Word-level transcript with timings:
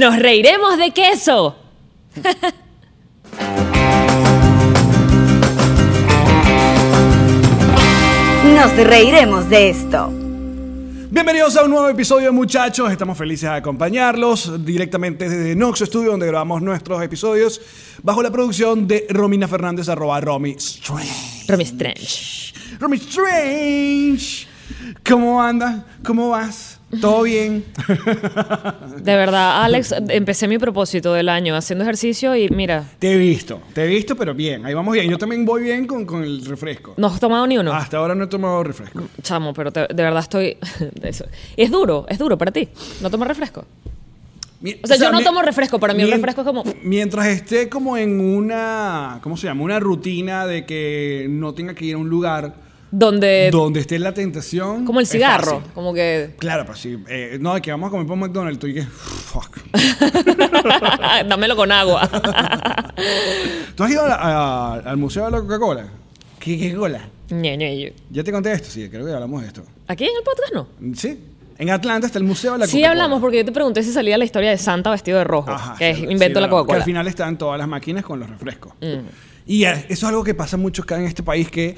Nos 0.00 0.16
Reiremos 0.18 0.78
de 0.78 0.92
Queso. 0.92 1.56
Nos 8.54 8.76
reiremos 8.78 9.50
de 9.50 9.68
esto. 9.68 10.10
Bienvenidos 11.10 11.54
a 11.58 11.64
un 11.64 11.72
nuevo 11.72 11.90
episodio, 11.90 12.32
muchachos. 12.32 12.90
Estamos 12.90 13.18
felices 13.18 13.50
de 13.50 13.56
acompañarlos 13.56 14.64
directamente 14.64 15.28
desde 15.28 15.54
Nox 15.54 15.80
Studio, 15.80 16.12
donde 16.12 16.28
grabamos 16.28 16.62
nuestros 16.62 17.02
episodios, 17.02 17.60
bajo 18.02 18.22
la 18.22 18.30
producción 18.30 18.88
de 18.88 19.04
Romina 19.10 19.48
Fernández, 19.48 19.90
arroba 19.90 20.18
Romy 20.22 20.52
Strange. 20.52 21.44
Romy 21.46 21.64
Strange. 21.64 22.54
Romy 22.78 22.96
Strange. 22.96 24.46
¿Cómo 25.06 25.42
anda? 25.42 25.84
¿Cómo 26.02 26.30
vas? 26.30 26.79
¿Todo 27.00 27.22
bien? 27.22 27.64
De 28.98 29.14
verdad, 29.16 29.62
Alex, 29.62 29.94
empecé 30.08 30.48
mi 30.48 30.58
propósito 30.58 31.12
del 31.12 31.28
año 31.28 31.54
haciendo 31.54 31.84
ejercicio 31.84 32.34
y 32.34 32.48
mira, 32.48 32.84
Te 32.98 33.12
he 33.12 33.16
visto, 33.16 33.60
te 33.72 33.84
he 33.84 33.86
visto, 33.86 34.16
pero 34.16 34.34
bien. 34.34 34.64
Ahí 34.66 34.74
vamos 34.74 34.94
bien. 34.94 35.08
Yo 35.08 35.16
también 35.18 35.44
voy 35.44 35.62
bien 35.62 35.86
con, 35.86 36.04
con 36.04 36.22
el 36.24 36.44
refresco. 36.44 36.94
no 36.96 37.06
has 37.06 37.20
tomado 37.20 37.46
ni 37.46 37.58
uno. 37.58 37.72
Hasta 37.72 37.98
ahora 37.98 38.14
no 38.14 38.24
he 38.24 38.26
tomado 38.26 38.62
refresco. 38.64 39.02
Chamo, 39.22 39.54
pero 39.54 39.70
te- 39.72 39.86
de 39.86 40.02
verdad 40.02 40.20
estoy. 40.20 40.56
eso. 41.02 41.26
Es 41.56 41.70
duro, 41.70 42.06
es 42.08 42.18
duro 42.18 42.36
para 42.36 42.50
ti. 42.50 42.68
¿No 43.00 43.08
tomas 43.10 43.28
refresco? 43.28 43.64
Mi- 44.60 44.76
O 44.82 44.86
sea, 44.86 44.96
yo 44.96 45.10
no 45.12 45.22
tomo 45.22 45.40
refresco, 45.42 45.78
para 45.78 45.94
mí 45.94 46.02
el 46.02 46.10
refresco 46.10 46.40
es 46.42 46.46
como- 46.46 46.64
Mientras 46.82 47.26
esté 47.28 47.68
como 47.68 47.96
en 47.96 48.20
una, 48.20 49.20
¿cómo 49.22 49.36
se 49.36 49.46
llama? 49.46 49.62
Una 49.62 49.80
rutina 49.80 50.46
de 50.46 50.66
que 50.66 51.26
no 51.30 51.54
tenga 51.54 51.74
que 51.74 51.84
ir 51.86 51.94
a 51.94 51.98
un 51.98 52.08
lugar 52.10 52.54
Donde. 52.92 53.50
donde 53.52 53.80
esté 53.80 53.98
la 53.98 54.12
tentación. 54.12 54.84
como 54.84 54.98
el 55.00 55.04
es 55.04 55.10
cigarro. 55.10 55.62
Como 55.74 55.94
que. 55.94 56.34
Claro, 56.38 56.66
pues 56.66 56.78
sí. 56.80 56.98
Eh, 57.08 57.38
no, 57.40 57.54
de 57.54 57.62
que 57.62 57.70
vamos 57.70 57.88
a 57.88 57.90
comer 57.90 58.06
por 58.06 58.16
McDonald's, 58.16 58.58
tú 58.58 58.66
y 58.66 58.74
que, 58.74 58.82
fuck. 58.82 59.58
Dámelo 61.28 61.56
con 61.56 61.70
agua. 61.72 62.08
¿Tú 63.74 63.84
has 63.84 63.90
ido 63.90 64.04
a 64.04 64.08
la- 64.08 64.14
a- 64.16 64.74
al 64.90 64.96
Museo 64.96 65.24
de 65.26 65.30
la 65.30 65.40
Coca-Cola? 65.40 65.86
¿Qué, 66.38 66.58
qué 66.58 66.74
cola? 66.74 67.00
Ñe, 67.30 67.56
ñe, 67.56 67.76
ñe. 67.76 67.92
Ya 68.10 68.24
te 68.24 68.32
conté 68.32 68.52
esto, 68.52 68.68
sí, 68.70 68.88
creo 68.88 69.06
que 69.06 69.12
hablamos 69.12 69.42
de 69.42 69.48
esto. 69.48 69.62
¿Aquí 69.86 70.04
en 70.04 70.10
el 70.16 70.22
podcast 70.24 70.52
no? 70.54 70.94
¿Sí? 70.96 71.18
En 71.58 71.70
Atlanta 71.70 72.06
está 72.06 72.18
el 72.18 72.24
Museo 72.24 72.54
de 72.54 72.58
la 72.60 72.66
Sí 72.66 72.78
Coca-Cola. 72.78 72.90
hablamos 72.90 73.20
porque 73.20 73.36
yo 73.38 73.44
te 73.44 73.52
pregunté 73.52 73.82
si 73.82 73.92
salía 73.92 74.16
la 74.18 74.24
historia 74.24 74.50
de 74.50 74.58
Santa 74.58 74.90
vestido 74.90 75.18
de 75.18 75.24
rojo, 75.24 75.50
Ajá, 75.50 75.76
que 75.78 75.90
es 75.90 75.98
sí, 75.98 76.04
invento 76.08 76.38
sí, 76.38 76.42
la 76.42 76.48
Coca-Cola. 76.48 76.76
Que 76.78 76.80
al 76.80 76.84
final 76.84 77.06
están 77.06 77.36
todas 77.38 77.58
las 77.58 77.68
máquinas 77.68 78.02
con 78.04 78.18
los 78.18 78.28
refrescos. 78.28 78.72
Mm. 78.80 79.06
Y 79.46 79.64
eh, 79.64 79.72
eso 79.88 79.92
es 79.92 80.04
algo 80.04 80.24
que 80.24 80.34
pasa 80.34 80.56
mucho 80.56 80.82
acá 80.82 80.96
en 80.98 81.04
este 81.04 81.22
país, 81.22 81.50
que 81.50 81.76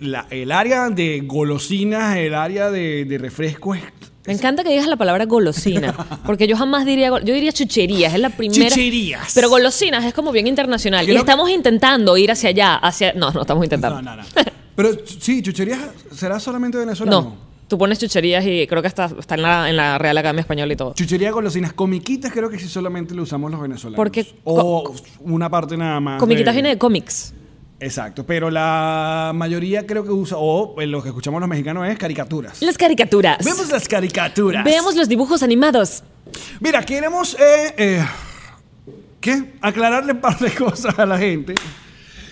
la- 0.00 0.26
el 0.30 0.52
área 0.52 0.88
de 0.90 1.22
golosinas, 1.24 2.16
el 2.16 2.34
área 2.34 2.70
de, 2.70 3.04
de 3.04 3.18
refrescos 3.18 3.78
es... 3.78 3.84
Me 4.26 4.32
encanta 4.32 4.64
que 4.64 4.70
digas 4.70 4.88
la 4.88 4.96
palabra 4.96 5.24
golosina, 5.24 5.94
porque 6.26 6.48
yo 6.48 6.56
jamás 6.56 6.84
diría, 6.84 7.10
yo 7.10 7.32
diría 7.32 7.52
chucherías, 7.52 8.12
es 8.12 8.18
la 8.20 8.30
primera. 8.30 8.68
Chucherías. 8.68 9.32
Pero 9.34 9.48
golosinas 9.48 10.04
es 10.04 10.12
como 10.14 10.32
bien 10.32 10.48
internacional. 10.48 11.04
Creo 11.04 11.14
y 11.14 11.16
que- 11.16 11.20
estamos 11.20 11.48
intentando 11.48 12.16
ir 12.16 12.32
hacia 12.32 12.48
allá, 12.48 12.74
hacia. 12.76 13.12
No, 13.12 13.30
no 13.30 13.42
estamos 13.42 13.64
intentando. 13.64 14.02
No, 14.02 14.16
no, 14.16 14.22
no. 14.22 14.28
Pero 14.74 14.90
sí, 15.06 15.42
chucherías 15.42 15.78
será 16.12 16.40
solamente 16.40 16.76
venezolano. 16.76 17.20
No, 17.20 17.36
tú 17.68 17.78
pones 17.78 18.00
chucherías 18.00 18.44
y 18.44 18.66
creo 18.66 18.82
que 18.82 18.88
está, 18.88 19.04
está 19.16 19.36
en, 19.36 19.42
la, 19.42 19.70
en 19.70 19.76
la 19.76 19.96
Real 19.96 20.18
Academia 20.18 20.40
Española 20.40 20.72
y 20.72 20.76
todo. 20.76 20.92
Chuchería, 20.94 21.30
golosinas, 21.30 21.72
comiquitas 21.72 22.32
creo 22.32 22.50
que 22.50 22.58
sí 22.58 22.66
solamente 22.66 23.14
lo 23.14 23.22
usamos 23.22 23.48
los 23.52 23.60
venezolanos. 23.60 23.96
Porque 23.96 24.26
O 24.42 24.92
una 25.20 25.48
parte 25.48 25.76
nada 25.76 26.00
más. 26.00 26.18
Comiquitas 26.18 26.52
viene 26.52 26.70
de 26.70 26.78
cómics. 26.78 27.32
Exacto, 27.78 28.24
pero 28.24 28.50
la 28.50 29.32
mayoría 29.34 29.86
creo 29.86 30.02
que 30.02 30.10
usa, 30.10 30.38
o 30.38 30.80
en 30.80 30.90
lo 30.90 31.02
que 31.02 31.10
escuchamos 31.10 31.40
los 31.40 31.48
mexicanos 31.48 31.86
es 31.88 31.98
caricaturas. 31.98 32.62
Las 32.62 32.78
caricaturas. 32.78 33.44
Vemos 33.44 33.70
las 33.70 33.86
caricaturas. 33.86 34.64
Veamos 34.64 34.96
los 34.96 35.08
dibujos 35.08 35.42
animados. 35.42 36.02
Mira, 36.60 36.82
queremos 36.82 37.34
eh, 37.38 37.74
eh, 37.76 38.06
¿qué? 39.20 39.52
aclararle 39.60 40.12
un 40.12 40.20
par 40.20 40.38
de 40.38 40.50
cosas 40.54 40.98
a 40.98 41.04
la 41.04 41.18
gente. 41.18 41.54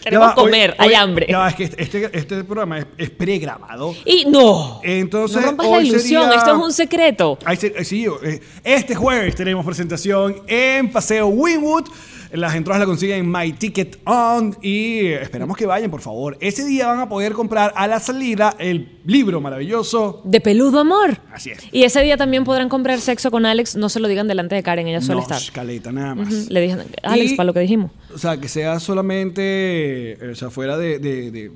Queremos 0.03 0.29
va, 0.29 0.35
comer, 0.35 0.75
hay 0.79 0.93
hambre. 0.95 1.27
Ya 1.31 1.49
es 1.49 1.55
que 1.55 1.65
este, 1.65 1.83
este, 1.83 2.19
este 2.19 2.45
programa 2.45 2.79
es, 2.79 2.87
es 2.99 3.11
pregrabado. 3.11 3.95
Y 4.05 4.27
no. 4.27 4.81
Entonces, 4.83 5.41
no 5.41 5.47
rompas 5.49 5.67
la 5.67 5.83
ilusión, 5.83 6.25
sería- 6.25 6.39
esto 6.39 6.57
es 6.57 6.63
un 6.63 6.73
secreto. 6.73 7.39
Sí, 7.59 7.73
eh, 7.75 7.85
sí, 7.85 8.07
eh, 8.23 8.41
este 8.63 8.95
jueves 8.95 9.35
tenemos 9.35 9.65
presentación 9.65 10.43
en 10.47 10.91
Paseo 10.91 11.27
Winwood. 11.29 11.89
Las 12.37 12.55
entradas 12.57 12.81
las 12.81 12.89
consiguen 12.89 13.19
en 13.21 13.31
My 13.31 13.53
Ticket 13.53 14.01
On 14.05 14.57
y 14.61 15.07
esperamos 15.07 15.57
que 15.57 15.67
vayan, 15.67 15.89
por 15.91 16.01
favor. 16.01 16.37
Ese 16.41 16.65
día 16.65 16.89
van 16.89 16.99
a 16.99 17.09
poder 17.09 17.33
comprar 17.33 17.73
a 17.77 17.87
la 17.87 18.01
salida 18.01 18.57
el 18.59 18.99
libro 19.07 19.41
maravilloso. 19.41 20.21
De 20.25 20.41
peludo 20.41 20.81
amor. 20.81 21.19
Así 21.33 21.51
es. 21.51 21.59
Y 21.71 21.85
ese 21.85 22.01
día 22.03 22.17
también 22.17 22.43
podrán 22.43 22.69
comprar 22.69 23.01
sexo 23.01 23.31
con 23.31 23.47
Alex. 23.47 23.77
No 23.77 23.89
se 23.89 24.01
lo 24.01 24.09
digan 24.09 24.27
delante 24.27 24.57
de 24.57 24.65
Karen, 24.65 24.89
ella 24.89 25.01
suele 25.01 25.17
No, 25.21 25.23
estar. 25.23 25.39
escaleta, 25.39 25.93
nada 25.93 26.17
más. 26.17 26.51
Le 26.51 26.61
dije, 26.61 26.77
Alex, 27.05 27.33
Y- 27.33 27.37
para 27.37 27.47
lo 27.47 27.55
que 27.55 27.61
dijimos. 27.61 27.93
O 28.13 28.19
sea, 28.19 28.37
que 28.37 28.49
sea 28.49 28.81
solamente, 28.81 30.13
eh, 30.15 30.31
o 30.33 30.35
sea, 30.35 30.51
fuera 30.51 30.77
de... 30.77 30.99
de- 30.99 31.31
de- 31.31 31.53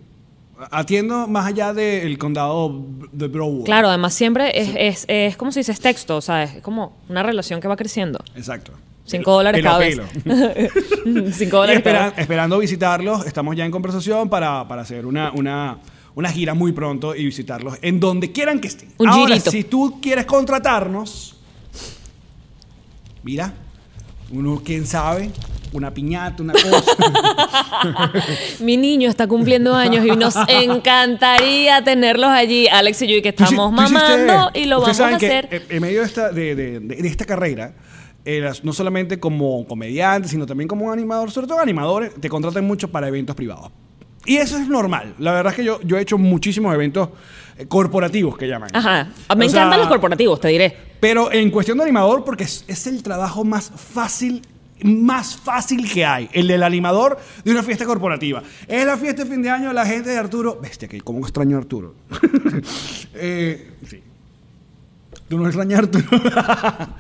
atiendo 0.72 1.28
más 1.28 1.47
allá 1.47 1.72
del 1.72 2.19
condado 2.19 2.84
de 3.12 3.28
Broward. 3.28 3.65
Claro, 3.65 3.88
además 3.88 4.12
siempre 4.15 4.50
es, 4.61 4.71
es, 4.77 5.05
es 5.09 5.37
como 5.37 5.53
se 5.53 5.61
dice, 5.61 5.71
es 5.72 5.81
texto, 5.81 6.17
o 6.17 6.21
sea, 6.21 6.43
es 6.43 6.62
como 6.62 6.97
una 7.09 7.22
relación 7.22 7.61
que 7.61 7.69
va 7.69 7.77
creciendo. 7.77 8.19
Exacto. 8.34 8.72
Cinco 9.08 9.32
dólares 9.32 9.58
Pelo 9.60 9.70
a 9.70 9.72
cada 9.72 9.84
vez. 9.84 9.96
pelo. 10.24 11.32
Cinco 11.32 11.56
Y 11.56 11.60
dólares 11.60 11.76
espera- 11.78 11.98
cada 11.98 12.10
vez. 12.10 12.19
esperando 12.19 12.58
visitarlos, 12.58 13.26
estamos 13.26 13.56
ya 13.56 13.64
en 13.64 13.70
conversación 13.70 14.28
para, 14.28 14.69
para 14.69 14.82
hacer 14.82 15.06
una, 15.06 15.32
una, 15.32 15.78
una 16.14 16.30
gira 16.30 16.54
muy 16.54 16.72
pronto 16.72 17.14
y 17.14 17.24
visitarlos 17.24 17.78
en 17.82 18.00
donde 18.00 18.30
quieran 18.32 18.60
que 18.60 18.69
estén. 18.69 18.91
Un 18.98 19.08
Ahora, 19.08 19.28
girito. 19.34 19.50
si 19.50 19.64
tú 19.64 19.98
quieres 20.02 20.26
contratarnos, 20.26 21.36
mira, 23.22 23.52
uno, 24.30 24.60
quién 24.64 24.86
sabe, 24.86 25.30
una 25.72 25.92
piñata, 25.92 26.42
una 26.42 26.52
cosa. 26.52 26.92
Mi 28.60 28.76
niño 28.76 29.08
está 29.08 29.26
cumpliendo 29.26 29.75
años 29.75 30.04
y 30.06 30.10
nos 30.16 30.34
encantaría 30.48 31.82
tenerlos 31.82 32.28
allí. 32.30 32.69
Alex 32.69 33.02
y 33.02 33.06
yo, 33.08 33.16
y 33.16 33.22
que 33.22 33.30
estamos 33.30 33.72
hiciste- 33.72 33.92
mamando 33.92 34.50
y 34.54 34.64
lo 34.66 34.80
vamos 34.80 35.00
a 35.00 35.16
que, 35.19 35.26
hacer. 35.26 35.66
en 35.69 35.80
medio 35.82 36.00
de 36.00 36.06
esta, 36.06 36.30
de- 36.30 36.54
de- 36.54 36.80
de 36.80 37.08
esta 37.08 37.25
carrera, 37.25 37.72
eras 38.25 38.65
no 38.65 38.73
solamente 38.73 39.19
como 39.19 39.67
comediante, 39.67 40.29
sino 40.29 40.47
también 40.47 40.69
como 40.69 40.87
un 40.87 40.93
animador, 40.93 41.31
sobre 41.31 41.47
todo 41.47 41.61
animadores, 41.61 42.15
te 42.15 42.29
contratan 42.29 42.67
mucho 42.67 42.91
para 42.91 43.09
eventos 43.09 43.34
privados. 43.34 43.71
Y 44.27 44.37
eso 44.37 44.59
es 44.59 44.69
normal. 44.69 45.15
La 45.19 45.33
verdad 45.33 45.53
es 45.53 45.56
que 45.56 45.65
yo, 45.65 45.81
yo 45.83 45.97
he 45.97 46.03
hecho 46.03 46.19
muchísimos 46.19 46.75
eventos 46.75 47.09
eh, 47.56 47.67
corporativos 47.67 48.37
que 48.37 48.47
llaman. 48.47 48.69
Ajá. 48.75 49.09
Me 49.37 49.47
O 49.47 49.49
sea, 49.49 49.61
encantan 49.62 49.81
los 49.81 49.89
corporativos, 49.89 50.39
te 50.41 50.49
diré. 50.49 50.77
Pero 51.01 51.33
en 51.33 51.51
cuestión 51.51 51.79
de 51.79 51.84
animador, 51.84 52.25
porque 52.25 52.45
es, 52.45 52.65
es 52.69 52.87
el 52.87 53.03
trabajo 53.03 53.45
más 53.45 53.71
fácil, 53.75 54.43
más 54.83 55.37
fácil 55.37 55.91
que 55.91 56.05
hay, 56.05 56.29
el 56.33 56.47
del 56.47 56.62
animador 56.62 57.19
de 57.43 57.53
una 57.53 57.62
fiesta 57.62 57.87
corporativa. 57.87 58.43
Es 58.67 58.85
la 58.85 58.99
fiesta 58.99 59.25
de 59.25 59.31
fin 59.31 59.41
de 59.41 59.49
año 59.49 59.69
de 59.69 59.75
la 59.75 59.87
gente 59.87 60.11
de 60.11 60.19
Arturo. 60.19 60.59
Bestia, 60.61 60.89
que 60.89 61.00
cómo 61.00 61.21
extraño 61.21 61.56
a 61.56 61.61
Arturo. 61.61 61.95
Eh, 63.15 63.71
sí. 63.88 64.03
Tú 65.29 65.38
no 65.38 65.47
extrañas 65.47 65.81
a 65.81 65.82
Arturo. 65.85 66.06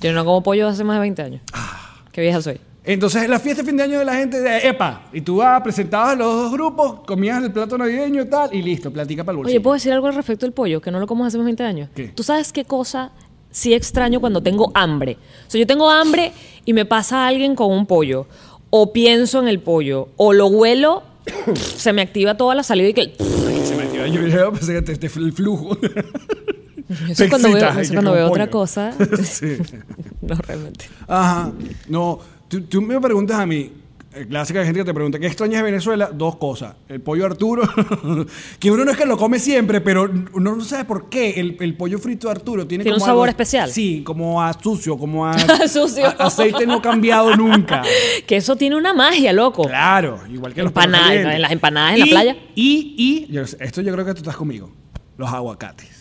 Yo 0.00 0.12
no 0.12 0.24
como 0.24 0.42
pollo 0.42 0.68
hace 0.68 0.84
más 0.84 0.96
de 0.96 1.00
20 1.00 1.22
años. 1.22 1.42
Ah. 1.52 1.80
Qué 2.12 2.20
vieja 2.22 2.40
soy. 2.40 2.58
Entonces, 2.84 3.28
la 3.28 3.38
fiesta 3.38 3.62
de 3.62 3.68
fin 3.68 3.76
de 3.76 3.82
año 3.82 3.98
de 3.98 4.04
la 4.04 4.14
gente 4.14 4.40
de 4.40 4.68
EPA. 4.68 5.02
Y 5.12 5.20
tú 5.20 5.36
vas, 5.36 5.60
presentabas 5.62 6.14
a 6.14 6.16
los 6.16 6.34
dos 6.34 6.52
grupos, 6.52 7.00
comías 7.06 7.42
el 7.44 7.52
plato 7.52 7.76
navideño 7.76 8.22
y 8.22 8.24
tal, 8.26 8.54
y 8.54 8.62
listo, 8.62 8.90
platica 8.90 9.22
para 9.22 9.34
el 9.34 9.36
bolsillo. 9.36 9.58
Oye, 9.58 9.62
¿puedo 9.62 9.74
decir 9.74 9.92
algo 9.92 10.06
al 10.06 10.14
respecto 10.14 10.46
del 10.46 10.52
pollo? 10.52 10.80
Que 10.80 10.90
no 10.90 10.98
lo 10.98 11.06
como 11.06 11.24
hace 11.24 11.36
más 11.36 11.44
de 11.44 11.48
20 11.48 11.62
años. 11.62 11.90
¿Qué? 11.94 12.08
¿Tú 12.08 12.22
sabes 12.22 12.52
qué 12.52 12.64
cosa 12.64 13.12
sí 13.50 13.74
extraño 13.74 14.20
cuando 14.20 14.42
tengo 14.42 14.72
hambre? 14.74 15.18
O 15.46 15.50
sea, 15.50 15.60
yo 15.60 15.66
tengo 15.66 15.90
hambre 15.90 16.32
y 16.64 16.72
me 16.72 16.86
pasa 16.86 17.26
alguien 17.26 17.54
con 17.54 17.70
un 17.70 17.84
pollo. 17.84 18.26
O 18.70 18.92
pienso 18.92 19.40
en 19.40 19.48
el 19.48 19.60
pollo. 19.60 20.08
O 20.16 20.32
lo 20.32 20.46
huelo, 20.46 21.02
se 21.54 21.92
me 21.92 22.00
activa 22.00 22.36
toda 22.36 22.54
la 22.54 22.62
salida 22.62 22.88
y 22.88 22.94
que... 22.94 23.14
Se 23.64 23.76
metió. 23.76 24.06
Yo, 24.06 24.26
yo 24.26 24.52
pensé 24.52 24.82
que 24.82 25.06
el 25.06 25.32
flujo. 25.32 25.76
Eso 27.08 27.24
cuando 27.28 27.52
veo, 27.52 27.68
eso 27.78 27.92
cuando 27.92 28.12
veo 28.12 28.26
otra 28.28 28.50
cosa. 28.50 28.92
Sí. 29.24 29.56
no, 30.22 30.34
realmente. 30.34 30.86
Ajá. 31.06 31.52
No, 31.88 32.18
tú, 32.48 32.62
tú 32.62 32.82
me 32.82 33.00
preguntas 33.00 33.38
a 33.38 33.46
mí, 33.46 33.70
eh, 34.12 34.26
clásica 34.28 34.58
de 34.58 34.64
gente 34.64 34.80
que 34.80 34.84
te 34.86 34.92
pregunta, 34.94 35.20
¿qué 35.20 35.28
extrañas 35.28 35.58
de 35.58 35.70
Venezuela? 35.70 36.10
Dos 36.12 36.34
cosas. 36.36 36.74
El 36.88 37.00
pollo 37.00 37.26
Arturo, 37.26 37.62
que 38.58 38.70
uno 38.72 38.84
no 38.84 38.90
es 38.90 38.96
que 38.96 39.06
lo 39.06 39.16
come 39.16 39.38
siempre, 39.38 39.80
pero 39.80 40.10
uno 40.32 40.56
no 40.56 40.64
sabe 40.64 40.84
por 40.84 41.08
qué. 41.08 41.30
El, 41.38 41.56
el 41.60 41.76
pollo 41.76 41.98
frito 42.00 42.26
de 42.26 42.32
Arturo 42.32 42.66
tiene, 42.66 42.82
Tiene 42.82 42.96
como 42.98 43.04
un 43.04 43.08
sabor 43.08 43.28
algo- 43.28 43.30
especial. 43.30 43.70
Sí, 43.70 44.02
como 44.04 44.42
a 44.42 44.52
sucio, 44.60 44.98
como 44.98 45.26
a, 45.26 45.38
Sucio. 45.68 46.06
a- 46.06 46.26
aceite 46.26 46.66
no 46.66 46.82
cambiado 46.82 47.36
nunca. 47.36 47.82
Que 48.26 48.36
eso 48.36 48.56
tiene 48.56 48.74
una 48.74 48.92
magia, 48.92 49.32
loco. 49.32 49.62
Claro, 49.62 50.18
igual 50.28 50.54
que 50.54 50.62
los 50.64 50.72
en 50.74 51.40
las 51.42 51.52
empanadas 51.52 51.94
en 51.94 52.00
la 52.00 52.06
playa. 52.06 52.36
Y, 52.56 53.28
y, 53.30 53.38
esto 53.38 53.80
yo 53.80 53.92
creo 53.92 54.04
que 54.04 54.14
tú 54.14 54.18
estás 54.22 54.36
conmigo. 54.36 54.72
Los 55.16 55.30
aguacates. 55.32 55.99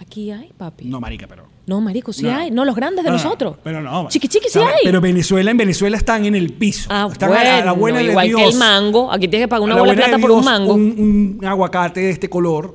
Aquí 0.00 0.30
hay, 0.30 0.50
papi. 0.56 0.86
No, 0.86 0.98
marica, 0.98 1.26
pero... 1.28 1.44
No, 1.66 1.80
marico, 1.82 2.10
sí 2.12 2.22
No. 2.22 2.34
hay. 2.34 2.50
No, 2.50 2.64
los 2.64 2.74
grandes 2.74 3.04
de 3.04 3.10
No, 3.10 3.16
nosotros. 3.18 3.58
Pero 3.62 3.82
no. 3.82 4.08
Chiqui 4.08 4.28
chiqui 4.28 4.48
sí 4.48 4.58
hay. 4.58 4.80
Pero 4.82 4.98
Venezuela, 5.00 5.50
en 5.50 5.58
Venezuela 5.58 5.96
están 5.98 6.24
en 6.24 6.34
el 6.34 6.54
piso. 6.54 6.88
ah, 6.90 7.06
están 7.12 7.28
bueno, 7.28 7.50
a, 7.50 7.64
la 7.66 7.72
buena 7.72 7.98
de 7.98 8.14
que 8.14 8.22
Dios. 8.28 8.54
el 8.54 8.58
mango. 8.58 9.12
Aquí 9.12 9.28
tienes 9.28 9.44
que 9.46 9.48
pagar 9.48 9.64
una 9.64 9.74
bola 9.74 9.92
de 9.92 9.96
buena 9.96 10.06
plata 10.08 10.20
por 10.22 10.30
un 10.30 10.44
mango. 10.44 10.72
Un, 10.72 11.36
un 11.38 11.44
aguacate 11.44 12.00
de 12.00 12.10
este 12.10 12.30
color. 12.30 12.74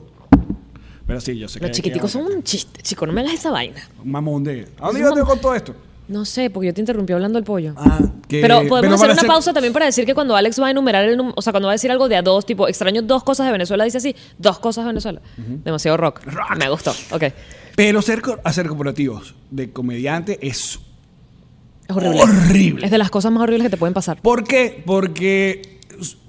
Pero 1.07 1.19
sí, 1.19 1.37
yo 1.37 1.47
sé 1.47 1.59
que. 1.59 1.67
Los 1.67 1.75
chiquiticos 1.75 2.11
son 2.11 2.25
un 2.27 2.43
chiste, 2.43 2.81
chico, 2.83 3.05
no 3.07 3.13
me 3.13 3.21
hagas 3.21 3.33
esa 3.33 3.49
vaina. 3.51 3.81
Un 4.03 4.11
mamón 4.11 4.43
de. 4.43 4.67
¿A 4.79 4.91
dónde 4.91 5.03
tú 5.19 5.25
con 5.25 5.39
todo 5.39 5.55
esto? 5.55 5.75
No 6.07 6.23
sé, 6.25 6.49
porque 6.51 6.67
yo 6.67 6.73
te 6.73 6.81
interrumpí 6.81 7.13
hablando 7.13 7.37
del 7.37 7.43
pollo. 7.45 7.73
Ah, 7.77 7.99
que- 8.27 8.41
pero 8.41 8.57
podemos 8.67 8.99
pero 8.99 9.11
hacer 9.11 9.23
una 9.23 9.33
pausa 9.33 9.53
también 9.53 9.73
para 9.73 9.85
decir 9.87 10.05
que 10.05 10.13
cuando 10.13 10.35
Alex 10.35 10.61
va 10.61 10.67
a 10.67 10.71
enumerar 10.71 11.05
el 11.05 11.19
o 11.35 11.41
sea, 11.41 11.51
cuando 11.51 11.67
va 11.67 11.71
a 11.71 11.75
decir 11.75 11.89
algo 11.91 12.07
de 12.07 12.15
a 12.15 12.21
dos, 12.21 12.45
tipo, 12.45 12.67
extraño 12.67 13.01
dos 13.01 13.23
cosas 13.23 13.45
de 13.47 13.51
Venezuela, 13.51 13.83
dice 13.85 13.97
así, 13.97 14.15
dos 14.37 14.59
cosas 14.59 14.83
de 14.85 14.89
Venezuela. 14.89 15.21
Demasiado 15.37 15.97
rock. 15.97 16.21
Rock. 16.25 16.57
Me 16.59 16.69
gustó. 16.69 16.91
Ok. 17.11 17.23
Pero 17.75 18.01
ser, 18.01 18.21
hacer 18.43 18.67
corporativos 18.67 19.35
de 19.51 19.71
comediante 19.71 20.39
es 20.47 20.79
Es 21.87 21.95
horrible. 21.95 22.21
horrible. 22.21 22.85
Es 22.85 22.91
de 22.91 22.97
las 22.97 23.09
cosas 23.09 23.31
más 23.31 23.43
horribles 23.43 23.65
que 23.65 23.69
te 23.71 23.77
pueden 23.77 23.93
pasar. 23.93 24.21
¿Por 24.21 24.43
qué? 24.43 24.81
Porque 24.85 25.74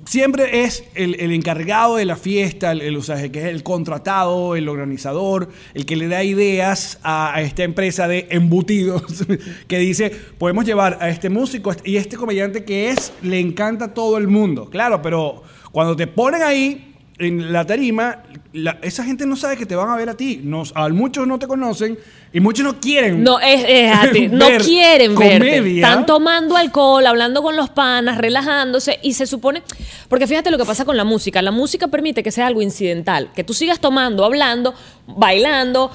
siempre 0.04 0.62
es 0.62 0.84
el, 0.94 1.14
encargado 1.32 1.96
de 1.96 2.04
la 2.04 2.16
fiesta, 2.16 2.72
el, 2.72 2.80
el- 2.82 3.02
que 3.32 3.38
es 3.40 3.44
el 3.46 3.62
contratado, 3.62 4.56
el 4.56 4.68
organizador, 4.68 5.48
el 5.74 5.86
que 5.86 5.96
le 5.96 6.08
da 6.08 6.22
ideas 6.22 6.98
a, 7.02 7.34
a 7.34 7.42
esta 7.42 7.64
empresa 7.64 8.06
de 8.08 8.26
embutidos, 8.30 9.02
que 9.68 9.78
dice, 9.78 10.10
podemos 10.38 10.64
llevar 10.64 10.98
a 11.00 11.08
este 11.08 11.28
músico 11.30 11.72
y 11.84 11.96
este 11.96 12.16
comediante 12.16 12.64
que 12.64 12.90
es, 12.90 13.12
le 13.22 13.40
encanta 13.40 13.86
a 13.86 13.94
todo 13.94 14.18
el 14.18 14.28
mundo. 14.28 14.70
Claro, 14.70 15.02
pero 15.02 15.42
cuando 15.72 15.96
te 15.96 16.06
ponen 16.06 16.42
ahí 16.42 16.95
en 17.18 17.52
la 17.52 17.64
tarima, 17.64 18.18
la- 18.52 18.78
esa 18.82 19.02
gente 19.04 19.24
no 19.26 19.36
sabe 19.36 19.56
que 19.56 19.64
te 19.66 19.74
van 19.74 19.88
a 19.88 19.96
ver 19.96 20.08
a 20.10 20.14
ti. 20.14 20.40
Nos, 20.42 20.72
a 20.76 20.88
muchos 20.90 21.26
no 21.26 21.38
te 21.38 21.46
conocen 21.46 21.98
y 22.32 22.40
muchos 22.40 22.64
no 22.64 22.78
quieren. 22.78 23.22
No, 23.24 23.38
es, 23.40 23.64
es 23.66 23.92
a 23.94 24.10
ti. 24.12 24.28
No 24.32 24.46
quieren 24.62 25.14
verte. 25.16 25.38
comedia. 25.38 25.86
Están 25.88 26.04
tomando 26.06 26.56
alcohol, 26.56 27.06
hablando 27.06 27.42
con 27.42 27.56
los 27.56 27.70
panas, 27.70 28.18
relajándose 28.18 28.98
y 29.02 29.14
se 29.14 29.26
supone... 29.26 29.62
Porque 30.08 30.26
fíjate 30.26 30.50
lo 30.50 30.58
que 30.58 30.64
pasa 30.66 30.84
con 30.84 30.96
la 30.96 31.04
música. 31.04 31.40
La 31.42 31.50
música 31.52 31.88
permite 31.88 32.22
que 32.22 32.30
sea 32.30 32.46
algo 32.46 32.60
incidental. 32.60 33.30
Que 33.34 33.44
tú 33.44 33.54
sigas 33.54 33.80
tomando, 33.80 34.24
hablando, 34.24 34.74
bailando, 35.06 35.90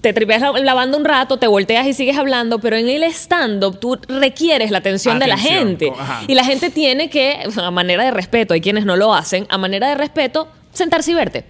te 0.00 0.12
tripeas 0.12 0.42
la- 0.42 0.52
lavando 0.58 0.98
un 0.98 1.04
rato, 1.04 1.36
te 1.38 1.46
volteas 1.46 1.86
y 1.86 1.94
sigues 1.94 2.16
hablando, 2.18 2.58
pero 2.58 2.76
en 2.76 2.88
el 2.88 3.04
stand-up 3.04 3.78
tú 3.78 3.96
requieres 4.08 4.70
la 4.72 4.78
atención, 4.78 5.18
de 5.20 5.28
la 5.28 5.38
gente. 5.38 5.92
ajá. 5.96 6.22
Y 6.26 6.34
la 6.34 6.44
gente 6.44 6.70
tiene 6.70 7.08
que, 7.08 7.46
a 7.56 7.70
manera 7.70 8.02
de 8.04 8.10
respeto, 8.10 8.54
hay 8.54 8.60
quienes 8.60 8.84
no 8.84 8.96
lo 8.96 9.14
hacen, 9.14 9.46
a 9.48 9.56
manera 9.56 9.88
de 9.88 9.94
respeto, 9.94 10.48
sentarse 10.74 11.10
y 11.12 11.14
verte, 11.14 11.44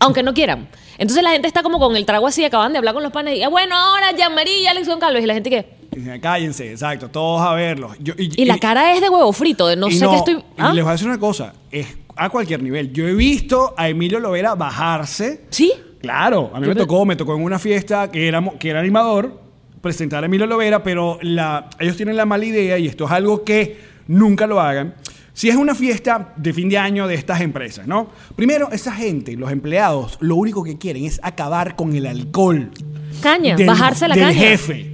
aunque 0.00 0.22
no 0.24 0.34
quieran. 0.34 0.68
Entonces 0.98 1.22
la 1.22 1.30
gente 1.30 1.46
está 1.46 1.62
como 1.62 1.78
con 1.78 1.96
el 1.96 2.04
trago 2.04 2.26
así, 2.26 2.44
acaban 2.44 2.72
de 2.72 2.78
hablar 2.78 2.92
con 2.94 3.02
los 3.02 3.12
panes 3.12 3.38
y, 3.38 3.42
"Ah, 3.42 3.48
bueno, 3.48 3.74
ahora 3.76 4.10
Jean 4.16 4.34
Marie 4.34 4.62
y 4.62 4.66
Alex 4.66 4.88
Goncalves. 4.88 5.22
Y 5.22 5.26
la 5.26 5.34
gente 5.34 5.48
que... 5.50 5.80
Cállense, 6.20 6.70
exacto, 6.72 7.08
todos 7.08 7.40
a 7.42 7.54
verlos. 7.54 7.96
Yo- 8.00 8.14
Y 8.16 8.44
la 8.44 8.58
cara 8.58 8.94
es 8.94 9.00
de 9.00 9.08
huevo 9.08 9.32
frito, 9.32 9.66
de 9.66 9.76
no 9.76 9.90
sé 9.90 10.06
qué 10.06 10.16
estoy... 10.16 10.44
¿Ah? 10.58 10.72
les 10.74 10.84
voy 10.84 10.90
a 10.90 10.92
decir 10.92 11.08
una 11.08 11.18
cosa, 11.18 11.52
es 11.70 11.86
a 12.16 12.28
cualquier 12.28 12.62
nivel. 12.62 12.92
Yo 12.92 13.06
he 13.08 13.14
visto 13.14 13.74
a 13.76 13.88
Emilio 13.88 14.20
Lovera 14.20 14.54
bajarse. 14.54 15.42
¿Sí? 15.50 15.72
Claro, 16.00 16.50
a 16.54 16.60
mí 16.60 16.66
me 16.68 16.74
tocó, 16.74 17.04
me 17.04 17.16
tocó 17.16 17.34
en 17.34 17.42
una 17.42 17.58
fiesta 17.58 18.10
que 18.10 18.28
era, 18.28 18.42
que 18.58 18.70
era 18.70 18.80
animador, 18.80 19.40
presentar 19.80 20.22
a 20.22 20.26
Emilio 20.26 20.46
Lovera, 20.46 20.82
pero 20.82 21.18
la, 21.22 21.68
ellos 21.78 21.96
tienen 21.96 22.16
la 22.16 22.24
mala 22.26 22.44
idea, 22.44 22.78
y 22.78 22.86
esto 22.86 23.04
es 23.06 23.10
algo 23.10 23.42
que 23.44 23.78
nunca 24.06 24.46
lo 24.46 24.60
hagan. 24.60 24.94
Si 25.40 25.48
es 25.48 25.56
una 25.56 25.74
fiesta 25.74 26.34
de 26.36 26.52
fin 26.52 26.68
de 26.68 26.76
año 26.76 27.06
de 27.08 27.14
estas 27.14 27.40
empresas, 27.40 27.86
¿no? 27.86 28.08
Primero, 28.36 28.68
esa 28.72 28.92
gente, 28.92 29.36
los 29.38 29.50
empleados, 29.50 30.18
lo 30.20 30.36
único 30.36 30.62
que 30.62 30.76
quieren 30.76 31.06
es 31.06 31.18
acabar 31.22 31.76
con 31.76 31.94
el 31.96 32.04
alcohol. 32.04 32.70
Caña, 33.22 33.56
del- 33.56 33.66
bajarse 33.66 34.06
la 34.06 34.16
del 34.16 34.24
caña. 34.24 34.38
jefe. 34.38 34.92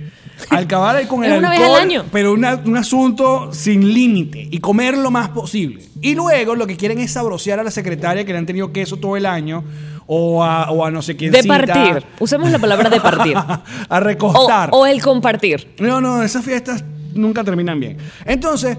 Acabar 0.49 1.05
con 1.09 1.25
el 1.25 1.39
una 1.39 1.51
vez 1.51 1.59
alcohol, 1.59 1.77
al 1.79 1.83
año. 1.83 2.05
pero 2.13 2.33
una- 2.33 2.55
un 2.65 2.77
asunto 2.77 3.53
sin 3.53 3.93
límite 3.93 4.47
y 4.49 4.59
comer 4.61 4.97
lo 4.97 5.11
más 5.11 5.31
posible. 5.31 5.83
Y 6.01 6.15
luego 6.15 6.55
lo 6.55 6.65
que 6.69 6.77
quieren 6.77 7.01
es 7.01 7.11
sabrosear 7.15 7.59
a 7.59 7.65
la 7.65 7.73
secretaria 7.73 8.25
que 8.25 8.31
le 8.31 8.39
han 8.39 8.47
tenido 8.47 8.71
queso 8.73 8.99
todo 8.99 9.17
el 9.17 9.27
año 9.27 9.65
o 10.07 10.45
a, 10.45 10.71
o 10.71 10.85
a 10.85 10.93
no 10.93 11.03
sé 11.03 11.17
quién. 11.17 11.33
De 11.33 11.43
partir. 11.43 12.05
Usemos 12.21 12.49
la 12.53 12.61
palabra 12.61 12.89
de 12.89 13.01
partir. 13.01 13.37
a 13.37 13.65
O, 13.89 13.99
recostar. 13.99 14.69
o 14.73 14.87
el 14.87 15.03
compartir. 15.03 15.75
No, 15.81 16.01
no, 16.01 16.23
esas 16.23 16.45
fiestas 16.45 16.85
nunca 17.15 17.43
terminan 17.43 17.81
bien. 17.81 17.97
Entonces, 18.25 18.79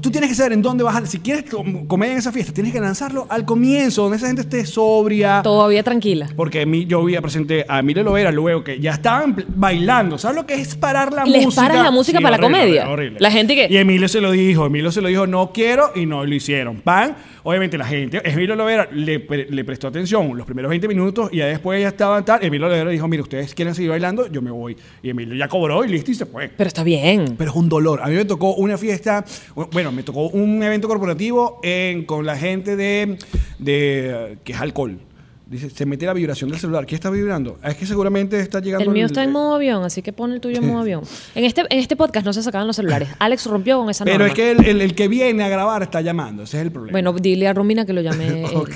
tú 0.00 0.10
tienes 0.10 0.30
que 0.30 0.34
saber 0.36 0.52
en 0.52 0.62
dónde 0.62 0.82
vas 0.84 0.96
a... 0.96 1.06
Si 1.06 1.18
quieres 1.20 1.48
com- 1.50 1.86
comer 1.86 2.12
en 2.12 2.18
esa 2.18 2.32
fiesta, 2.32 2.52
tienes 2.52 2.72
que 2.72 2.80
lanzarlo 2.80 3.26
al 3.28 3.44
comienzo, 3.44 4.02
donde 4.02 4.16
esa 4.16 4.26
gente 4.26 4.42
esté 4.42 4.64
sobria. 4.66 5.42
Todavía 5.42 5.82
tranquila. 5.82 6.28
Porque 6.36 6.62
a 6.62 6.66
mí, 6.66 6.86
yo 6.86 7.04
vi, 7.04 7.16
presenté 7.18 7.64
a 7.68 7.80
Emilio 7.80 8.02
Lovera 8.02 8.30
luego 8.32 8.64
que 8.64 8.80
ya 8.80 8.92
estaban 8.92 9.36
bailando. 9.48 10.18
¿Sabes 10.18 10.36
lo 10.36 10.46
que 10.46 10.54
es 10.54 10.74
parar 10.74 11.12
la 11.12 11.24
¿Les 11.24 11.44
música? 11.44 11.62
paras 11.62 11.82
la 11.84 11.90
música 11.90 12.20
para 12.20 12.36
la 12.36 12.42
comedia? 12.42 12.82
horrible, 12.82 12.92
horrible. 12.92 13.18
La 13.20 13.30
gente 13.30 13.54
que- 13.54 13.66
Y 13.72 13.76
Emilio 13.76 14.08
se 14.08 14.20
lo 14.20 14.30
dijo. 14.30 14.66
Emilio 14.66 14.90
se 14.92 15.00
lo 15.00 15.08
dijo, 15.08 15.26
no 15.26 15.52
quiero, 15.52 15.90
y 15.94 16.06
no 16.06 16.24
lo 16.24 16.34
hicieron. 16.34 16.76
Pan, 16.80 17.16
obviamente 17.42 17.76
la 17.78 17.84
gente, 17.86 18.20
Emilio 18.24 18.54
Lovera 18.56 18.88
le, 18.92 19.20
pre- 19.20 19.46
le 19.50 19.64
prestó 19.64 19.88
atención 19.88 20.36
los 20.36 20.46
primeros 20.46 20.70
20 20.70 20.88
minutos 20.88 21.28
y 21.32 21.38
ya 21.38 21.46
después 21.46 21.80
ya 21.80 21.88
estaban 21.88 22.24
tal. 22.24 22.44
Emilio 22.44 22.68
Lovera 22.68 22.90
dijo, 22.90 23.06
mire, 23.08 23.22
ustedes 23.22 23.54
quieren 23.54 23.74
seguir 23.74 23.90
bailando, 23.90 24.26
yo 24.30 24.40
me 24.42 24.50
voy. 24.50 24.76
Y 25.02 25.10
Emilio 25.10 25.34
ya 25.34 25.48
cobró 25.48 25.84
y 25.84 25.88
listo 25.88 26.10
y 26.10 26.14
se 26.14 26.26
fue. 26.26 26.48
Pero 26.56 26.68
está 26.68 26.82
bien. 26.84 27.34
Pero 27.36 27.50
es 27.50 27.56
un 27.56 27.68
dolor. 27.68 28.00
A 28.02 28.06
mí 28.08 28.14
me 28.14 28.24
tocó 28.24 28.54
una 28.54 28.78
fiesta, 28.78 29.24
bueno, 29.72 29.92
me 29.92 30.02
tocó 30.02 30.28
un 30.28 30.62
evento 30.62 30.88
corporativo 30.88 31.60
en- 31.62 32.04
con 32.04 32.24
la 32.26 32.36
gente 32.36 32.76
de, 32.76 33.18
de 33.58 34.38
que 34.44 34.52
es 34.52 34.60
alcohol. 34.60 34.98
Dice, 35.46 35.70
se 35.70 35.86
mete 35.86 36.04
la 36.04 36.12
vibración 36.12 36.50
del 36.50 36.58
celular. 36.60 36.84
¿Qué 36.84 36.94
está 36.94 37.08
vibrando? 37.08 37.58
Es 37.64 37.74
que 37.76 37.86
seguramente 37.86 38.38
está 38.38 38.60
llegando. 38.60 38.84
El 38.84 38.90
mío 38.90 39.06
está 39.06 39.24
en 39.24 39.32
modo 39.32 39.54
avión, 39.54 39.82
así 39.82 40.02
que 40.02 40.12
pon 40.12 40.32
el 40.32 40.40
tuyo 40.42 40.58
en 40.58 40.66
modo 40.66 40.80
avión. 40.80 41.02
En 41.34 41.44
este, 41.44 41.62
en 41.70 41.78
este 41.78 41.96
podcast 41.96 42.26
no 42.26 42.34
se 42.34 42.42
sacaban 42.42 42.66
los 42.66 42.76
celulares. 42.76 43.08
Alex 43.18 43.46
rompió 43.46 43.78
con 43.78 43.88
esa 43.88 44.04
Pero 44.04 44.18
norma. 44.18 44.28
es 44.28 44.34
que 44.34 44.50
el, 44.50 44.64
el- 44.66 44.80
el 44.82 44.94
que 44.94 45.08
viene 45.08 45.42
a 45.44 45.48
grabar 45.48 45.82
está 45.82 46.02
llamando. 46.02 46.42
Ese 46.42 46.58
es 46.58 46.64
el 46.64 46.70
problema. 46.70 46.92
Bueno, 46.92 47.12
dile 47.14 47.48
a 47.48 47.54
Romina 47.54 47.86
que 47.86 47.94
lo 47.94 48.02
llame. 48.02 48.26
él. 48.42 48.44
Ok. 48.54 48.74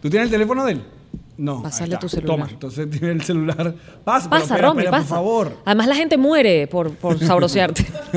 ¿Tú 0.00 0.08
tienes 0.08 0.26
el 0.26 0.30
teléfono 0.30 0.64
de 0.64 0.72
él? 0.74 0.82
No. 1.38 1.66
Está. 1.66 1.98
tu 2.00 2.08
celular. 2.08 2.36
Toma, 2.36 2.48
entonces 2.50 2.90
tiene 2.90 3.12
el 3.12 3.22
celular. 3.22 3.74
Pasa, 4.04 4.28
pero 4.28 4.42
Pasa, 4.42 4.58
Romy, 4.58 4.80
espera, 4.82 4.90
pasa. 4.90 5.08
por 5.08 5.16
favor. 5.16 5.56
Además, 5.64 5.86
la 5.86 5.94
gente 5.94 6.16
muere 6.18 6.66
por, 6.66 6.90
por 6.94 7.18
sabrosearte. 7.24 7.86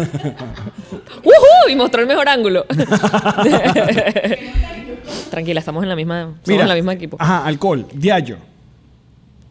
¡Uhú! 1.24 1.69
Y 1.69 1.75
mostró 1.75 2.01
el 2.01 2.07
mejor 2.07 2.27
ángulo. 2.27 2.65
Tranquila, 5.29 5.60
estamos 5.60 5.84
en 5.84 5.89
la 5.89 5.96
misma, 5.96 6.22
somos 6.24 6.48
Mira, 6.48 6.63
en 6.63 6.69
la 6.69 6.75
misma 6.75 6.93
equipo. 6.93 7.17
Ajá, 7.19 7.46
alcohol. 7.46 7.86
Diallo. 7.93 8.38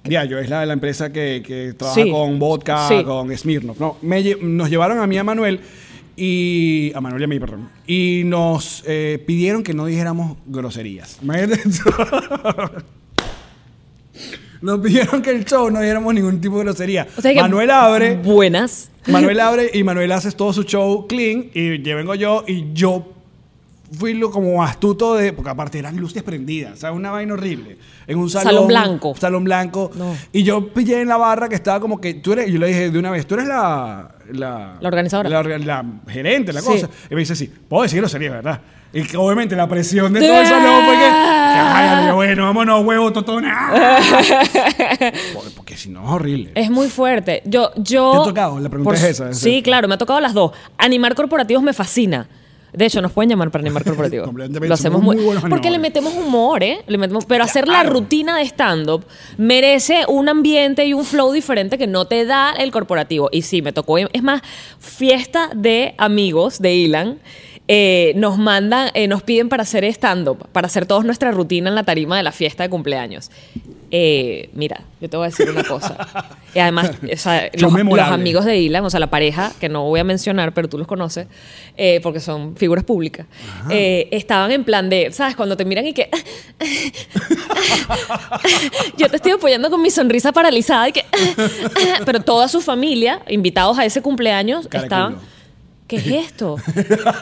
Diallo 0.05 0.39
es 0.39 0.49
la, 0.49 0.65
la 0.67 0.73
empresa 0.73 1.13
que, 1.13 1.43
que 1.47 1.75
trabaja 1.75 2.03
Sí. 2.03 2.11
con 2.11 2.39
vodka, 2.39 2.89
Sí. 2.89 3.05
con 3.05 3.37
Smirnoff. 3.37 3.79
No, 3.79 3.97
me 4.03 4.23
lle- 4.23 4.41
nos 4.41 4.69
llevaron 4.71 4.99
a 4.99 5.07
mí 5.07 5.17
a 5.19 5.25
Manuel 5.25 5.61
y 6.17 6.93
a 6.95 7.01
Manuel 7.01 7.23
y 7.23 7.25
a 7.25 7.29
mí, 7.29 7.39
perdón. 7.41 7.69
Y 7.87 8.23
nos 8.25 8.83
eh, 8.87 9.23
pidieron 9.27 9.63
que 9.63 9.75
no 9.75 9.87
dijéramos 9.87 10.37
groserías. 10.47 11.19
Imagínate. 11.23 11.61
Nos 14.63 14.79
pidieron 14.81 15.23
que 15.23 15.31
el 15.31 15.45
show 15.45 15.71
no 15.71 15.81
dijéramos 15.81 16.13
ningún 16.15 16.41
tipo 16.41 16.59
de 16.59 16.65
grosería. 16.65 17.07
O 17.17 17.21
sea 17.21 17.33
que- 17.33 17.41
Manuel 17.41 17.71
abre, 17.71 18.17
Buenas. 18.17 18.91
Manuel 19.07 19.41
abre 19.41 19.71
y 19.73 19.83
Manuel 19.83 20.13
hace 20.13 20.31
todo 20.33 20.53
su 20.53 20.65
show 20.65 21.07
clean 21.07 21.47
y 21.55 21.83
ya 21.83 21.95
vengo 21.95 22.15
yo 22.15 22.45
y 22.47 22.73
yo 22.75 23.15
fui 23.93 24.15
lo 24.15 24.31
como 24.31 24.63
astuto 24.63 25.17
de 25.17 25.33
porque 25.33 25.51
aparte 25.51 25.79
eran 25.79 25.97
luces 25.97 26.23
prendidas, 26.23 26.75
o 26.75 26.77
sea, 26.77 26.93
una 26.93 27.11
vaina 27.11 27.35
horrible. 27.35 27.77
En 28.07 28.19
un 28.19 28.31
salón, 28.31 28.53
Salón 28.55 28.69
blanco. 28.69 29.15
Salón 29.19 29.45
blanco. 29.45 29.91
No. 29.97 30.15
Y 30.33 30.43
yo 30.45 30.69
pillé 30.73 31.01
en 31.01 31.09
la 31.09 31.17
barra 31.17 31.49
que 31.49 31.57
estaba 31.57 31.81
como 31.81 32.01
que 32.01 32.15
tú 32.15 32.33
eres, 32.35 32.49
y 32.49 32.53
yo 32.53 32.59
le 32.61 32.69
dije 32.69 32.91
de 32.91 32.99
una 32.99 33.11
vez, 33.11 33.27
tú 33.27 33.35
eres 33.35 33.49
la 33.49 34.15
la, 34.33 34.77
La 34.81 34.89
organizadora. 34.89 35.29
La, 35.29 35.59
la 35.59 35.85
gerente, 36.07 36.53
la 36.53 36.61
Sí. 36.61 36.67
cosa. 36.69 36.89
Y 37.11 37.15
me 37.15 37.21
dice, 37.21 37.35
sí, 37.35 37.51
puedo 37.69 37.83
decir 37.83 37.99
grosería, 37.99 38.31
¿verdad? 38.31 38.61
Y 38.93 39.03
que 39.05 39.17
obviamente 39.17 39.55
la 39.55 39.69
presión 39.69 40.13
de 40.13 40.21
todo 40.21 40.41
el 40.41 40.47
salón 40.47 40.85
fue 40.85 40.95
que, 40.97 42.13
bueno, 42.13 42.43
vámonos, 42.45 42.85
huevo, 42.85 43.13
totona. 43.13 43.71
Porque- 45.35 45.51
Porque 45.57 45.77
si 45.77 45.89
no 45.91 46.05
es 46.05 46.11
horrible. 46.11 46.51
Es 46.55 46.71
muy 46.71 46.89
fuerte. 46.89 47.43
Yo, 47.45 47.71
yo. 47.77 48.13
¿Te 48.13 48.19
ha 48.19 48.25
tocado? 48.25 48.59
La 48.61 48.69
pregunta 48.69 48.95
es 48.95 49.05
esa, 49.05 49.31
es 49.31 49.39
Sí, 49.39 49.57
esa. 49.59 49.63
claro, 49.65 49.87
me 49.89 49.95
ha 49.95 49.99
tocado 49.99 50.21
las 50.21 50.35
dos. 50.35 50.53
Animar 50.79 51.15
corporativos 51.15 51.63
me 51.63 51.73
fascina. 51.73 52.27
De 52.73 52.87
hecho, 52.87 53.01
nos 53.03 53.11
pueden 53.13 53.31
llamar 53.31 53.51
para 53.51 53.63
animar 53.63 53.85
corporativos. 53.85 54.27
Completamente, 54.27 54.69
Lo 54.69 54.75
hacemos 54.75 55.03
muy, 55.03 55.17
muy 55.17 55.25
buenos 55.25 55.45
Porque 55.49 55.71
le 55.71 55.79
metemos 55.79 56.13
humor, 56.15 56.63
¿eh? 56.63 56.81
Le 56.87 56.99
metemos, 56.99 57.25
pero 57.27 57.45
hacer 57.45 57.67
la 57.69 57.83
rutina 57.85 58.37
de 58.39 58.45
stand-up 58.45 59.05
merece 59.39 60.05
un 60.09 60.29
ambiente 60.29 60.85
y 60.87 60.95
un 60.95 61.05
flow 61.05 61.33
diferente 61.33 61.79
que 61.79 61.87
no 61.87 62.07
te 62.07 62.25
da 62.25 62.53
el 62.53 62.71
corporativo. 62.73 63.29
Y 63.33 63.43
sí, 63.43 63.61
me 63.63 63.73
tocó. 63.73 63.99
Es 63.99 64.23
más, 64.23 64.43
fiesta 64.79 65.51
de 65.55 65.95
amigos 65.99 66.61
de 66.61 66.75
Ilan. 66.75 67.19
Eh, 67.73 68.15
nos 68.17 68.37
mandan, 68.37 68.91
eh, 68.95 69.07
nos 69.07 69.23
piden 69.23 69.49
para 69.49 69.63
hacer 69.63 69.85
stand-up, 69.85 70.49
para 70.51 70.67
hacer 70.67 70.87
toda 70.87 71.05
nuestra 71.05 71.31
rutina 71.31 71.69
en 71.69 71.77
la 71.77 71.85
tarima 71.85 72.17
de 72.17 72.25
la 72.25 72.33
fiesta 72.33 72.65
de 72.65 72.69
cumpleaños. 72.69 73.31
Eh, 73.93 74.51
mira, 74.55 74.81
yo 75.01 75.09
te 75.09 75.17
voy 75.17 75.27
a 75.27 75.31
decir 75.31 75.49
una 75.49 75.63
cosa. 75.63 75.97
Y 76.53 76.59
además, 76.59 76.91
o 77.01 77.17
sea, 77.17 77.49
los, 77.55 77.73
los 77.73 78.01
amigos 78.01 78.45
de 78.45 78.59
Ilan, 78.59 78.85
o 78.85 78.91
sea, 78.91 78.99
la 78.99 79.09
pareja, 79.09 79.53
que 79.61 79.69
no 79.69 79.85
voy 79.85 80.01
a 80.01 80.05
mencionar, 80.05 80.53
pero 80.53 80.69
tú 80.69 80.79
los 80.79 80.89
conoces, 80.89 81.29
eh, 81.77 82.01
porque 82.03 82.19
son 82.19 82.57
figuras 82.57 82.85
públicas, 82.85 83.29
eh, 83.71 84.09
estaban 84.11 84.51
en 84.51 84.65
plan 84.65 84.91
de, 84.91 85.13
¿sabes? 85.13 85.37
Cuando 85.37 85.57
te 85.57 85.65
miran 85.65 85.87
y 85.87 85.93
que... 85.93 86.11
yo 88.97 89.09
te 89.09 89.15
estoy 89.15 89.31
apoyando 89.31 89.71
con 89.71 89.81
mi 89.81 89.91
sonrisa 89.91 90.33
paralizada 90.33 90.89
y 90.89 90.93
que... 90.93 91.05
pero 92.05 92.21
toda 92.21 92.49
su 92.49 92.61
familia, 92.61 93.21
invitados 93.29 93.79
a 93.79 93.85
ese 93.85 94.03
cumpleaños, 94.03 94.67
Cara 94.67 94.81
de 94.81 94.87
estaban... 94.87 95.40
¿Qué 95.91 95.97
es 96.21 96.27
esto? 96.27 96.57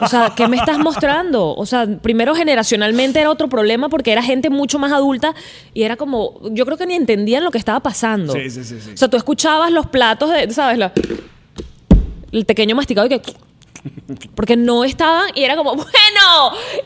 O 0.01 0.07
sea, 0.07 0.33
¿qué 0.35 0.47
me 0.47 0.57
estás 0.57 0.77
mostrando? 0.77 1.55
O 1.55 1.65
sea, 1.65 1.87
primero 1.87 2.35
generacionalmente 2.35 3.19
era 3.19 3.29
otro 3.31 3.49
problema 3.49 3.89
porque 3.89 4.11
era 4.11 4.21
gente 4.21 4.49
mucho 4.49 4.77
más 4.77 4.91
adulta 4.91 5.33
y 5.73 5.83
era 5.83 5.95
como, 5.95 6.39
yo 6.51 6.65
creo 6.65 6.77
que 6.77 6.85
ni 6.85 6.93
entendían 6.93 7.43
lo 7.43 7.51
que 7.51 7.57
estaba 7.57 7.79
pasando. 7.79 8.33
Sí, 8.33 8.49
sí, 8.49 8.63
sí, 8.63 8.77
sí. 8.79 8.91
O 8.93 8.97
sea, 8.97 9.07
tú 9.07 9.17
escuchabas 9.17 9.71
los 9.71 9.87
platos 9.87 10.31
de, 10.31 10.51
¿sabes? 10.53 10.77
La- 10.77 10.93
el 12.31 12.45
pequeño 12.45 12.75
masticado 12.75 13.07
y 13.07 13.09
que... 13.09 13.21
Porque 14.35 14.57
no 14.57 14.83
estaban 14.83 15.29
y 15.35 15.43
era 15.43 15.55
como, 15.55 15.75
bueno, 15.75 15.87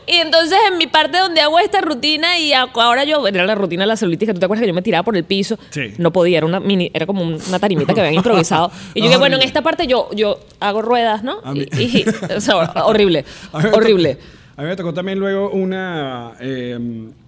y 0.06 0.16
entonces 0.16 0.58
en 0.70 0.78
mi 0.78 0.86
parte 0.86 1.18
donde 1.18 1.40
hago 1.40 1.58
esta 1.58 1.80
rutina 1.80 2.38
y 2.38 2.52
ahora 2.52 3.04
yo, 3.04 3.26
era 3.26 3.44
la 3.46 3.54
rutina 3.54 3.82
de 3.82 3.88
la 3.88 3.96
celulitis, 3.96 4.28
que 4.28 4.34
tú 4.34 4.40
te 4.40 4.46
acuerdas 4.46 4.62
que 4.62 4.68
yo 4.68 4.74
me 4.74 4.82
tiraba 4.82 5.02
por 5.02 5.16
el 5.16 5.24
piso, 5.24 5.58
Sí. 5.70 5.94
no 5.98 6.12
podía, 6.12 6.38
era 6.38 6.46
una 6.46 6.60
mini, 6.60 6.90
era 6.94 7.06
como 7.06 7.22
una 7.22 7.58
tarimita 7.58 7.94
que 7.94 8.00
habían 8.00 8.14
improvisado. 8.14 8.70
Y 8.94 9.00
yo 9.00 9.06
No, 9.06 9.12
que 9.12 9.16
bueno, 9.18 9.36
en 9.36 9.42
esta 9.42 9.62
parte 9.62 9.86
yo, 9.86 10.08
yo 10.14 10.38
hago 10.60 10.82
ruedas, 10.82 11.24
¿no? 11.24 11.38
Y, 11.54 11.62
y- 11.80 12.04
o 12.36 12.40
sea, 12.40 12.56
horrible, 12.86 13.24
horrible. 13.52 14.18
a 14.56 14.62
mí 14.62 14.68
me 14.68 14.76
tocó 14.76 14.94
también 14.94 15.18
luego 15.18 15.50
una, 15.50 16.32
eh, 16.40 16.78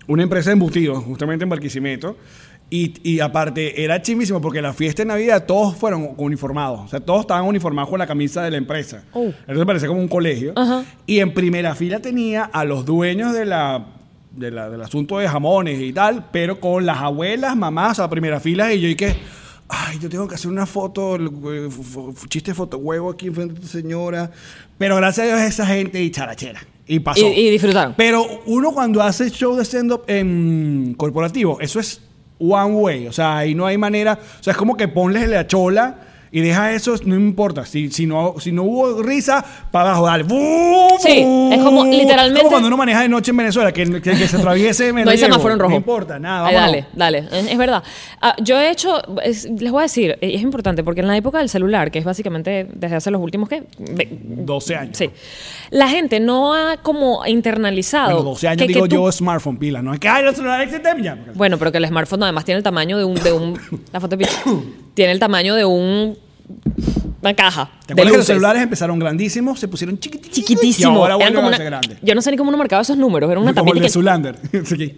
una 0.07 0.23
empresa 0.23 0.51
de 0.51 0.55
embutidos, 0.55 1.03
justamente 1.05 1.43
en 1.43 1.49
Barquisimeto. 1.51 2.17
Y, 2.69 2.95
y 3.09 3.21
aparte, 3.21 3.85
era 3.85 4.03
chimísimo 4.03 4.41
porque 4.41 4.61
la 4.61 4.73
fiesta 4.73 5.03
de 5.03 5.07
Navidad 5.07 5.45
todos 5.47 5.77
fueron 5.77 6.11
uniformados. 6.17 6.81
O 6.81 6.89
sea, 6.89 6.99
todos 7.01 7.21
estaban 7.21 7.45
uniformados 7.45 7.89
con 7.89 7.99
la 8.01 8.07
camisa 8.09 8.43
de 8.43 8.51
la 8.51 8.57
empresa. 8.57 9.05
Oh. 9.13 9.27
Entonces 9.27 9.65
parecía 9.67 9.89
como 9.89 10.01
un 10.01 10.09
colegio. 10.09 10.53
Ajá. 10.57 10.85
Y 11.07 11.21
en 11.21 11.33
primera 11.33 11.75
fila 11.77 12.01
tenía 12.01 12.43
a 12.45 12.65
los 12.65 12.85
dueños 12.85 13.33
de 13.33 13.47
la, 13.47 13.87
de 14.33 14.51
la- 14.51 14.69
del 14.69 14.83
asunto 14.83 15.19
de 15.19 15.29
jamones 15.29 15.81
y 15.81 15.93
tal, 15.93 16.27
pero 16.33 16.59
con 16.59 16.85
las 16.85 16.99
abuelas, 16.99 17.57
mamás 17.57 18.01
a 18.01 18.11
primera 18.11 18.41
fila. 18.41 18.73
Y 18.75 18.81
yo, 18.81 18.89
y 18.89 18.97
que. 18.97 19.15
Ay, 19.69 19.99
yo 20.01 20.09
tengo 20.09 20.29
que 20.29 20.37
hacer 20.37 20.49
una 20.49 20.65
foto, 20.65 21.17
eh, 21.17 21.69
chiste 22.29 22.55
foto 22.55 22.79
huevo 22.79 23.11
aquí 23.11 23.27
enfrente 23.29 23.55
de 23.55 23.61
tu 23.61 23.67
señora. 23.67 24.31
Pero 24.79 24.95
gracias 24.97 25.25
a 25.25 25.37
Dios 25.37 25.41
esa 25.49 25.67
gente 25.67 26.01
y 26.03 26.11
charachera. 26.11 26.61
Y 26.87 26.99
pasó. 27.01 27.27
Y, 27.27 27.33
y 27.33 27.51
disfrutaron. 27.51 27.95
Pero 27.97 28.25
uno 28.47 28.73
cuando 28.73 29.03
hace 29.03 29.29
show 29.31 29.57
de 29.57 29.65
stand-up 29.65 30.03
en 30.09 30.95
corporativo, 30.97 31.59
eso 31.61 31.81
es 31.81 32.01
one 32.39 32.75
way. 32.75 33.07
O 33.07 33.13
sea, 33.13 33.39
ahí 33.39 33.55
no 33.55 33.67
hay 33.67 33.79
manera. 33.79 34.19
O 34.41 34.43
sea, 34.43 34.53
es 34.53 34.57
como 34.57 34.77
que 34.77 34.89
ponles 34.89 35.29
la 35.29 35.47
chola 35.47 35.97
y 36.39 36.41
deja 36.43 36.73
eso, 36.73 36.95
no 37.07 37.15
importa. 37.15 37.65
Si, 37.65 37.91
si, 37.91 38.07
no, 38.07 38.35
si 38.39 38.53
no 38.53 38.65
hubo 38.65 39.03
risa, 39.03 39.43
para 39.71 39.91
abajo, 39.91 40.07
dale. 40.07 40.25
¡Bum! 40.25 40.99
Sí, 41.01 41.21
es 41.53 41.63
como 41.63 41.85
literalmente- 41.87 42.41
Como 42.41 42.51
cuando 42.51 42.69
uno 42.69 42.77
maneja 42.77 43.01
de 43.01 43.09
noche 43.09 43.31
en 43.31 43.37
Venezuela, 43.39 43.73
que, 43.73 43.85
que, 43.87 44.01
que 44.01 44.29
se 44.29 44.37
atraviese. 44.37 44.93
me 44.93 45.03
No 45.07 45.11
hay 45.13 45.19
semáforo 45.19 45.55
en 45.55 45.61
rojo. 45.61 45.71
No 45.71 45.77
importa, 45.77 46.19
nada. 46.19 46.53
Dale, 46.53 46.87
dale. 46.95 47.25
Es, 47.33 47.57
verdad. 47.57 47.83
Ah, 48.21 48.35
yo 48.43 48.59
he 48.59 48.71
hecho, 48.71 49.01
es- 49.23 49.49
les 49.51 49.73
voy 49.73 49.81
a 49.81 49.83
decir, 49.85 50.11
eh, 50.21 50.33
es 50.35 50.43
importante 50.43 50.85
porque 50.85 51.01
en 51.01 51.07
la 51.09 51.17
época 51.17 51.39
del 51.39 51.49
celular, 51.49 51.91
que 51.91 51.99
es 52.01 52.05
básicamente 52.05 52.67
desde 52.75 52.97
hace 52.97 53.11
los 53.11 53.23
últimos, 53.23 53.49
¿qué? 53.49 53.63
Ve- 53.79 54.09
12 54.21 54.77
años. 54.77 54.99
Sí. 54.99 55.11
La 55.71 55.89
gente 55.89 56.21
no 56.21 56.53
ha 56.55 56.77
como 56.83 57.25
internalizado. 57.27 58.11
Bueno, 58.15 58.31
12 58.31 58.49
años 58.49 58.59
que- 58.63 58.67
que 58.67 58.73
digo 58.75 58.89
tú- 58.89 58.97
yo 58.97 59.11
smartphone 59.13 59.57
pila. 59.57 59.81
No 59.81 59.95
es 59.95 60.01
que, 60.01 60.09
ay, 60.09 60.23
los 60.25 60.37
celulares 60.37 60.69
existen 60.69 61.03
ya. 61.03 61.17
Bueno, 61.35 61.57
pero 61.59 61.73
que 61.73 61.79
el 61.79 61.87
smartphone 61.87 62.23
además 62.25 62.45
tiene 62.45 62.59
el 62.59 62.65
tamaño 62.65 62.99
de 62.99 63.05
un. 63.05 63.15
De 63.17 63.33
un 63.33 63.59
la 63.93 64.01
foto 64.01 64.17
de 64.17 64.27
tiene 64.95 65.13
el 65.13 65.19
tamaño 65.19 65.55
de 65.55 65.65
un. 65.65 66.19
Una 67.23 67.35
caja. 67.35 67.71
¿Te 67.87 67.95
de 67.95 68.01
acuerdas 68.03 68.13
que 68.13 68.17
los 68.19 68.27
celulares 68.27 68.63
empezaron 68.63 68.99
grandísimos, 68.99 69.59
se 69.59 69.67
pusieron 69.69 69.99
chiquititos 69.99 70.33
Chiquitísimo. 70.33 70.93
y 70.93 70.97
ahora 70.97 71.15
Eran 71.15 71.19
vuelven 71.19 71.35
como 71.35 71.47
a 71.47 71.49
una- 71.57 71.59
grandes? 71.65 71.99
Yo 72.03 72.15
no 72.15 72.23
sé 72.23 72.31
ni 72.31 72.37
cómo 72.37 72.49
uno 72.49 72.59
marcaba 72.59 72.83
esos 72.83 72.97
números. 72.97 73.31
Era 73.31 73.41
una 73.41 73.53
Como 73.55 73.73
el 73.73 73.79
de 73.81 73.87
que- 73.87 73.91
Zulander. 73.93 74.37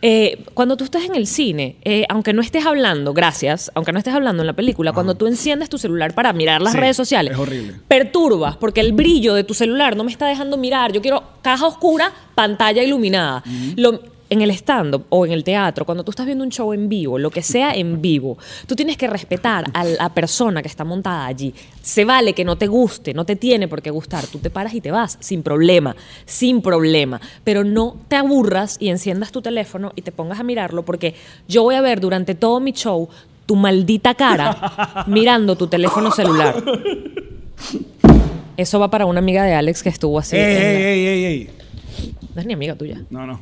Eh, 0.00 0.44
cuando 0.54 0.76
tú 0.76 0.84
estás 0.84 1.02
en 1.04 1.16
el 1.16 1.26
cine, 1.26 1.76
eh, 1.84 2.04
aunque 2.08 2.32
no 2.32 2.40
estés 2.40 2.64
hablando, 2.64 3.12
gracias, 3.12 3.68
aunque 3.74 3.90
no 3.92 3.98
estés 3.98 4.14
hablando 4.14 4.44
en 4.44 4.46
la 4.46 4.52
película, 4.52 4.92
cuando 4.92 5.16
tú 5.16 5.26
enciendes 5.26 5.68
tu 5.68 5.76
celular 5.76 6.14
para 6.14 6.32
mirar 6.32 6.62
las 6.62 6.74
Sí, 6.74 6.78
redes 6.78 6.96
sociales, 6.96 7.32
es 7.32 7.38
horrible. 7.38 7.74
perturbas 7.88 8.56
porque 8.56 8.80
el 8.80 8.92
brillo 8.92 9.34
de 9.34 9.42
tu 9.42 9.54
celular 9.54 9.96
no 9.96 10.04
me 10.04 10.12
está 10.12 10.26
dejando 10.28 10.56
mirar. 10.56 10.92
Yo 10.92 11.02
quiero 11.02 11.24
caja 11.42 11.66
oscura, 11.66 12.12
pantalla 12.36 12.80
iluminada. 12.84 13.42
Lo- 13.76 14.00
en 14.30 14.42
el 14.42 14.50
stand-up 14.50 15.06
o 15.08 15.24
en 15.24 15.32
el 15.32 15.44
teatro, 15.44 15.84
cuando 15.84 16.04
tú 16.04 16.10
estás 16.10 16.26
viendo 16.26 16.44
un 16.44 16.50
show 16.50 16.72
en 16.72 16.88
vivo, 16.88 17.18
lo 17.18 17.30
que 17.30 17.42
sea 17.42 17.72
en 17.72 18.00
vivo, 18.00 18.38
tú 18.66 18.76
tienes 18.76 18.96
que 18.96 19.06
respetar 19.06 19.64
a 19.72 19.84
la 19.84 20.08
persona 20.12 20.62
que 20.62 20.68
está 20.68 20.84
montada 20.84 21.26
allí. 21.26 21.54
Se 21.82 22.04
vale 22.04 22.34
que 22.34 22.44
no 22.44 22.56
te 22.56 22.66
guste, 22.66 23.14
no 23.14 23.24
te 23.24 23.36
tiene 23.36 23.68
por 23.68 23.82
qué 23.82 23.90
gustar. 23.90 24.26
Tú 24.26 24.38
te 24.38 24.50
paras 24.50 24.74
y 24.74 24.80
te 24.80 24.90
vas, 24.90 25.16
sin 25.20 25.42
problema, 25.42 25.96
sin 26.26 26.60
problema. 26.60 27.20
Pero 27.44 27.64
no 27.64 27.96
te 28.08 28.16
aburras 28.16 28.76
y 28.78 28.88
enciendas 28.88 29.32
tu 29.32 29.40
teléfono 29.40 29.92
y 29.96 30.02
te 30.02 30.12
pongas 30.12 30.40
a 30.40 30.42
mirarlo, 30.42 30.84
porque 30.84 31.14
yo 31.48 31.62
voy 31.62 31.76
a 31.76 31.80
ver 31.80 32.00
durante 32.00 32.34
todo 32.34 32.60
mi 32.60 32.72
show 32.72 33.08
tu 33.46 33.56
maldita 33.56 34.14
cara 34.14 35.04
mirando 35.06 35.56
tu 35.56 35.66
teléfono 35.66 36.10
celular. 36.10 36.62
Eso 38.58 38.80
va 38.80 38.90
para 38.90 39.06
una 39.06 39.20
amiga 39.20 39.44
de 39.44 39.54
Alex 39.54 39.82
que 39.84 39.88
estuvo 39.88 40.18
así. 40.18 40.36
ey, 40.36 40.42
ey, 40.42 41.06
ey, 41.06 41.24
ey, 41.24 41.50
ey. 42.38 42.38
No 42.38 42.40
es 42.42 42.46
ni 42.46 42.52
amiga 42.54 42.74
tuya. 42.76 43.02
No, 43.10 43.26
no. 43.26 43.40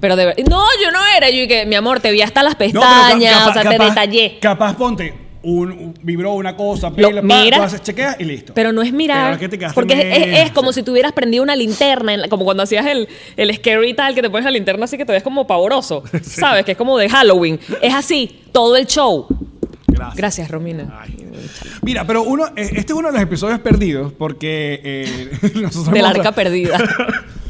Pero 0.00 0.16
de 0.16 0.26
ver- 0.26 0.36
No, 0.48 0.64
yo 0.82 0.90
no 0.90 0.98
era. 1.16 1.30
Yo 1.30 1.46
que, 1.46 1.64
mi 1.66 1.74
amor, 1.76 2.00
te 2.00 2.10
vi 2.10 2.20
hasta 2.20 2.42
las 2.42 2.54
No, 2.54 2.58
pestañas, 2.58 3.46
o 3.48 3.52
sea, 3.52 3.62
capaz- 3.62 3.76
te 3.78 3.84
detallé. 3.84 4.38
Capaz 4.40 4.76
ponte 4.76 5.14
un, 5.42 5.70
un- 5.70 5.94
vibró 6.02 6.32
una 6.32 6.56
cosa, 6.56 6.90
Lo- 6.90 7.08
pila, 7.08 7.22
pa, 7.22 7.26
mira. 7.42 7.62
haces, 7.64 7.80
chequeas 7.82 8.16
y 8.18 8.24
listo. 8.24 8.52
Pero 8.54 8.72
no 8.72 8.82
es 8.82 8.92
mirar. 8.92 9.38
Que 9.38 9.48
te 9.48 9.56
porque 9.74 9.94
es, 9.94 10.00
es- 10.00 10.26
medio- 10.26 10.36
es 10.42 10.50
como 10.50 10.72
si 10.72 10.82
tuvieras 10.82 11.12
prendido 11.12 11.42
una 11.44 11.54
linterna, 11.54 12.14
en 12.14 12.22
la- 12.22 12.28
como 12.28 12.44
cuando 12.44 12.64
hacías 12.64 12.84
el, 12.86 13.06
el 13.36 13.54
scary 13.54 13.94
tal, 13.94 14.14
que 14.14 14.22
te 14.22 14.28
pones 14.30 14.44
la 14.44 14.50
linterna 14.50 14.84
así 14.86 14.98
que 14.98 15.04
te 15.04 15.12
ves 15.12 15.22
como 15.22 15.46
pavoroso. 15.46 16.02
¿Sabes? 16.22 16.64
Que 16.64 16.72
es 16.72 16.76
como 16.78 16.98
de 16.98 17.08
Halloween. 17.08 17.60
Es 17.80 17.94
así, 17.94 18.42
todo 18.52 18.76
el 18.76 18.86
show. 18.86 19.26
Gracias. 19.86 20.16
Gracias, 20.16 20.50
Romina. 20.50 21.00
Ay. 21.00 21.16
Mira, 21.82 22.04
pero 22.06 22.22
uno, 22.22 22.46
eh, 22.56 22.68
este 22.74 22.92
es 22.92 22.98
uno 22.98 23.08
de 23.08 23.14
los 23.14 23.22
episodios 23.22 23.60
perdidos 23.60 24.12
porque 24.12 24.80
eh, 24.82 25.30
nosotros 25.54 25.94
Del 25.94 26.04
arca 26.04 26.32
perdida. 26.32 26.78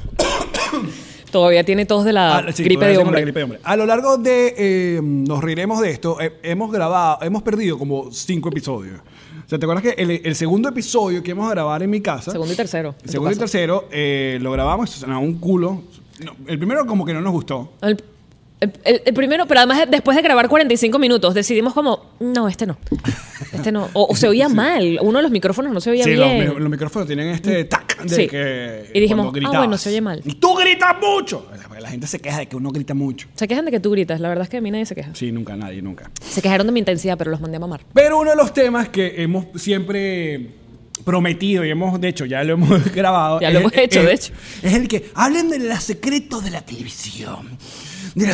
Todavía 1.36 1.64
tiene 1.64 1.84
tos 1.84 2.02
de 2.06 2.14
la 2.14 2.38
Ah, 2.38 2.52
sí, 2.52 2.64
gripe 2.64 2.86
de 2.86 2.94
la 2.94 3.00
hombre. 3.00 3.20
gripe 3.20 3.40
de 3.40 3.44
hombre. 3.44 3.60
A 3.62 3.76
lo 3.76 3.84
largo 3.84 4.16
de 4.16 4.54
eh, 4.56 5.00
nos 5.02 5.44
reiremos 5.44 5.82
de 5.82 5.90
esto, 5.90 6.18
eh, 6.18 6.38
hemos 6.42 6.72
grabado, 6.72 7.18
hemos 7.20 7.42
perdido 7.42 7.76
como 7.78 8.10
cinco 8.10 8.48
episodios. 8.48 9.00
O 9.44 9.48
sea, 9.48 9.58
¿te 9.58 9.66
acuerdas 9.66 9.82
que 9.82 10.02
el, 10.02 10.10
el 10.24 10.34
segundo 10.34 10.70
episodio 10.70 11.22
que 11.22 11.32
íbamos 11.32 11.48
a 11.50 11.54
grabar 11.54 11.82
en 11.82 11.90
mi 11.90 12.00
casa, 12.00 12.30
Segundo 12.32 12.54
y 12.54 12.56
tercero. 12.56 12.94
el 13.04 13.10
segundo 13.10 13.34
y 13.34 13.36
tercero, 13.36 13.84
eh, 13.92 14.38
lo 14.40 14.50
grabamos, 14.50 14.88
sonaba 14.88 15.20
un 15.20 15.34
culo. 15.34 15.82
No, 16.24 16.32
el 16.46 16.56
primero 16.58 16.86
como 16.86 17.04
que 17.04 17.12
no 17.12 17.20
nos 17.20 17.32
gustó. 17.34 17.74
El, 17.82 18.02
el- 18.60 19.14
primero, 19.14 19.46
pero 19.46 19.60
además 19.60 19.84
después 19.90 20.16
de 20.16 20.22
grabar 20.22 20.48
45 20.48 20.98
minutos, 20.98 21.34
decidimos 21.34 21.74
como, 21.74 22.12
no, 22.20 22.48
este 22.48 22.66
no. 22.66 22.78
Este 23.52 23.70
no. 23.70 23.88
O, 23.92 24.06
o 24.10 24.16
se 24.16 24.28
oía 24.28 24.48
mal. 24.50 24.98
Uno 25.02 25.18
de 25.18 25.22
los 25.22 25.30
micrófonos 25.30 25.72
no 25.72 25.80
se 25.80 25.90
oía 25.90 26.04
Sí, 26.04 26.14
los, 26.14 26.30
bien. 26.30 26.54
los 26.58 26.70
micrófonos 26.70 27.06
tienen 27.06 27.28
este 27.28 27.64
tac 27.64 28.02
de 28.02 28.14
Sí. 28.14 28.26
que 28.28 28.90
Y 28.94 29.00
dijimos, 29.00 29.32
ah, 29.44 29.58
bueno, 29.58 29.76
se 29.76 29.90
oye 29.90 30.00
mal. 30.00 30.22
Y 30.24 30.34
tú 30.34 30.54
gritas 30.54 30.96
mucho. 31.00 31.46
La, 31.70 31.80
la 31.80 31.88
gente 31.90 32.06
se 32.06 32.18
queja 32.18 32.38
de 32.38 32.46
que 32.46 32.56
uno 32.56 32.70
grita 32.70 32.94
mucho. 32.94 33.28
Se 33.34 33.46
quejan 33.46 33.64
de 33.66 33.70
que 33.70 33.80
tú 33.80 33.90
gritas. 33.90 34.20
La 34.20 34.28
verdad 34.28 34.44
es 34.44 34.48
que 34.48 34.56
a 34.56 34.60
mí 34.60 34.70
nadie 34.70 34.86
se 34.86 34.94
queja. 34.94 35.10
Sí, 35.14 35.32
nunca, 35.32 35.54
nadie, 35.56 35.82
nunca. 35.82 36.10
Se 36.20 36.40
quejaron 36.40 36.66
de 36.66 36.72
mi 36.72 36.78
intensidad, 36.80 37.18
pero 37.18 37.30
los 37.30 37.40
mandé 37.40 37.58
a 37.58 37.60
mamar. 37.60 37.82
Pero 37.92 38.18
uno 38.18 38.30
de 38.30 38.36
los 38.36 38.54
temas 38.54 38.88
que 38.88 39.22
hemos 39.22 39.46
siempre 39.60 40.50
prometido 41.04 41.64
y 41.64 41.70
hemos, 41.70 42.00
de 42.00 42.08
hecho, 42.08 42.24
ya 42.24 42.42
lo 42.42 42.54
hemos 42.54 42.92
grabado. 42.94 43.40
Ya 43.40 43.50
lo 43.50 43.58
es- 43.58 43.64
hemos 43.64 43.76
hecho, 43.76 44.00
es- 44.00 44.06
de 44.06 44.12
hecho. 44.14 44.32
Es 44.62 44.74
el 44.74 44.88
que 44.88 45.10
hablen 45.14 45.50
de 45.50 45.58
los 45.58 45.82
secretos 45.82 46.42
de 46.42 46.50
la 46.50 46.62
televisión. 46.62 47.58
De 48.16 48.26
la 48.26 48.32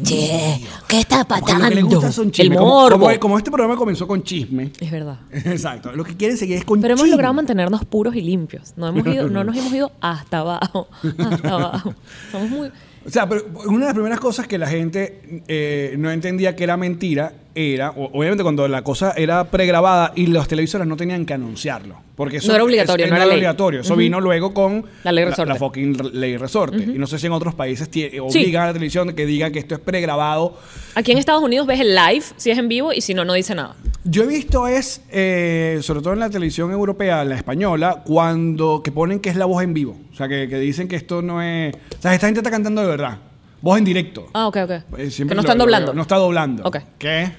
Oye. 0.00 0.60
¿qué 0.88 1.00
está 1.00 1.24
Porque 1.26 1.52
lo 1.52 1.68
que 1.68 1.74
les 1.74 1.84
gusta 1.84 2.10
son 2.10 2.26
El 2.26 2.32
chismes. 2.32 2.58
Como- 2.58 2.70
morbo. 2.70 3.06
Como, 3.06 3.20
como 3.20 3.38
este 3.38 3.50
programa 3.50 3.76
comenzó 3.76 4.06
con 4.08 4.22
chisme. 4.22 4.72
Es 4.80 4.90
verdad. 4.90 5.18
Exacto. 5.32 5.92
Lo 5.92 6.02
que 6.02 6.16
quieren 6.16 6.38
seguir 6.38 6.56
es 6.56 6.64
con 6.64 6.80
Pero 6.80 6.94
hemos 6.94 7.02
chisme. 7.02 7.10
logrado 7.12 7.34
mantenernos 7.34 7.84
puros 7.84 8.16
y 8.16 8.22
limpios. 8.22 8.72
No, 8.76 8.88
hemos 8.88 9.06
ido, 9.06 9.28
no 9.28 9.44
nos 9.44 9.54
hemos 9.54 9.70
ido 9.72 9.92
hasta 10.00 10.38
abajo. 10.38 10.88
Hasta 11.18 11.48
abajo. 11.48 11.94
Somos 12.32 12.48
muy. 12.48 12.68
O 13.06 13.10
sea, 13.10 13.28
pero 13.28 13.44
una 13.66 13.80
de 13.80 13.84
las 13.84 13.94
primeras 13.94 14.18
cosas 14.18 14.46
que 14.48 14.56
la 14.56 14.66
gente 14.66 15.42
eh, 15.46 15.94
no 15.98 16.10
entendía 16.10 16.56
que 16.56 16.64
era 16.64 16.78
mentira 16.78 17.34
era, 17.56 17.90
obviamente 17.90 18.42
cuando 18.42 18.68
la 18.68 18.82
cosa 18.82 19.14
era 19.16 19.44
pregrabada 19.50 20.12
y 20.14 20.26
los 20.26 20.46
televisores 20.46 20.86
no 20.86 20.96
tenían 20.96 21.24
que 21.24 21.32
anunciarlo. 21.34 21.96
Porque 22.14 22.36
eso 22.38 22.48
No 22.48 22.54
era 22.54 22.64
obligatorio, 22.64 23.04
es- 23.06 23.10
no 23.10 23.16
era 23.16 23.26
ley. 23.26 23.34
obligatorio. 23.36 23.80
Eso 23.80 23.96
vino 23.96 24.20
luego 24.20 24.52
con 24.54 24.84
La 25.04 25.12
ley 25.12 25.24
resorte. 25.24 25.52
La, 25.52 25.58
fucking 25.58 25.96
ley 26.12 26.36
resorte. 26.36 26.76
Y 26.82 26.98
no 26.98 27.06
sé 27.06 27.18
si 27.18 27.26
en 27.26 27.32
otros 27.32 27.54
países 27.54 27.90
tie- 27.90 28.20
obligan 28.20 28.62
a 28.62 28.66
la 28.68 28.72
televisión 28.74 29.12
que 29.14 29.26
diga 29.26 29.50
que 29.50 29.58
esto 29.58 29.74
es 29.74 29.80
pregrabado. 29.80 30.58
Aquí 30.94 31.12
en 31.12 31.18
Estados 31.18 31.42
Unidos 31.42 31.66
ves 31.66 31.80
el 31.80 31.94
live, 31.94 32.24
si 32.36 32.50
es 32.50 32.58
en 32.58 32.68
vivo, 32.68 32.92
y 32.92 33.00
si 33.00 33.12
no, 33.14 33.24
no 33.24 33.32
dice 33.34 33.54
nada. 33.54 33.74
Yo 34.04 34.22
he 34.24 34.26
visto 34.26 34.66
es, 34.66 35.02
eh, 35.10 35.78
sobre 35.82 36.00
todo 36.00 36.12
en 36.14 36.20
la 36.20 36.30
televisión 36.30 36.70
europea, 36.70 37.24
la 37.24 37.34
española, 37.36 38.02
cuando 38.06 38.82
que 38.82 38.92
ponen 38.92 39.20
que 39.20 39.28
es 39.30 39.36
la 39.36 39.44
voz 39.46 39.62
en 39.62 39.74
vivo. 39.74 39.96
O 40.12 40.14
sea, 40.14 40.28
que, 40.28 40.48
que 40.48 40.58
dicen 40.58 40.88
que 40.88 40.96
esto 40.96 41.20
no 41.22 41.42
es... 41.42 41.74
O 41.98 42.02
sea, 42.02 42.14
esta 42.14 42.26
gente 42.26 42.40
está 42.40 42.50
cantando 42.50 42.80
de 42.82 42.86
verdad. 42.88 43.18
Voz 43.60 43.78
en 43.78 43.84
directo. 43.84 44.28
Ah, 44.32 44.46
ok, 44.46 44.56
ok. 44.64 44.70
Eh, 44.70 44.82
que 45.16 45.24
no 45.34 45.40
están 45.40 45.58
lo 45.58 45.64
doblando. 45.64 45.92
No 45.94 46.02
está 46.02 46.16
doblando. 46.16 46.62
Ok. 46.64 46.76
¿Qué? 46.98 47.30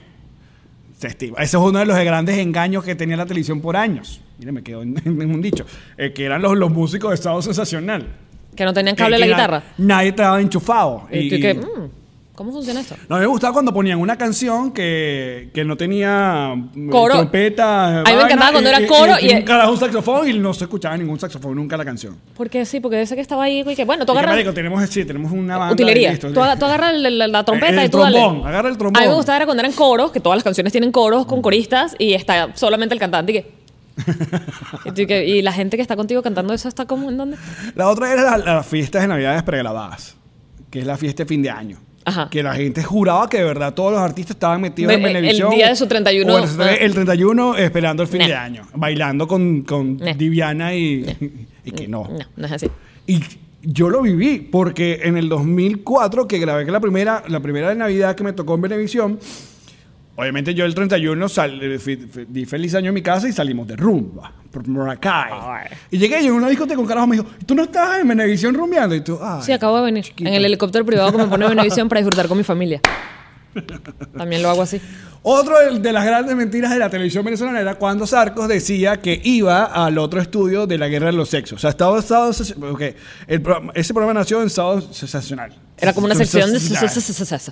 Se 0.98 1.08
estima. 1.08 1.38
Ese 1.38 1.58
es 1.58 1.64
uno 1.64 1.78
de 1.80 1.86
los 1.86 1.98
grandes 1.98 2.38
engaños 2.40 2.84
que 2.84 2.96
tenía 2.96 3.18
la 3.18 3.26
televisión 3.26 3.62
por 3.62 3.78
años. 3.78 4.20
Mire, 4.40 4.52
me 4.52 4.64
quedó 4.64 4.82
en, 4.82 4.96
en 5.06 5.32
un 5.32 5.42
dicho. 5.42 5.66
Eh, 5.98 6.12
que 6.12 6.26
eran 6.26 6.42
los, 6.42 6.58
los 6.58 6.72
músicos 6.72 7.12
de 7.12 7.16
estado 7.16 7.42
sensacional. 7.42 8.08
Que 8.56 8.66
no 8.66 8.74
tenían 8.74 8.96
cable 8.96 9.18
a 9.18 9.20
la 9.20 9.28
guitarra. 9.28 9.64
Nadie 9.78 10.10
estaba 10.10 10.42
enchufado. 10.42 11.08
Y, 11.12 11.30
tú 11.30 11.36
que, 11.40 11.54
mm, 11.54 11.90
¿cómo 12.38 12.52
funciona 12.52 12.80
esto? 12.80 12.96
No, 13.10 13.18
me 13.18 13.26
gustaba 13.26 13.52
cuando 13.52 13.74
ponían 13.74 14.00
una 14.00 14.16
canción 14.16 14.72
que, 14.72 15.50
que 15.54 15.66
no 15.66 15.76
tenía 15.76 16.54
mm, 16.56 16.90
Coro. 16.90 17.16
trompeta. 17.16 18.02
A 18.02 18.04
mí 18.04 18.16
me 18.16 18.22
encantaba 18.22 18.52
cuando 18.52 18.70
era 18.70 18.86
coro 18.88 19.14
y- 19.20 19.34
un 19.34 19.42
carajo 19.42 19.72
un 19.72 19.78
saxofón 19.80 20.30
y 20.30 20.38
no 20.38 20.54
se 20.54 20.66
escuchaba 20.66 20.96
ningún 20.96 21.20
saxofón 21.20 21.56
nunca 21.56 21.76
la 21.76 21.84
canción. 21.84 22.16
Porque 22.36 22.64
sí, 22.66 22.80
porque 22.80 23.02
ese 23.02 23.16
que 23.16 23.22
estaba 23.22 23.44
ahí, 23.46 23.64
y 23.68 23.76
que 23.76 23.84
bueno, 23.86 24.06
tú 24.06 24.14
Y 24.14 24.18
agarras 24.18 24.36
marico, 24.36 24.54
tenemos, 24.54 24.88
sí, 24.88 25.04
tenemos 25.04 25.32
una 25.32 25.58
banda. 25.58 25.74
utilería. 25.74 26.10
y 26.10 26.12
listo. 26.12 26.32
Tú, 26.32 26.40
aga- 26.42 26.58
tú 26.58 26.66
agarras 26.66 26.94
el- 26.94 27.06
el- 27.22 27.32
la 27.32 27.44
trompeta 27.44 27.82
El 27.82 27.88
y 27.88 27.90
tú 27.90 27.98
dale. 27.98 28.20
trombón, 28.20 28.48
agarra 28.48 28.70
el 28.70 28.78
trombón. 28.78 29.02
A 29.02 29.06
mí 29.06 29.10
me 29.10 29.16
gustaba 29.16 29.38
era 29.38 29.46
cuando 29.46 29.62
eran 29.64 29.74
coros, 29.74 30.12
que 30.12 30.20
todas 30.20 30.38
las 30.38 30.44
canciones 30.44 30.72
tienen 30.72 30.92
coros 30.92 31.26
con 31.26 31.42
coristas 31.42 31.96
y 31.98 32.14
está 32.14 32.50
solamente 32.56 32.94
el 32.94 33.00
cantante 33.00 33.32
y 33.32 33.36
que... 33.36 33.68
y, 34.96 35.14
y 35.14 35.42
la 35.42 35.52
gente 35.54 35.76
que 35.76 35.82
está 35.82 35.96
contigo 35.96 36.22
cantando 36.22 36.54
eso 36.54 36.68
está 36.70 36.86
como 36.86 37.10
en 37.10 37.18
dónde? 37.18 37.38
La 37.74 37.90
otra 37.90 38.14
era 38.14 38.38
la- 38.38 38.56
las 38.56 38.68
fiestas 38.68 39.02
de 39.02 39.08
Navidades 39.08 39.42
pregrabadas, 39.42 40.16
que 40.70 40.80
es 40.80 40.86
la 40.86 40.98
fiesta 40.98 41.24
de 41.24 41.28
fin 41.28 41.42
de 41.42 41.50
año. 41.50 41.80
Ajá. 42.08 42.30
Que 42.30 42.42
la 42.42 42.56
gente 42.56 42.84
juraba 42.84 43.28
que 43.30 43.38
de 43.38 43.44
verdad 43.44 43.74
todos 43.74 43.92
los 43.92 44.00
artistas 44.02 44.36
estaban 44.38 44.62
metidos 44.62 44.94
en 44.94 45.02
el 45.06 45.14
televisión. 45.14 45.52
día 45.52 45.68
de 45.68 45.76
su 45.76 45.88
31, 45.88 46.34
o 46.34 46.38
el, 46.38 46.70
el 46.80 46.94
31 46.94 47.58
esperando 47.58 48.02
el 48.04 48.08
fin 48.10 48.20
Nah. 48.20 48.28
de 48.28 48.36
año. 48.36 48.62
Bailando 48.74 49.28
con, 49.28 49.64
con 49.64 49.98
Nah. 49.98 50.14
Diviana 50.14 50.74
y, 50.74 51.06
y 51.66 51.72
que 51.72 51.88
no. 51.88 52.08
No, 52.10 52.26
no 52.38 52.46
es 52.46 52.52
así. 52.54 52.70
Y 53.08 53.20
yo 53.62 53.90
lo 53.90 54.02
viví 54.02 54.40
porque 54.40 55.02
en 55.04 55.18
el 55.18 55.28
2004 55.28 56.28
que 56.28 56.40
grabé 56.40 56.66
que 56.66 56.72
la 56.72 56.80
primera, 56.80 57.24
la 57.28 57.42
primera 57.42 57.70
de 57.70 57.76
Navidad 57.76 58.16
que 58.16 58.24
me 58.24 58.32
tocó 58.32 58.56
en 58.56 58.62
Venevisión, 58.62 59.20
obviamente 60.18 60.54
yo 60.54 60.66
el 60.66 60.76
31 60.76 61.30
sal- 61.30 61.62
eh, 61.64 61.80
fi- 61.80 61.96
di 62.28 62.46
feliz 62.46 62.76
año 62.76 62.90
en 62.90 62.94
mi 62.96 63.02
casa 63.02 63.30
y 63.30 63.32
salimos 63.32 63.66
de 63.68 63.76
rumba 63.78 64.34
por 64.52 64.68
Maracay. 64.68 65.32
Ay. 65.32 65.68
Y 65.92 65.98
llegué 65.98 66.22
yo 66.22 66.32
en 66.32 66.34
una 66.36 66.50
discoteca 66.50 66.76
con 66.76 66.86
carajo 66.86 67.08
me 67.08 67.16
dijo, 67.18 67.28
¿tú 67.46 67.56
no 67.56 67.64
estabas 67.64 68.00
en 68.02 68.08
Venevisión 68.10 68.54
rumbeando? 68.54 68.94
Y 68.96 69.02
tú, 69.02 69.18
ay, 69.22 69.42
Sí, 69.44 69.52
acabo 69.54 69.78
de 69.78 69.84
venir. 69.84 70.06
En 70.18 70.28
el 70.34 70.44
helicóptero 70.44 70.86
privado 70.86 71.12
que 71.12 71.18
me 71.20 71.26
pone 71.28 71.48
Venevisión 71.48 71.88
para 71.88 72.02
disfrutar 72.02 72.28
con 72.28 72.38
mi 72.38 72.44
familia. 72.44 72.82
También 74.16 74.44
lo 74.44 74.50
hago 74.50 74.62
así. 74.62 74.80
Otro 75.24 75.58
de, 75.60 75.80
de 75.80 75.92
las 75.92 76.06
grandes 76.06 76.36
mentiras 76.36 76.72
de 76.72 76.78
la 76.80 76.90
televisión 76.90 77.26
venezolana 77.26 77.60
era 77.60 77.76
cuando 77.76 78.06
Sarcos 78.06 78.48
decía 78.48 78.98
que 79.02 79.20
iba 79.24 79.64
al 79.66 79.98
otro 79.98 80.22
estudio 80.22 80.68
de 80.68 80.78
la 80.78 80.88
guerra 80.88 81.08
de 81.08 81.14
los 81.14 81.30
sexos. 81.30 81.58
O 81.58 81.60
sea, 81.62 81.72
estado, 81.72 81.98
estado, 81.98 82.32
ok, 82.72 82.82
el 83.28 83.44
ese 83.74 83.94
programa 83.94 84.20
nació 84.20 84.42
en 84.42 84.48
estado 84.48 84.80
sensacional. 84.94 85.54
Era 85.80 85.94
como 85.94 86.06
una 86.06 86.16
sección 86.16 86.52
de... 86.52 86.60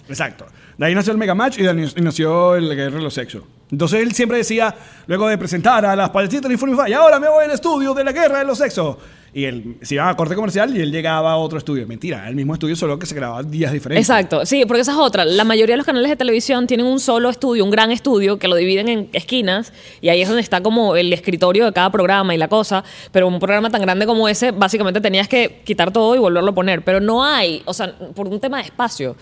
Exacto. 0.07 0.47
De 0.77 0.85
ahí 0.85 0.95
nació 0.95 1.11
el 1.11 1.17
Mega 1.17 1.35
Match 1.35 1.59
y 1.59 1.63
de 1.63 1.69
ahí 1.69 1.93
nació 2.01 2.55
el 2.55 2.75
Guerra 2.75 2.97
de 2.97 3.03
los 3.03 3.13
Sexos. 3.13 3.43
Entonces 3.71 4.01
él 4.01 4.13
siempre 4.13 4.37
decía, 4.37 4.75
luego 5.07 5.27
de 5.27 5.37
presentar 5.37 5.85
a 5.85 5.95
las 5.95 6.09
payasitas 6.09 6.43
del 6.43 6.53
Informe 6.53 6.89
y 6.89 6.93
ahora 6.93 7.19
me 7.19 7.29
voy 7.29 7.45
al 7.45 7.51
estudio 7.51 7.93
de 7.93 8.03
la 8.03 8.11
Guerra 8.11 8.39
de 8.39 8.45
los 8.45 8.57
Sexos. 8.57 8.97
Y 9.37 9.43
él 9.43 9.75
se 9.81 9.95
iba 9.95 10.07
a 10.07 10.15
corte 10.15 10.33
comercial 10.33 10.75
y 10.77 10.79
él 10.81 10.93
llegaba 10.93 11.33
a 11.33 11.35
otro 11.35 11.57
estudio. 11.57 11.85
Mentira, 11.85 12.25
el 12.29 12.35
mismo 12.35 12.53
estudio, 12.53 12.73
solo 12.77 12.97
que 12.97 13.05
se 13.05 13.13
grababa 13.13 13.43
días 13.43 13.73
diferentes. 13.73 14.07
Exacto, 14.09 14.45
sí, 14.45 14.63
porque 14.65 14.79
esa 14.79 14.93
es 14.93 14.97
otra. 14.97 15.25
La 15.25 15.43
mayoría 15.43 15.73
de 15.73 15.77
los 15.77 15.85
canales 15.85 16.09
de 16.09 16.15
televisión 16.15 16.67
tienen 16.67 16.85
un 16.85 17.01
solo 17.01 17.29
estudio, 17.29 17.65
un 17.65 17.69
gran 17.69 17.91
estudio, 17.91 18.39
que 18.39 18.47
lo 18.47 18.55
dividen 18.55 18.87
en 18.87 19.09
esquinas 19.11 19.73
y 19.99 20.07
ahí 20.07 20.21
es 20.21 20.29
donde 20.29 20.41
está 20.41 20.63
como 20.63 20.95
el 20.95 21.11
escritorio 21.11 21.65
de 21.65 21.73
cada 21.73 21.89
programa 21.91 22.33
y 22.33 22.37
la 22.37 22.47
cosa. 22.47 22.85
Pero 23.11 23.27
un 23.27 23.39
programa 23.39 23.69
tan 23.69 23.81
grande 23.81 24.05
como 24.05 24.29
ese, 24.29 24.51
básicamente 24.51 25.01
tenías 25.01 25.27
que 25.27 25.61
quitar 25.65 25.91
todo 25.91 26.15
y 26.15 26.19
volverlo 26.19 26.51
a 26.51 26.55
poner. 26.55 26.85
Pero 26.85 27.01
no 27.01 27.21
hay, 27.25 27.61
o 27.65 27.73
sea, 27.73 27.93
por 28.15 28.29
un 28.29 28.39
tema 28.39 28.59
de 28.59 28.63
espacio. 28.63 29.17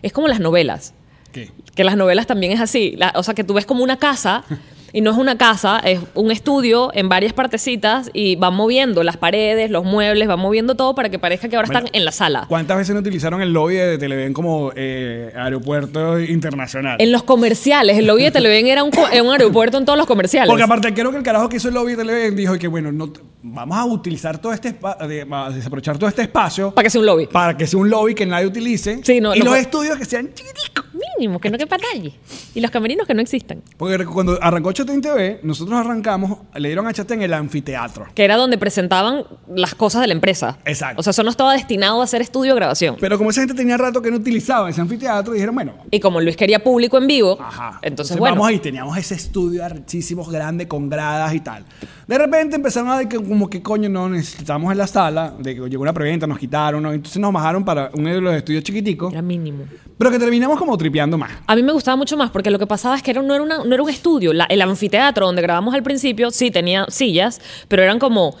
Es 0.00 0.14
como 0.14 0.28
las 0.28 0.40
novelas. 0.40 0.94
¿Qué? 1.30 1.50
Que 1.74 1.84
las 1.84 1.98
novelas 1.98 2.26
también 2.26 2.52
es 2.52 2.60
así. 2.62 2.94
La- 2.96 3.12
o 3.16 3.22
sea, 3.22 3.34
que 3.34 3.44
tú 3.44 3.52
ves 3.52 3.66
como 3.66 3.84
una 3.84 3.98
casa 3.98 4.44
y 4.92 5.00
no 5.00 5.10
es 5.10 5.16
una 5.16 5.36
casa, 5.36 5.78
es 5.80 6.00
un 6.14 6.30
estudio 6.30 6.90
en 6.94 7.08
varias 7.08 7.32
partecitas 7.32 8.10
y 8.12 8.36
van 8.36 8.54
moviendo 8.54 9.02
las 9.02 9.16
paredes, 9.16 9.70
los 9.70 9.84
muebles, 9.84 10.28
van 10.28 10.40
moviendo 10.40 10.74
todo 10.74 10.94
para 10.94 11.10
que 11.10 11.18
parezca 11.18 11.48
que 11.48 11.56
ahora 11.56 11.68
Bueno, 11.68 11.86
están 11.86 11.94
en 11.98 12.04
la 12.04 12.12
sala. 12.12 12.46
¿Cuántas 12.48 12.78
veces 12.78 12.94
no 12.94 13.00
utilizaron 13.00 13.42
el 13.42 13.52
lobby 13.52 13.74
de 13.74 13.98
Televen 13.98 14.32
como 14.32 14.72
eh, 14.74 15.32
aeropuerto 15.36 16.18
internacional? 16.20 16.96
En 17.00 17.12
los 17.12 17.22
comerciales, 17.22 17.98
el 17.98 18.06
lobby 18.06 18.24
de 18.24 18.30
Televen 18.30 18.66
era 18.66 18.82
un, 18.82 18.90
un 18.90 19.32
aeropuerto 19.32 19.78
en 19.78 19.84
todos 19.84 19.98
los 19.98 20.06
comerciales. 20.06 20.48
Porque 20.48 20.62
aparte, 20.62 20.92
creo 20.94 21.10
que 21.10 21.18
el 21.18 21.22
carajo 21.22 21.48
que 21.48 21.56
hizo 21.56 21.68
el 21.68 21.74
lobby 21.74 21.92
de 21.92 21.98
Televen 21.98 22.36
dijo 22.36 22.56
que, 22.58 22.68
bueno, 22.68 22.90
no, 22.92 23.12
vamos 23.42 23.78
a 23.78 23.84
utilizar 23.84 24.38
todo 24.38 24.52
este 24.52 24.68
espacio, 24.68 25.04
a 25.34 25.50
desaprovechar 25.50 25.98
todo 25.98 26.08
este 26.08 26.22
espacio 26.22 26.72
para 26.72 26.84
que 26.84 26.90
sea 26.90 27.00
un 27.00 27.06
lobby. 27.06 27.26
para 27.26 27.56
que 27.56 27.66
sea 27.66 27.78
un 27.78 27.90
lobby 27.90 28.14
que 28.14 28.26
nadie 28.26 28.46
utilice. 28.46 29.00
Sí, 29.04 29.20
no, 29.20 29.34
y 29.34 29.40
los 29.40 29.56
estudios 29.56 29.98
que 29.98 30.04
sean 30.04 30.32
chiquiticos. 30.34 30.86
Mínimo, 31.16 31.38
que 31.38 31.48
no 31.50 31.58
quepa 31.58 31.76
nadie. 31.78 32.12
Y 32.54 32.60
los 32.60 32.70
camerinos 32.70 33.06
que 33.06 33.14
no 33.14 33.20
existan. 33.22 33.62
Porque 33.76 34.04
cuando 34.04 34.38
arrancó 34.42 34.72
Chatén 34.78 35.00
TV, 35.00 35.40
nosotros 35.42 35.76
arrancamos, 35.78 36.38
le 36.54 36.68
dieron 36.68 36.86
a 36.86 36.92
Chatén 36.92 37.20
el 37.22 37.34
anfiteatro. 37.34 38.06
Que 38.14 38.24
era 38.24 38.36
donde 38.36 38.58
presentaban 38.58 39.24
las 39.54 39.74
cosas 39.74 40.00
de 40.02 40.06
la 40.06 40.12
empresa. 40.14 40.58
Exacto. 40.64 41.00
O 41.00 41.02
sea, 41.02 41.10
eso 41.10 41.22
no 41.24 41.30
estaba 41.30 41.52
destinado 41.54 42.00
a 42.00 42.06
ser 42.06 42.22
estudio 42.22 42.52
de 42.52 42.56
grabación. 42.60 42.96
Pero 43.00 43.18
como 43.18 43.30
esa 43.30 43.40
gente 43.40 43.54
tenía 43.54 43.76
rato 43.76 44.00
que 44.00 44.10
no 44.10 44.16
utilizaba 44.18 44.70
ese 44.70 44.80
anfiteatro, 44.80 45.32
dijeron, 45.32 45.54
bueno, 45.54 45.72
Y 45.90 45.98
como 46.00 46.20
Luis 46.20 46.36
quería 46.36 46.62
público 46.62 46.96
en 46.98 47.06
vivo, 47.08 47.36
Ajá. 47.40 47.80
entonces, 47.82 48.16
bueno. 48.16 48.36
vamos 48.36 48.48
ahí, 48.50 48.58
teníamos 48.60 48.96
ese 48.96 49.14
estudio 49.16 49.64
archísimo, 49.64 50.24
grande, 50.24 50.68
con 50.68 50.88
gradas 50.88 51.34
y 51.34 51.40
tal. 51.40 51.64
De 52.06 52.16
repente 52.16 52.56
empezaron 52.56 52.88
a 52.90 52.98
decir 52.98 53.08
que 53.08 53.16
como 53.28 53.50
que 53.50 53.60
coño 53.62 53.88
no 53.88 54.08
necesitamos 54.08 54.70
en 54.72 54.78
la 54.78 54.86
sala, 54.86 55.34
de 55.38 55.54
que 55.56 55.68
llegó 55.68 55.82
una 55.82 55.92
preventa, 55.92 56.26
nos 56.26 56.38
quitaron, 56.38 56.82
¿no? 56.82 56.92
entonces 56.92 57.20
nos 57.20 57.32
bajaron 57.32 57.64
para 57.64 57.90
uno 57.94 58.08
de 58.10 58.20
los 58.20 58.34
estudios 58.34 58.62
chiquiticos, 58.64 59.12
Era 59.12 59.20
mínimo. 59.22 59.64
pero 59.98 60.10
que 60.10 60.18
terminamos 60.18 60.58
como 60.58 60.78
tripeando 60.78 61.18
más. 61.18 61.32
A 61.46 61.54
mí 61.56 61.62
me 61.62 61.72
gustaba 61.72 61.96
mucho 61.96 62.16
más 62.16 62.30
porque 62.30 62.50
lo 62.50 62.58
que 62.58 62.66
pasaba 62.66 62.96
es 62.96 63.02
que 63.02 63.10
era, 63.10 63.20
no, 63.22 63.34
era 63.34 63.42
una- 63.42 63.64
no 63.64 63.74
era 63.74 63.82
un 63.82 63.90
estudio. 63.90 64.32
La- 64.32 64.44
el 64.46 64.62
anfiteatro 64.68 65.26
donde 65.26 65.42
grabamos 65.42 65.74
al 65.74 65.82
principio 65.82 66.30
sí 66.30 66.50
tenía 66.50 66.86
sillas, 66.88 67.40
pero 67.68 67.82
eran 67.82 67.98
como 67.98 68.36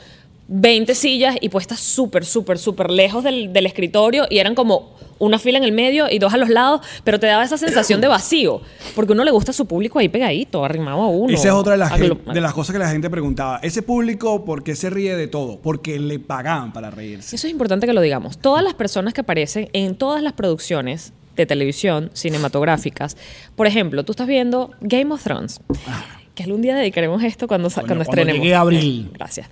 20 0.48 0.94
sillas 0.94 1.36
y 1.40 1.48
puestas 1.50 1.80
súper, 1.80 2.24
súper, 2.24 2.58
súper 2.58 2.90
lejos 2.90 3.22
del, 3.22 3.52
del 3.52 3.66
escritorio 3.66 4.26
y 4.30 4.38
eran 4.38 4.54
como 4.54 4.96
una 5.18 5.38
fila 5.38 5.58
en 5.58 5.64
el 5.64 5.72
medio 5.72 6.06
y 6.10 6.18
dos 6.18 6.32
a 6.32 6.36
los 6.36 6.48
lados, 6.48 6.80
pero 7.04 7.18
te 7.20 7.26
daba 7.26 7.44
esa 7.44 7.58
sensación 7.58 8.00
de 8.00 8.08
vacío, 8.08 8.60
porque 8.94 9.12
uno 9.12 9.24
le 9.24 9.30
gusta 9.30 9.50
a 9.50 9.54
su 9.54 9.66
público 9.66 9.98
ahí 9.98 10.08
pegadito, 10.08 10.64
arrimado 10.64 11.02
a 11.02 11.08
uno. 11.08 11.34
Esa 11.34 11.48
es 11.48 11.54
otra 11.54 11.72
de 11.72 11.78
las, 11.78 11.98
de 11.98 12.40
las 12.40 12.54
cosas 12.54 12.72
que 12.72 12.78
la 12.78 12.90
gente 12.90 13.10
preguntaba. 13.10 13.58
Ese 13.62 13.82
público, 13.82 14.44
¿por 14.44 14.62
qué 14.62 14.74
se 14.76 14.90
ríe 14.90 15.16
de 15.16 15.28
todo? 15.28 15.58
Porque 15.60 15.98
le 15.98 16.18
pagaban 16.18 16.72
para 16.72 16.90
reírse. 16.90 17.36
Eso 17.36 17.46
es 17.46 17.52
importante 17.52 17.86
que 17.86 17.92
lo 17.92 18.00
digamos. 18.00 18.38
Todas 18.38 18.62
las 18.62 18.74
personas 18.74 19.14
que 19.14 19.20
aparecen 19.20 19.68
en 19.72 19.96
todas 19.96 20.22
las 20.22 20.32
producciones 20.32 21.12
de 21.36 21.46
televisión, 21.46 22.10
cinematográficas, 22.14 23.16
por 23.54 23.66
ejemplo, 23.66 24.04
tú 24.04 24.12
estás 24.12 24.26
viendo 24.26 24.72
Game 24.80 25.12
of 25.14 25.22
Thrones, 25.22 25.60
que 26.38 26.44
algún 26.44 26.62
día 26.62 26.76
dedicaremos 26.76 27.20
esto 27.24 27.48
cuando, 27.48 27.68
cuando 27.68 27.88
cuando 27.88 28.02
estrenemos. 28.04 28.40
llegue 28.40 28.54
abril. 28.54 29.10
Gracias. 29.12 29.48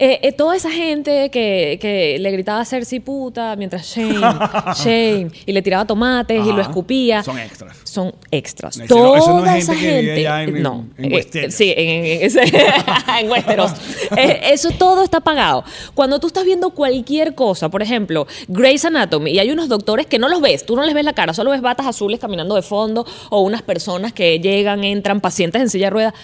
Eh, 0.00 0.20
eh, 0.22 0.32
toda 0.32 0.54
esa 0.54 0.70
gente 0.70 1.28
que, 1.30 1.78
que 1.80 2.18
le 2.20 2.30
gritaba 2.30 2.64
Cersei 2.64 3.00
puta 3.00 3.56
mientras 3.56 3.84
Shane, 3.84 4.20
Shane, 4.76 5.30
y 5.44 5.52
le 5.52 5.60
tiraba 5.60 5.84
tomates 5.86 6.40
y 6.40 6.48
lo 6.52 6.60
Ajá. 6.60 6.70
esquipía. 6.70 7.22
Son 7.24 7.36
extras. 7.38 7.76
Son 7.82 8.14
extras. 8.30 8.76
Eso 8.78 8.94
no 8.96 9.16
es 9.16 9.24
Toda 9.24 9.46
gente 9.52 9.58
esa 9.58 9.72
que 9.74 10.00
vive 10.00 10.14
gente. 10.24 10.56
en- 10.58 10.62
no, 10.62 10.86
en 10.98 11.04
eh, 11.12 11.14
Westeros. 11.16 11.54
sí, 11.54 11.74
en, 11.76 12.30
Westeros. 13.30 13.72
Eso 14.16 14.70
todo 14.78 15.02
está 15.02 15.20
pagado. 15.20 15.64
Cuando 15.94 16.20
tú 16.20 16.28
estás 16.28 16.44
viendo 16.44 16.70
cualquier 16.70 17.34
cosa, 17.34 17.68
por 17.68 17.82
ejemplo, 17.82 18.26
Grey's 18.46 18.84
Anatomy, 18.84 19.32
y 19.32 19.38
hay 19.40 19.50
unos 19.50 19.68
doctores 19.68 20.06
que 20.06 20.18
no 20.18 20.28
los 20.28 20.40
ves, 20.40 20.64
tú 20.64 20.76
no 20.76 20.84
les 20.84 20.94
ves 20.94 21.04
la 21.04 21.12
cara, 21.12 21.34
solo 21.34 21.50
ves 21.50 21.60
batas 21.60 21.86
azules 21.86 22.20
caminando 22.20 22.54
de 22.54 22.62
fondo 22.62 23.04
o 23.30 23.40
unas 23.40 23.62
personas 23.62 24.12
que 24.12 24.38
llegan, 24.38 24.84
entran, 24.84 25.20
pacientes 25.20 25.60
en 25.60 25.70
silla 25.70 25.86
de 25.86 25.90
ruedas. 25.90 26.14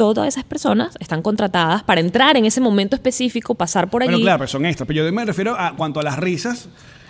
Todas 0.00 0.28
esas 0.28 0.44
personas 0.44 0.96
están 0.98 1.20
contratadas 1.20 1.82
para 1.82 2.00
entrar 2.00 2.34
en 2.38 2.46
ese 2.46 2.60
momento 2.62 2.96
específico, 2.96 3.54
pasar 3.54 3.90
por 3.90 4.02
allí. 4.02 4.12
Bueno, 4.12 4.24
claro, 4.24 4.38
pero 4.38 4.48
son 4.48 4.64
extras. 4.64 4.86
Pero 4.86 5.04
yo 5.04 5.12
me 5.12 5.26
refiero 5.26 5.54
a 5.58 5.76
cuanto 5.76 6.00
a 6.00 6.02
las 6.02 6.18
risas. 6.18 6.68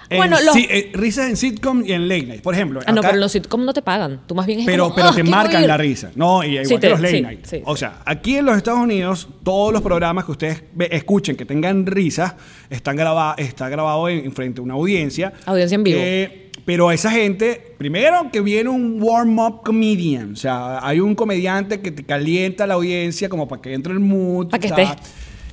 en 0.08 0.16
Bueno, 0.16 0.38
los- 0.44 0.54
si- 0.54 0.66
eh, 0.68 0.90
risas 0.92 1.28
en 1.30 1.36
sitcom 1.36 1.84
y 1.86 1.92
en 1.92 2.08
late 2.08 2.24
night. 2.24 2.42
Por 2.42 2.52
ejemplo, 2.52 2.80
Ah, 2.84 2.90
no, 2.90 3.00
pero 3.00 3.14
en 3.14 3.20
los 3.20 3.30
sitcoms 3.30 3.64
no 3.64 3.72
te 3.72 3.80
pagan. 3.80 4.22
Tú 4.26 4.34
más 4.34 4.44
bien 4.44 4.58
es 4.58 4.66
pero, 4.66 4.82
como, 4.86 4.96
pero 4.96 5.08
"Ah, 5.10 5.14
te 5.14 5.22
marcan 5.22 5.62
ir". 5.62 5.68
la 5.68 5.76
risa. 5.76 6.10
No, 6.16 6.42
y 6.42 6.48
igual 6.58 6.66
Sí, 6.66 6.74
que 6.74 6.80
te- 6.80 6.90
los 6.90 7.00
late 7.00 7.14
sí, 7.18 7.22
night. 7.22 7.46
sí. 7.46 7.62
O 7.64 7.76
sea, 7.76 8.00
aquí 8.04 8.36
en 8.36 8.44
los 8.44 8.56
Estados 8.56 8.80
Unidos, 8.80 9.28
todos 9.44 9.72
los 9.72 9.82
programas 9.82 10.24
que 10.24 10.32
ustedes 10.32 10.64
escuchen 10.90 11.36
que 11.36 11.44
tengan 11.44 11.86
risas 11.86 12.34
están 12.70 12.96
graba 12.96 13.36
está 13.38 13.68
grabado 13.68 14.08
en, 14.08 14.24
en 14.24 14.32
frente 14.32 14.60
a 14.60 14.64
una 14.64 14.74
audiencia. 14.74 15.32
Audiencia 15.46 15.76
en 15.76 15.84
vivo. 15.84 16.00
Eh, 16.02 16.49
pero 16.64 16.88
a 16.88 16.94
esa 16.94 17.10
gente, 17.10 17.74
primero 17.78 18.30
que 18.32 18.40
viene 18.40 18.68
un 18.70 19.02
warm-up 19.02 19.62
comedian. 19.64 20.32
O 20.32 20.36
sea, 20.36 20.86
hay 20.86 21.00
un 21.00 21.14
comediante 21.14 21.80
que 21.80 21.90
te 21.90 22.04
calienta 22.04 22.66
la 22.66 22.74
audiencia 22.74 23.28
como 23.28 23.48
para 23.48 23.62
que 23.62 23.74
entre 23.74 23.92
el 23.92 24.00
mood. 24.00 24.48
Para 24.48 24.60
que 24.60 24.68
estés. 24.68 24.88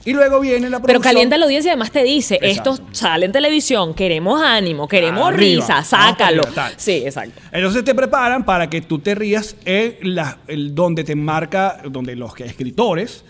Y 0.05 0.13
luego 0.13 0.39
viene 0.39 0.69
la 0.69 0.77
Pero 0.77 0.83
producción. 0.93 1.01
calienta 1.01 1.37
la 1.37 1.43
audiencia 1.45 1.67
y 1.69 1.71
además 1.71 1.91
te 1.91 2.01
dice, 2.01 2.35
Exacto. 2.41 2.71
esto 2.75 2.85
sale 2.93 3.25
en 3.25 3.33
televisión, 3.33 3.93
queremos 3.93 4.41
ánimo, 4.41 4.87
queremos 4.87 5.27
Arriba, 5.27 5.61
risa, 5.65 5.83
sácalo. 5.83 6.43
arriba. 6.43 6.71
Sí, 6.77 7.03
exacto. 7.05 7.41
Entonces 7.51 7.83
te 7.83 7.93
preparan 7.93 8.45
para 8.45 8.69
que 8.69 8.79
tú 8.79 8.99
te 8.99 9.15
rías 9.15 9.57
en 9.65 10.15
la, 10.15 10.37
el, 10.47 10.73
donde 10.73 11.03
te 11.03 11.13
marca, 11.13 11.81
donde 11.91 12.15
los 12.15 12.39
escritores 12.39 13.25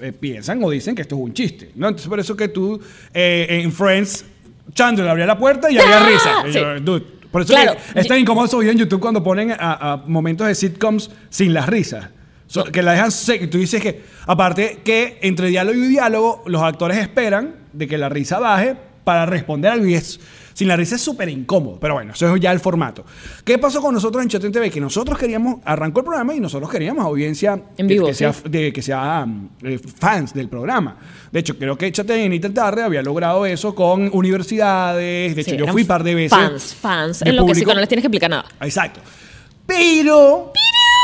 eh, 0.00 0.12
piensan 0.12 0.62
o 0.62 0.70
dicen 0.70 0.94
que 0.94 1.02
esto 1.02 1.16
es 1.16 1.20
un 1.20 1.32
chiste. 1.32 1.72
¿no? 1.74 1.88
Entonces 1.88 2.08
por 2.08 2.20
eso 2.20 2.36
que 2.36 2.46
tú 2.46 2.80
eh, 3.12 3.60
en 3.64 3.72
Friends, 3.72 4.24
Chandler 4.74 5.08
abría 5.08 5.26
la 5.26 5.38
puerta 5.38 5.70
y 5.70 5.78
había 5.78 5.98
¡Ah! 6.04 6.08
risa. 6.08 6.48
Y 6.48 6.52
Sí. 6.52 6.58
yo, 6.58 6.80
dude, 6.80 7.00
por 7.30 7.42
eso 7.42 7.52
Claro. 7.54 7.76
que 7.92 8.00
es 8.00 8.06
tan 8.06 8.18
incómodo 8.18 8.46
esos 8.46 8.60
videos 8.60 8.74
en 8.74 8.80
YouTube 8.80 9.00
cuando 9.00 9.22
ponen 9.22 9.52
a, 9.52 9.56
a 9.92 9.96
momentos 10.06 10.46
de 10.46 10.54
sitcoms 10.54 11.10
sin 11.30 11.54
las 11.54 11.66
risas. 11.68 12.08
So- 12.46 12.64
Que 12.64 12.82
la 12.82 12.92
dejan 12.92 13.10
sec- 13.10 13.48
Tú 13.50 13.58
dices 13.58 13.80
que, 13.82 14.02
aparte 14.26 14.80
que 14.84 15.18
entre 15.22 15.48
diálogo 15.48 15.76
y 15.78 15.88
diálogo, 15.88 16.42
los 16.46 16.62
actores 16.62 16.98
esperan 16.98 17.54
de 17.72 17.88
que 17.88 17.98
la 17.98 18.08
risa 18.08 18.38
baje 18.38 18.76
para 19.04 19.26
responder 19.26 19.72
algo 19.72 19.86
y 19.86 19.94
es. 19.94 20.20
Sin 20.54 20.68
la 20.68 20.76
risa 20.76 20.94
es 20.94 21.02
súper 21.02 21.28
incómodo. 21.28 21.78
Pero 21.78 21.94
bueno, 21.94 22.12
eso 22.12 22.34
es 22.34 22.40
ya 22.40 22.52
el 22.52 22.60
formato. 22.60 23.04
¿Qué 23.44 23.58
pasó 23.58 23.82
con 23.82 23.92
nosotros 23.92 24.22
en 24.22 24.30
Chat 24.30 24.44
en 24.44 24.52
TV? 24.52 24.70
Que 24.70 24.80
nosotros 24.80 25.18
queríamos, 25.18 25.60
arrancó 25.64 26.00
el 26.00 26.06
programa 26.06 26.34
y 26.34 26.40
nosotros 26.40 26.70
queríamos 26.70 27.04
audiencia 27.04 27.60
En 27.76 27.86
vivo, 27.86 28.06
que, 28.06 28.14
sea, 28.14 28.32
de, 28.48 28.72
que 28.72 28.80
sea 28.80 29.26
mm, 29.26 29.48
eh, 29.64 29.80
fans 29.98 30.32
del 30.32 30.48
programa. 30.48 30.96
De 31.30 31.40
hecho, 31.40 31.58
creo 31.58 31.76
que 31.76 31.90
Chat 31.92 32.08
en 32.10 32.32
Intel 32.32 32.54
Tarde 32.54 32.82
había 32.82 33.02
logrado 33.02 33.44
eso 33.44 33.74
con 33.74 34.08
universidades. 34.12 35.34
De 35.34 35.42
hecho, 35.42 35.50
Sí, 35.50 35.56
yo 35.58 35.66
fui 35.68 35.82
un 35.82 35.88
par 35.88 36.02
de 36.02 36.14
veces. 36.14 36.30
Fans, 36.30 36.74
fans, 36.74 37.22
en 37.22 37.36
lo 37.36 37.44
que 37.44 37.54
sí, 37.54 37.64
no 37.64 37.74
les 37.74 37.88
tienes 37.88 38.02
que 38.02 38.06
explicar 38.06 38.30
nada. 38.30 38.46
Exacto. 38.60 39.00
Pero, 39.66 40.52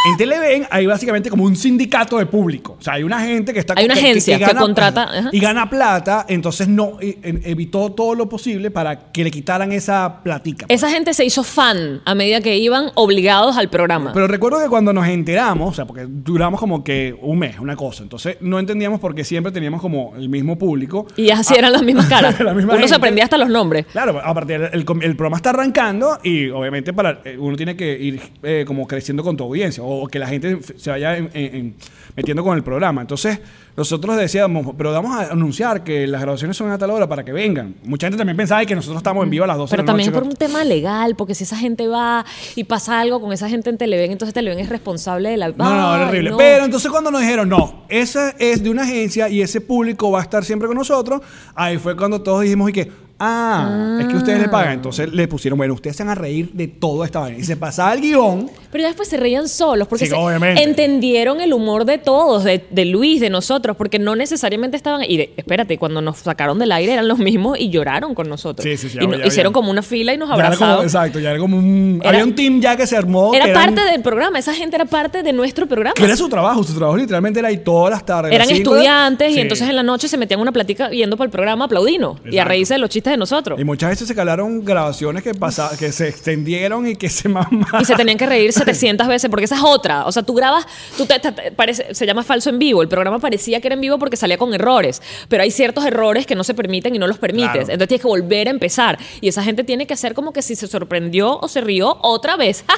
en 0.06 0.16
Televen 0.16 0.66
hay 0.70 0.86
básicamente 0.86 1.28
como 1.28 1.44
un 1.44 1.56
sindicato 1.56 2.18
de 2.18 2.26
público. 2.26 2.76
O 2.78 2.82
sea, 2.82 2.94
hay 2.94 3.02
una 3.02 3.20
gente 3.20 3.52
que 3.52 3.60
está 3.60 3.74
Hay 3.76 3.84
una 3.84 3.94
agencia 3.94 4.38
que 4.38 4.54
contrata, 4.54 5.02
ajá. 5.04 5.28
y 5.32 5.40
gana 5.40 5.68
plata, 5.68 6.24
entonces 6.28 6.68
no 6.68 6.96
evitó 7.00 7.92
todo 7.92 8.14
lo 8.14 8.28
posible 8.28 8.70
para 8.70 9.10
que 9.12 9.24
le 9.24 9.30
quitaran 9.30 9.72
esa 9.72 10.22
platica. 10.22 10.66
pues. 10.66 10.76
Esa 10.82 10.90
gente 10.90 11.12
se 11.14 11.24
hizo 11.24 11.42
fan 11.42 12.00
a 12.04 12.14
medida 12.14 12.40
que 12.40 12.56
iban 12.56 12.90
obligados 12.94 13.56
al 13.56 13.68
programa. 13.68 14.12
Pero 14.14 14.26
recuerdo 14.26 14.60
que 14.62 14.68
cuando 14.68 14.92
nos 14.92 15.06
enteramos, 15.06 15.70
o 15.70 15.74
sea, 15.74 15.84
porque 15.86 16.06
duramos 16.08 16.58
como 16.60 16.82
que 16.82 17.14
un 17.20 17.38
mes, 17.38 17.58
una 17.58 17.76
cosa, 17.76 18.02
entonces 18.02 18.36
no 18.40 18.58
entendíamos 18.58 19.00
por 19.00 19.14
qué 19.14 19.24
siempre 19.24 19.52
teníamos 19.52 19.80
como 19.80 20.14
el 20.16 20.28
mismo 20.28 20.58
público. 20.58 21.06
y 21.16 21.30
así 21.30 21.54
eran 21.54 21.72
las 21.72 21.82
mismas 21.82 22.06
caras. 22.08 22.40
La 22.40 22.54
misma 22.54 22.74
Uno 22.74 22.88
se 22.88 22.94
aprendía 22.94 23.24
hasta 23.24 23.36
los 23.38 23.48
nombres. 23.48 23.86
Claro, 23.92 24.20
aparte 24.24 24.54
el, 24.54 24.62
el, 24.64 24.84
el 25.02 25.16
programa 25.16 25.36
está 25.36 25.50
arrancando 25.50 26.18
y 26.22 26.48
obviamente 26.48 26.92
para 26.92 27.20
eh, 27.24 27.36
uno 27.38 27.56
tiene 27.56 27.76
que 27.76 27.98
ir 27.98 28.20
eh, 28.42 28.64
como 28.66 28.86
creciendo 28.86 29.22
con 29.22 29.36
tu 29.36 29.44
audiencia 29.44 29.82
o, 29.94 30.06
que 30.08 30.18
la 30.18 30.26
gente 30.28 30.58
se 30.76 30.90
vaya 30.90 31.16
en- 31.16 31.30
en- 31.34 31.54
en- 31.54 31.74
metiendo 32.16 32.42
con 32.42 32.56
el 32.56 32.62
programa. 32.64 33.00
Entonces 33.00 33.38
nosotros 33.76 34.16
decíamos, 34.16 34.74
pero 34.76 34.92
vamos 34.92 35.16
a 35.16 35.30
anunciar 35.32 35.84
que 35.84 36.06
las 36.06 36.20
grabaciones 36.20 36.56
son 36.56 36.70
a 36.70 36.76
tal 36.76 36.90
hora 36.90 37.08
para 37.08 37.24
que 37.24 37.32
vengan. 37.32 37.74
Mucha 37.84 38.06
gente 38.08 38.18
también 38.18 38.36
pensaba 38.36 38.64
que 38.64 38.74
nosotros 38.74 38.98
estamos 38.98 39.22
en 39.24 39.30
vivo 39.30 39.44
a 39.44 39.46
las 39.46 39.56
12 39.56 39.70
Pero 39.70 39.82
de 39.82 39.86
la 39.86 39.92
también 39.92 40.12
por 40.12 40.22
un 40.24 40.34
tema 40.34 40.64
legal, 40.64 41.14
porque 41.16 41.34
si 41.34 41.44
esa 41.44 41.56
gente 41.56 41.86
va 41.86 42.24
y 42.56 42.64
pasa 42.64 43.00
algo 43.00 43.20
con 43.20 43.32
esa 43.32 43.48
gente 43.48 43.70
en 43.70 43.78
Televen, 43.78 44.10
entonces 44.10 44.34
Televen 44.34 44.58
es 44.58 44.68
responsable 44.68 45.30
de 45.30 45.36
la... 45.36 45.48
No, 45.50 45.54
no, 45.74 45.94
era 45.96 46.08
horrible. 46.08 46.30
no. 46.30 46.36
Pero 46.36 46.64
entonces 46.64 46.90
cuando 46.90 47.10
nos 47.10 47.20
dijeron, 47.20 47.48
no, 47.48 47.84
esa 47.88 48.30
es 48.38 48.62
de 48.62 48.70
una 48.70 48.82
agencia 48.82 49.28
y 49.28 49.40
ese 49.40 49.60
público 49.60 50.10
va 50.10 50.18
a 50.18 50.22
estar 50.22 50.44
siempre 50.44 50.66
con 50.68 50.76
nosotros, 50.76 51.20
ahí 51.54 51.78
fue 51.78 51.96
cuando 51.96 52.20
todos 52.20 52.42
dijimos 52.42 52.70
y 52.70 52.72
que, 52.72 52.92
ah, 53.20 53.98
es 54.00 54.06
que 54.06 54.16
ustedes 54.16 54.40
le 54.40 54.48
pagan. 54.48 54.72
Entonces 54.74 55.12
le 55.12 55.28
pusieron, 55.28 55.56
bueno, 55.58 55.74
ustedes 55.74 55.96
se 55.96 56.02
van 56.04 56.10
a 56.10 56.14
reír 56.14 56.50
de 56.52 56.66
toda 56.66 57.06
esta 57.06 57.20
vaina. 57.20 57.38
Y 57.38 57.44
se 57.44 57.56
pasaba 57.56 57.92
el 57.94 58.00
guion. 58.00 58.50
Pero 58.72 58.82
ya 58.82 58.88
después 58.88 59.08
se 59.08 59.16
reían 59.16 59.48
solos, 59.48 59.86
porque 59.88 60.06
Sí, 60.06 60.12
se- 60.12 60.62
entendieron 60.62 61.40
el 61.40 61.52
humor 61.52 61.84
de 61.84 61.98
todos, 61.98 62.44
de, 62.44 62.64
de 62.70 62.84
Luis, 62.84 63.20
de 63.20 63.28
nosotros, 63.30 63.76
porque 63.76 63.98
no 63.98 64.16
necesariamente 64.16 64.76
estaban... 64.76 65.02
Y 65.06 65.16
de- 65.16 65.32
espérate, 65.36 65.76
cuando 65.78 66.00
nos 66.00 66.18
sacaron 66.18 66.58
del 66.58 66.72
aire 66.72 66.92
eran 66.94 67.08
los 67.08 67.18
mismos 67.18 67.58
y 67.58 67.68
lloraron 67.70 68.14
con 68.14 68.28
nosotros. 68.28 68.62
Sí, 68.64 68.76
sí, 68.76 68.88
sí, 68.88 68.98
y 69.00 69.06
no- 69.06 69.12
ya, 69.14 69.18
ya, 69.20 69.26
hicieron 69.26 69.52
ya. 69.52 69.54
como 69.54 69.70
una 69.70 69.82
fila 69.82 70.14
y 70.14 70.16
nos 70.18 70.28
Ya 70.28 70.34
como- 70.34 70.44
abrazaron. 70.46 70.84
exacto, 70.84 71.18
ya 71.18 71.30
era 71.30 71.38
como 71.38 71.56
un. 71.58 71.98
Era- 72.00 72.10
había 72.10 72.24
un 72.24 72.34
team 72.34 72.60
ya 72.60 72.76
que 72.76 72.86
se 72.86 72.96
armó. 72.96 73.34
Era 73.34 73.46
eran- 73.46 73.74
parte 73.74 73.90
del 73.90 74.02
programa, 74.02 74.38
esa 74.38 74.54
gente 74.54 74.76
era 74.76 74.84
parte 74.84 75.22
de 75.22 75.32
nuestro 75.32 75.66
programa. 75.66 75.94
Que 75.94 76.04
era 76.04 76.16
su 76.16 76.28
trabajo, 76.28 76.62
su 76.62 76.74
trabajo 76.74 76.96
literalmente 76.96 77.40
era 77.40 77.48
ahí 77.48 77.58
todas 77.58 77.90
las 77.90 78.06
tardes. 78.06 78.32
Eran 78.32 78.48
las 78.48 78.56
estudiantes 78.56 79.36
y 79.36 79.40
entonces 79.40 79.68
en 79.68 79.76
la 79.76 79.82
noche 79.82 80.08
se 80.08 80.16
metían 80.16 80.40
una 80.40 80.52
platica 80.52 80.90
yendo 80.90 81.16
por 81.16 81.26
el 81.26 81.30
programa 81.30 81.64
aplaudinos 81.66 82.18
y 82.24 82.28
a 82.28 82.30
Exacto. 82.30 82.48
reírse 82.48 82.74
de 82.74 82.78
los 82.78 82.90
chistes 82.90 83.09
de 83.10 83.16
nosotros. 83.18 83.58
Y 83.60 83.64
muchas 83.64 83.90
veces 83.90 84.08
se 84.08 84.14
calaron 84.14 84.64
grabaciones 84.64 85.22
que 85.22 85.34
pasa, 85.34 85.70
que 85.78 85.92
se 85.92 86.08
extendieron 86.08 86.86
y 86.86 86.96
que 86.96 87.08
se 87.08 87.28
mamaron. 87.28 87.80
Y 87.80 87.84
se 87.84 87.94
tenían 87.94 88.16
que 88.18 88.26
reír 88.26 88.52
700 88.52 89.06
veces, 89.08 89.28
porque 89.30 89.44
esa 89.44 89.56
es 89.56 89.62
otra. 89.64 90.06
O 90.06 90.12
sea, 90.12 90.22
tú 90.22 90.34
grabas, 90.34 90.66
tú 90.96 91.06
te- 91.06 91.18
te- 91.18 91.32
te- 91.32 91.52
parece, 91.52 91.94
se 91.94 92.06
llama 92.06 92.22
falso 92.22 92.50
en 92.50 92.58
vivo. 92.58 92.82
El 92.82 92.88
programa 92.88 93.18
parecía 93.18 93.60
que 93.60 93.68
era 93.68 93.74
en 93.74 93.80
vivo 93.80 93.98
porque 93.98 94.16
salía 94.16 94.38
con 94.38 94.54
errores, 94.54 95.02
pero 95.28 95.42
hay 95.42 95.50
ciertos 95.50 95.84
errores 95.84 96.26
que 96.26 96.34
no 96.34 96.44
se 96.44 96.54
permiten 96.54 96.94
y 96.94 96.98
no 96.98 97.06
los 97.06 97.18
permites. 97.18 97.50
Claro. 97.50 97.60
Entonces 97.72 97.88
tienes 97.88 98.02
que 98.02 98.08
volver 98.08 98.48
a 98.48 98.50
empezar. 98.50 98.98
Y 99.20 99.28
esa 99.28 99.42
gente 99.42 99.64
tiene 99.64 99.86
que 99.86 99.94
hacer 99.94 100.14
como 100.14 100.32
que 100.32 100.42
si 100.42 100.56
se 100.56 100.66
sorprendió 100.66 101.38
o 101.40 101.48
se 101.48 101.60
rió 101.60 101.98
otra 102.02 102.36
vez. 102.36 102.64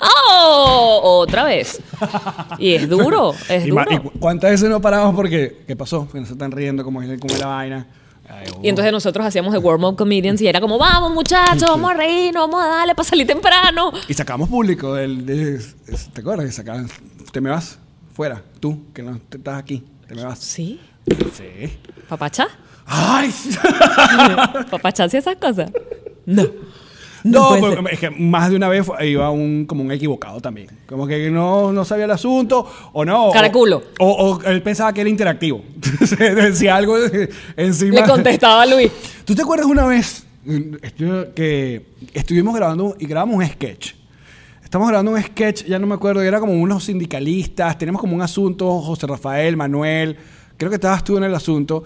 ¡Oh! 0.00 1.00
Otra 1.22 1.44
vez. 1.44 1.80
Y 2.58 2.74
es 2.74 2.88
duro, 2.88 3.34
es 3.48 3.64
Y 3.66 3.70
duro. 3.70 3.84
ma- 3.88 3.94
¿y 3.94 3.98
cu- 3.98 4.12
cuántas 4.18 4.50
veces 4.50 4.68
no 4.68 4.80
paramos 4.80 5.14
porque 5.14 5.62
qué 5.66 5.76
pasó? 5.76 6.08
Que 6.10 6.20
no 6.20 6.26
se 6.26 6.32
están 6.32 6.50
riendo 6.50 6.84
como 6.84 7.02
es, 7.02 7.20
como 7.20 7.32
es 7.34 7.40
la 7.40 7.46
vaina. 7.46 7.86
Ay. 8.28 8.46
Y 8.62 8.68
entonces 8.68 8.92
nosotros 8.92 9.26
hacíamos 9.26 9.52
de 9.52 9.58
warm 9.58 9.84
up 9.84 9.96
comedians 9.96 10.40
y 10.40 10.46
era 10.48 10.60
como, 10.60 10.78
vamos 10.78 11.12
muchachos, 11.12 11.68
vamos 11.68 11.90
a 11.90 11.94
reírnos, 11.94 12.48
vamos 12.50 12.64
a 12.64 12.68
darle 12.68 12.94
para 12.94 13.08
salir 13.08 13.26
temprano. 13.26 13.92
Y 14.08 14.14
sacamos 14.14 14.48
público 14.48 14.94
del. 14.94 15.26
de- 15.26 15.60
¿Te 16.12 16.20
acuerdas? 16.20 16.46
Que 16.46 16.52
sacaban. 16.52 16.88
Te 17.32 17.40
me 17.40 17.50
vas 17.50 17.78
fuera. 18.14 18.42
Tú, 18.60 18.92
que 18.94 19.02
no 19.02 19.18
te 19.28 19.36
estás 19.38 19.58
aquí. 19.58 19.84
Te 20.08 20.14
me 20.14 20.24
vas. 20.24 20.38
Sí. 20.38 20.80
Sí. 21.34 21.78
¿Papacha? 22.08 22.46
¡Ay! 22.86 23.32
¿Papacha 24.70 25.04
hacía 25.04 25.20
esas 25.20 25.36
cosas? 25.36 25.70
No. 26.26 26.44
No, 27.34 27.58
ser. 27.58 27.84
es 27.90 28.00
que 28.00 28.10
más 28.10 28.50
de 28.50 28.56
una 28.56 28.68
vez 28.68 28.86
iba 29.00 29.30
un, 29.30 29.64
como 29.64 29.82
un 29.82 29.90
equivocado 29.90 30.40
también. 30.40 30.68
Como 30.86 31.06
que 31.06 31.30
no, 31.30 31.72
no 31.72 31.84
sabía 31.86 32.04
el 32.04 32.10
asunto 32.10 32.70
o 32.92 33.02
no. 33.02 33.30
Caraculo. 33.32 33.82
O, 33.98 34.10
o 34.10 34.42
él 34.42 34.62
pensaba 34.62 34.92
que 34.92 35.00
era 35.00 35.08
interactivo. 35.08 35.64
Se 36.04 36.16
decía 36.34 36.76
algo 36.76 36.96
encima. 37.56 38.00
Le 38.00 38.06
contestaba 38.06 38.62
a 38.62 38.66
Luis. 38.66 38.92
¿Tú 39.24 39.34
te 39.34 39.40
acuerdas 39.40 39.66
una 39.66 39.86
vez 39.86 40.26
que 41.34 41.86
estuvimos 42.12 42.54
grabando 42.54 42.94
y 42.98 43.06
grabamos 43.06 43.36
un 43.36 43.46
sketch? 43.46 43.94
Estamos 44.62 44.88
grabando 44.88 45.12
un 45.12 45.22
sketch, 45.22 45.64
ya 45.64 45.78
no 45.78 45.86
me 45.86 45.94
acuerdo, 45.94 46.20
era 46.20 46.40
como 46.40 46.52
unos 46.52 46.84
sindicalistas, 46.84 47.78
tenemos 47.78 48.00
como 48.00 48.14
un 48.14 48.22
asunto, 48.22 48.80
José 48.80 49.06
Rafael, 49.06 49.56
Manuel, 49.56 50.16
creo 50.56 50.68
que 50.68 50.74
estabas 50.74 51.04
tú 51.04 51.16
en 51.16 51.24
el 51.24 51.34
asunto, 51.34 51.84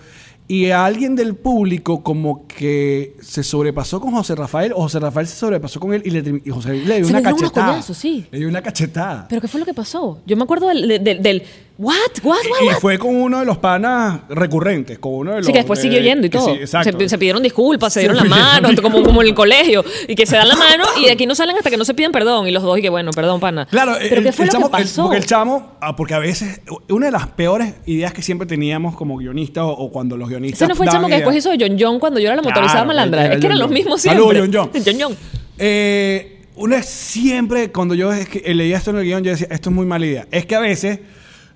y 0.50 0.70
a 0.70 0.84
alguien 0.86 1.14
del 1.14 1.34
público 1.34 2.02
como 2.02 2.46
que 2.46 3.14
se 3.20 3.42
sobrepasó 3.42 4.00
con 4.00 4.12
José 4.12 4.34
Rafael, 4.34 4.72
o 4.72 4.76
José 4.82 4.98
Rafael 4.98 5.26
se 5.26 5.36
sobrepasó 5.36 5.78
con 5.78 5.92
él 5.92 6.00
y, 6.06 6.10
le, 6.10 6.40
y 6.44 6.50
José 6.50 6.72
le 6.72 6.96
dio 6.96 7.04
Se 7.04 7.10
una 7.12 7.20
le 7.20 7.28
unos 7.28 7.40
cachetada. 7.42 7.66
coñazos, 7.72 7.96
sí. 7.98 8.26
Le 8.30 8.38
dio 8.38 8.48
una 8.48 8.62
cachetada. 8.62 9.26
¿Pero 9.28 9.40
qué 9.42 9.48
fue 9.48 9.60
lo 9.60 9.66
que 9.66 9.74
pasó? 9.74 10.20
Yo 10.26 10.36
me 10.36 10.44
acuerdo 10.44 10.68
del... 10.68 11.04
del, 11.04 11.22
del- 11.22 11.42
¿What? 11.80 11.94
¿What? 12.24 12.38
¿What? 12.50 12.76
y 12.76 12.80
fue 12.80 12.98
con 12.98 13.14
uno 13.14 13.38
de 13.38 13.44
los 13.44 13.58
panas 13.58 14.22
recurrentes, 14.28 14.98
con 14.98 15.12
uno 15.14 15.30
de 15.30 15.36
los... 15.38 15.46
Sí, 15.46 15.52
que 15.52 15.58
después 15.60 15.78
de- 15.78 15.82
siguió 15.84 16.00
yendo 16.00 16.26
y 16.26 16.30
todo. 16.30 16.46
sí, 16.52 16.60
exacto. 16.60 16.98
se, 16.98 17.08
se 17.08 17.18
pidieron 17.18 17.40
disculpas, 17.40 17.92
se 17.92 18.00
Se 18.00 18.08
dieron 18.08 18.16
la 18.16 18.24
mano, 18.24 18.68
como, 18.82 19.00
como 19.04 19.22
en 19.22 19.28
el 19.28 19.34
colegio. 19.34 19.84
Y 20.08 20.16
que 20.16 20.26
se 20.26 20.34
dan 20.36 20.48
la 20.48 20.56
mano 20.56 20.84
y 21.00 21.04
de 21.04 21.12
aquí 21.12 21.24
no 21.24 21.36
salen 21.36 21.56
hasta 21.56 21.70
que 21.70 21.76
no 21.76 21.84
se 21.84 21.94
piden 21.94 22.10
perdón. 22.10 22.48
Y 22.48 22.50
los 22.50 22.64
dos, 22.64 22.76
y 22.78 22.82
que 22.82 22.88
bueno, 22.88 23.12
perdón, 23.12 23.38
pana. 23.38 23.66
Claro, 23.66 23.92
¿Pero 24.00 24.16
el, 24.16 24.24
qué 24.24 24.32
fue 24.32 24.44
el 24.44 24.48
lo 24.48 24.52
chamo, 24.54 24.70
que 24.72 24.76
el- 24.78 24.82
pasó? 24.82 25.02
porque 25.02 25.16
el 25.18 25.26
chamo, 25.26 25.72
ah, 25.80 25.94
porque 25.94 26.14
a 26.14 26.18
veces, 26.18 26.60
una 26.88 27.06
de 27.06 27.12
las 27.12 27.28
peores 27.28 27.74
ideas 27.86 28.12
que 28.12 28.22
siempre 28.22 28.48
teníamos 28.48 28.96
como 28.96 29.16
guionistas 29.16 29.62
o, 29.62 29.68
o 29.70 29.92
cuando 29.92 30.16
los 30.16 30.28
guionistas. 30.28 30.62
Ese 30.62 30.68
no 30.68 30.74
fue 30.74 30.86
el 30.86 30.90
chamo 30.92 31.06
que 31.06 31.14
después 31.14 31.36
hizo 31.36 31.50
John 31.58 31.76
John 31.78 32.00
cuando 32.00 32.18
yo 32.18 32.26
era 32.26 32.34
la 32.34 32.42
Claro, 32.42 32.56
motorizada 32.56 32.84
malandra. 32.84 33.34
Es 33.34 33.38
que 33.40 33.46
eran 33.46 33.58
los 33.60 33.70
mismos 33.70 34.02
Saludos, 34.02 34.32
siempre. 34.32 34.58
John 34.60 34.70
John. 34.74 34.82
John 34.84 34.96
John. 35.00 35.16
Eh, 35.58 36.40
una 36.56 36.82
siempre, 36.82 37.70
cuando 37.70 37.94
yo 37.94 38.10
leía 38.44 38.76
esto 38.78 38.90
en 38.90 38.96
el 38.96 39.04
guion, 39.04 39.22
yo 39.22 39.30
decía, 39.30 39.46
esto 39.50 39.70
es 39.70 39.76
muy 39.76 39.86
mala 39.86 40.06
idea. 40.06 40.26
Es 40.32 40.44
que 40.44 40.56
a 40.56 40.60
veces 40.60 40.98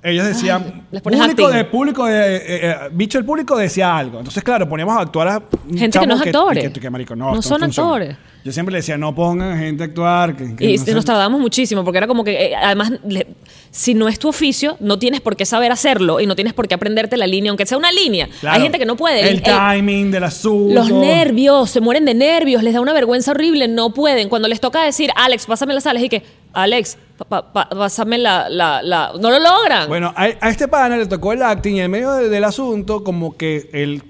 ellos 0.02 0.26
decían, 0.26 0.84
Ay, 0.92 1.00
público 1.00 1.48
de 1.48 1.64
público 1.64 2.06
de, 2.06 2.36
eh, 2.36 2.42
eh, 2.46 2.76
bicho 2.92 3.18
el 3.18 3.24
público 3.24 3.56
decía 3.56 3.96
algo. 3.96 4.18
Entonces, 4.18 4.42
claro, 4.42 4.68
poníamos 4.68 4.96
a 4.96 5.00
actuar 5.02 5.28
a 5.28 5.42
Gente 5.76 5.98
que 5.98 6.06
no 6.06 6.14
es 6.16 6.22
actores. 6.22 6.70
que- 6.72 6.80
que 6.80 6.90
marico, 6.90 7.14
no, 7.14 7.34
No 7.34 7.42
son 7.42 7.60
funciona. 7.60 7.88
actores. 7.90 8.16
Yo 8.44 8.50
siempre 8.50 8.72
le 8.72 8.78
decía, 8.78 8.98
no 8.98 9.14
pongan 9.14 9.56
gente 9.56 9.84
a 9.84 9.86
actuar. 9.86 10.34
Que, 10.36 10.44
Y 10.72 10.76
no 10.78 10.94
nos 10.94 11.04
tardamos 11.04 11.40
muchísimo 11.40 11.84
porque 11.84 11.98
era 11.98 12.08
como 12.08 12.24
que, 12.24 12.46
eh, 12.46 12.56
además, 12.56 12.90
le- 13.06 13.28
si 13.70 13.94
no 13.94 14.08
es 14.08 14.18
tu 14.18 14.28
oficio, 14.28 14.76
no 14.80 14.98
tienes 14.98 15.20
por 15.20 15.36
qué 15.36 15.46
saber 15.46 15.70
hacerlo 15.70 16.18
y 16.18 16.26
no 16.26 16.34
tienes 16.34 16.52
por 16.52 16.66
qué 16.66 16.74
aprenderte 16.74 17.16
la 17.16 17.28
línea, 17.28 17.50
aunque 17.50 17.66
sea 17.66 17.78
una 17.78 17.92
línea. 17.92 18.28
Claro. 18.40 18.56
Hay 18.56 18.62
gente 18.62 18.80
que 18.80 18.84
no 18.86 18.96
puede. 18.96 19.20
El, 19.20 19.26
El- 19.28 19.34
el- 19.36 19.42
timing 19.44 20.10
del 20.10 20.24
asunto. 20.24 20.74
los 20.74 20.90
nervios, 20.90 21.70
se 21.70 21.80
mueren 21.80 22.04
de 22.04 22.14
nervios, 22.14 22.64
les 22.64 22.74
da 22.74 22.80
una 22.80 22.92
vergüenza 22.92 23.30
horrible, 23.30 23.68
no 23.68 23.94
pueden. 23.94 24.28
Cuando 24.28 24.48
les 24.48 24.58
toca 24.60 24.82
decir, 24.82 25.10
Alex, 25.14 25.46
pásame 25.46 25.72
las 25.74 25.84
sales 25.84 26.02
y 26.02 26.08
que, 26.08 26.24
Alex, 26.52 26.98
pa- 27.28 27.52
pa- 27.52 27.68
pásame 27.68 28.18
la, 28.18 28.48
la, 28.48 28.82
la... 28.82 29.12
No 29.20 29.30
lo 29.30 29.38
logran. 29.38 29.88
Bueno, 29.88 30.12
a, 30.16 30.22
a 30.40 30.48
este 30.50 30.68
pana 30.68 30.96
le 30.96 31.06
tocó 31.06 31.32
el 31.32 31.42
acting 31.42 31.76
y 31.76 31.80
en 31.80 31.90
medio 31.90 32.12
de- 32.12 32.28
del 32.28 32.44
asunto, 32.44 33.02
como 33.04 33.36
que 33.36 33.68
él 33.72 34.02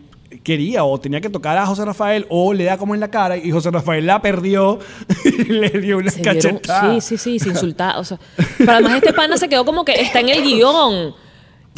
quería 0.43 0.83
o 0.85 0.99
tenía 0.99 1.21
que 1.21 1.29
tocar 1.31 1.57
a 1.59 1.67
José 1.67 1.85
Rafael 1.85 2.27
o 2.29 2.53
le 2.53 2.65
da 2.65 2.77
como 2.79 2.95
en 2.95 3.01
la 3.01 3.09
cara 3.09 3.37
y 3.37 3.51
José 3.53 3.71
Rafael 3.71 4.07
la 4.07 4.21
perdió 4.23 4.79
y 5.25 5.45
le 5.45 5.69
dio 5.71 5.99
una 5.99 6.11
Se 6.11 6.21
dieron- 6.21 6.35
cachetada. 6.59 6.95
sí, 6.95 7.01
sí, 7.01 7.19
sí, 7.19 7.39
se 7.39 7.49
insultaba. 7.51 7.99
O 7.99 8.05
sea, 8.05 8.19
pero 8.59 8.73
además 8.73 8.95
este 8.97 9.13
pana 9.13 9.37
se 9.37 9.49
quedó 9.49 9.65
como 9.65 9.85
que 9.85 9.93
está 10.01 10.21
en 10.21 10.31
el 10.31 10.43
guion. 10.43 11.15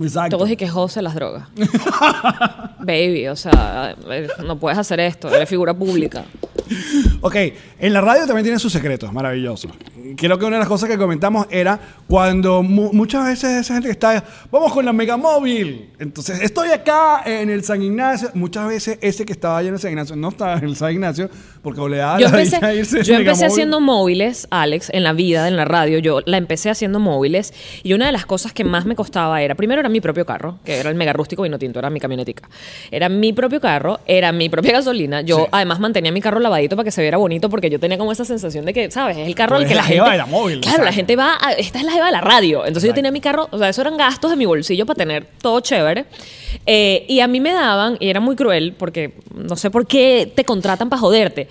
Exacto. 0.01 0.37
Todos 0.37 0.51
y 0.51 0.57
que 0.57 0.69
José 0.69 1.03
las 1.03 1.15
drogas. 1.15 1.49
Baby, 2.81 3.29
o 3.29 3.37
sea, 3.37 3.95
eh, 4.11 4.29
no 4.45 4.59
puedes 4.59 4.79
hacer 4.79 5.01
esto, 5.01 5.33
eres 5.35 5.49
figura 5.49 5.73
pública. 5.75 6.25
Ok, 7.21 7.37
en 7.79 7.93
la 7.93 8.01
radio 8.01 8.27
también 8.27 8.45
tiene 8.45 8.59
sus 8.59 8.73
secretos, 8.73 9.13
maravilloso. 9.13 9.69
Creo 10.17 10.39
que 10.39 10.45
una 10.45 10.57
de 10.57 10.61
las 10.61 10.69
cosas 10.69 10.89
que 10.89 10.97
comentamos 10.99 11.47
era 11.51 11.79
cuando 12.07 12.63
mu- 12.63 12.93
muchas 12.93 13.25
veces 13.27 13.61
esa 13.61 13.75
gente 13.75 13.89
que 13.89 13.93
está, 13.93 14.23
vamos 14.51 14.73
con 14.73 14.85
la 14.85 14.93
megamóvil. 14.93 15.91
Entonces, 15.99 16.41
estoy 16.43 16.69
acá 16.71 17.23
en 17.25 17.51
el 17.51 17.65
San 17.65 17.83
Ignacio. 17.83 18.31
Muchas 18.35 18.69
veces 18.69 18.99
ese 19.01 19.25
que 19.25 19.33
estaba 19.33 19.59
allá 19.59 19.69
en 19.69 19.75
el 19.75 19.81
San 19.81 19.91
Ignacio 19.91 20.17
no 20.17 20.29
estaba 20.29 20.55
en 20.59 20.65
el 20.65 20.77
San 20.77 20.93
Ignacio 20.93 21.29
porque 21.63 21.81
le 21.89 21.97
daba 21.99 22.19
Yo 22.19 22.29
la 22.29 22.39
empecé, 22.39 22.57
dicha 22.57 22.75
irse 22.75 22.97
yo 23.03 23.15
empecé 23.15 23.19
megamóvil. 23.19 23.45
haciendo 23.47 23.81
móviles, 23.81 24.47
Alex, 24.51 24.91
en 24.93 25.03
la 25.05 25.13
vida, 25.13 25.49
en 25.49 25.57
la 25.57 25.65
radio. 25.65 25.99
Yo 25.99 26.21
la 26.27 26.37
empecé 26.37 26.71
haciendo 26.71 26.99
móviles 27.01 27.53
y 27.83 27.93
una 27.95 28.07
de 28.07 28.13
las 28.13 28.27
cosas 28.27 28.53
que 28.53 28.65
más 28.65 28.85
me 28.87 28.95
costaba 28.95 29.43
era, 29.43 29.55
primero 29.55 29.83
era 29.85 29.91
mi 29.91 30.01
propio 30.01 30.25
carro, 30.25 30.59
que 30.65 30.77
era 30.79 30.89
el 30.89 30.97
mega 30.97 31.13
rústico 31.13 31.43
vino 31.43 31.59
tinto, 31.59 31.79
era 31.79 31.91
mi 31.91 32.01
camionetica. 32.01 32.49
Era 32.91 33.09
mi 33.11 33.33
propio 33.35 33.61
carro, 33.61 34.01
era 34.07 34.33
mi 34.33 34.49
propia 34.49 34.73
gasolina. 34.73 35.21
Yo 35.21 35.37
Sí. 35.41 35.43
además 35.53 35.79
mantenía 35.79 36.11
mi 36.11 36.21
carro 36.23 36.41
lavadito 36.41 36.75
para 36.75 36.85
que 36.85 36.91
se 36.91 37.03
viera 37.03 37.19
bonito 37.19 37.51
porque 37.51 37.69
yo 37.69 37.79
tenía 37.79 37.99
como 37.99 38.13
esa 38.13 38.25
sensación 38.25 38.65
de 38.65 38.73
que, 38.73 38.91
¿sabes? 38.91 39.19
Es 39.19 39.27
el 39.29 39.35
carro 39.35 39.57
al 39.57 39.65
que 39.67 39.75
la 39.75 39.83
la 39.83 39.87
gente... 39.87 40.11
de 40.11 40.17
la 40.17 40.27
móvil, 40.27 40.61
Claro, 40.61 40.79
la 40.79 40.91
exacto. 40.91 40.97
gente 40.97 41.17
va 41.17 41.37
a, 41.41 41.53
esta 41.53 41.79
es 41.79 41.85
la 41.85 41.93
jeva 41.93 42.07
de 42.07 42.13
la 42.13 42.21
radio. 42.23 42.61
Entonces 42.61 42.85
yo 42.85 42.89
Exacto. 42.89 42.95
tenía 42.97 43.11
mi 43.13 43.21
carro, 43.21 43.49
o 43.51 43.59
sea, 43.59 43.69
eso 43.69 43.83
eran 43.83 43.97
gastos 43.99 44.31
de 44.31 44.37
mi 44.37 44.47
bolsillo 44.47 44.87
para 44.87 44.97
tener 44.97 45.27
todo 45.43 45.61
chévere. 45.61 46.07
Eh, 46.65 47.05
y 47.09 47.21
a 47.21 47.29
mí 47.29 47.41
me 47.41 47.53
daban, 47.53 47.97
y 48.01 48.09
era 48.09 48.21
muy 48.21 48.37
cruel, 48.37 48.75
porque 48.79 49.13
no 49.35 49.57
sé 49.57 49.71
por 49.71 49.87
qué 49.87 50.33
te 50.35 50.45
contratan 50.45 50.89
para 50.89 51.01
joderte. 51.01 51.49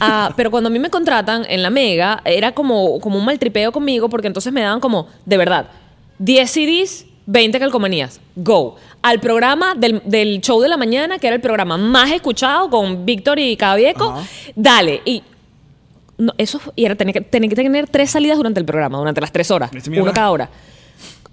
Ah, 0.00 0.32
pero 0.36 0.50
cuando 0.50 0.68
a 0.68 0.70
mí 0.70 0.78
me 0.78 0.90
contratan 0.90 1.46
en 1.48 1.62
la 1.62 1.70
Mega, 1.70 2.20
era 2.26 2.52
como, 2.52 3.00
como 3.00 3.18
un 3.18 3.24
maltripeo 3.24 3.72
conmigo, 3.72 4.08
porque 4.10 4.26
entonces 4.26 4.52
me 4.52 4.60
daban 4.60 4.80
como, 4.80 5.08
de 5.24 5.36
verdad, 5.38 5.68
10 6.18 6.50
CDs, 6.50 7.06
20 7.26 7.58
calcomanías, 7.58 8.20
go. 8.36 8.76
Al 9.02 9.20
programa 9.20 9.74
del, 9.74 10.02
del 10.04 10.40
show 10.40 10.60
de 10.60 10.68
la 10.68 10.76
mañana, 10.76 11.18
que 11.18 11.26
era 11.26 11.36
el 11.36 11.42
programa 11.42 11.76
más 11.76 12.10
escuchado 12.12 12.68
con 12.68 13.06
Víctor 13.06 13.38
y 13.38 13.56
Cabieco, 13.56 14.22
dale. 14.54 15.00
Y 15.04 15.22
no, 16.18 16.34
eso 16.36 16.60
y 16.76 16.84
era 16.84 16.94
tener 16.94 17.14
que, 17.14 17.20
tenía 17.22 17.48
que 17.48 17.56
tener 17.56 17.88
tres 17.88 18.10
salidas 18.10 18.36
durante 18.36 18.60
el 18.60 18.66
programa, 18.66 18.98
durante 18.98 19.20
las 19.20 19.32
tres 19.32 19.50
horas, 19.50 19.70
uno 19.88 20.12
cada 20.12 20.30
hora. 20.30 20.50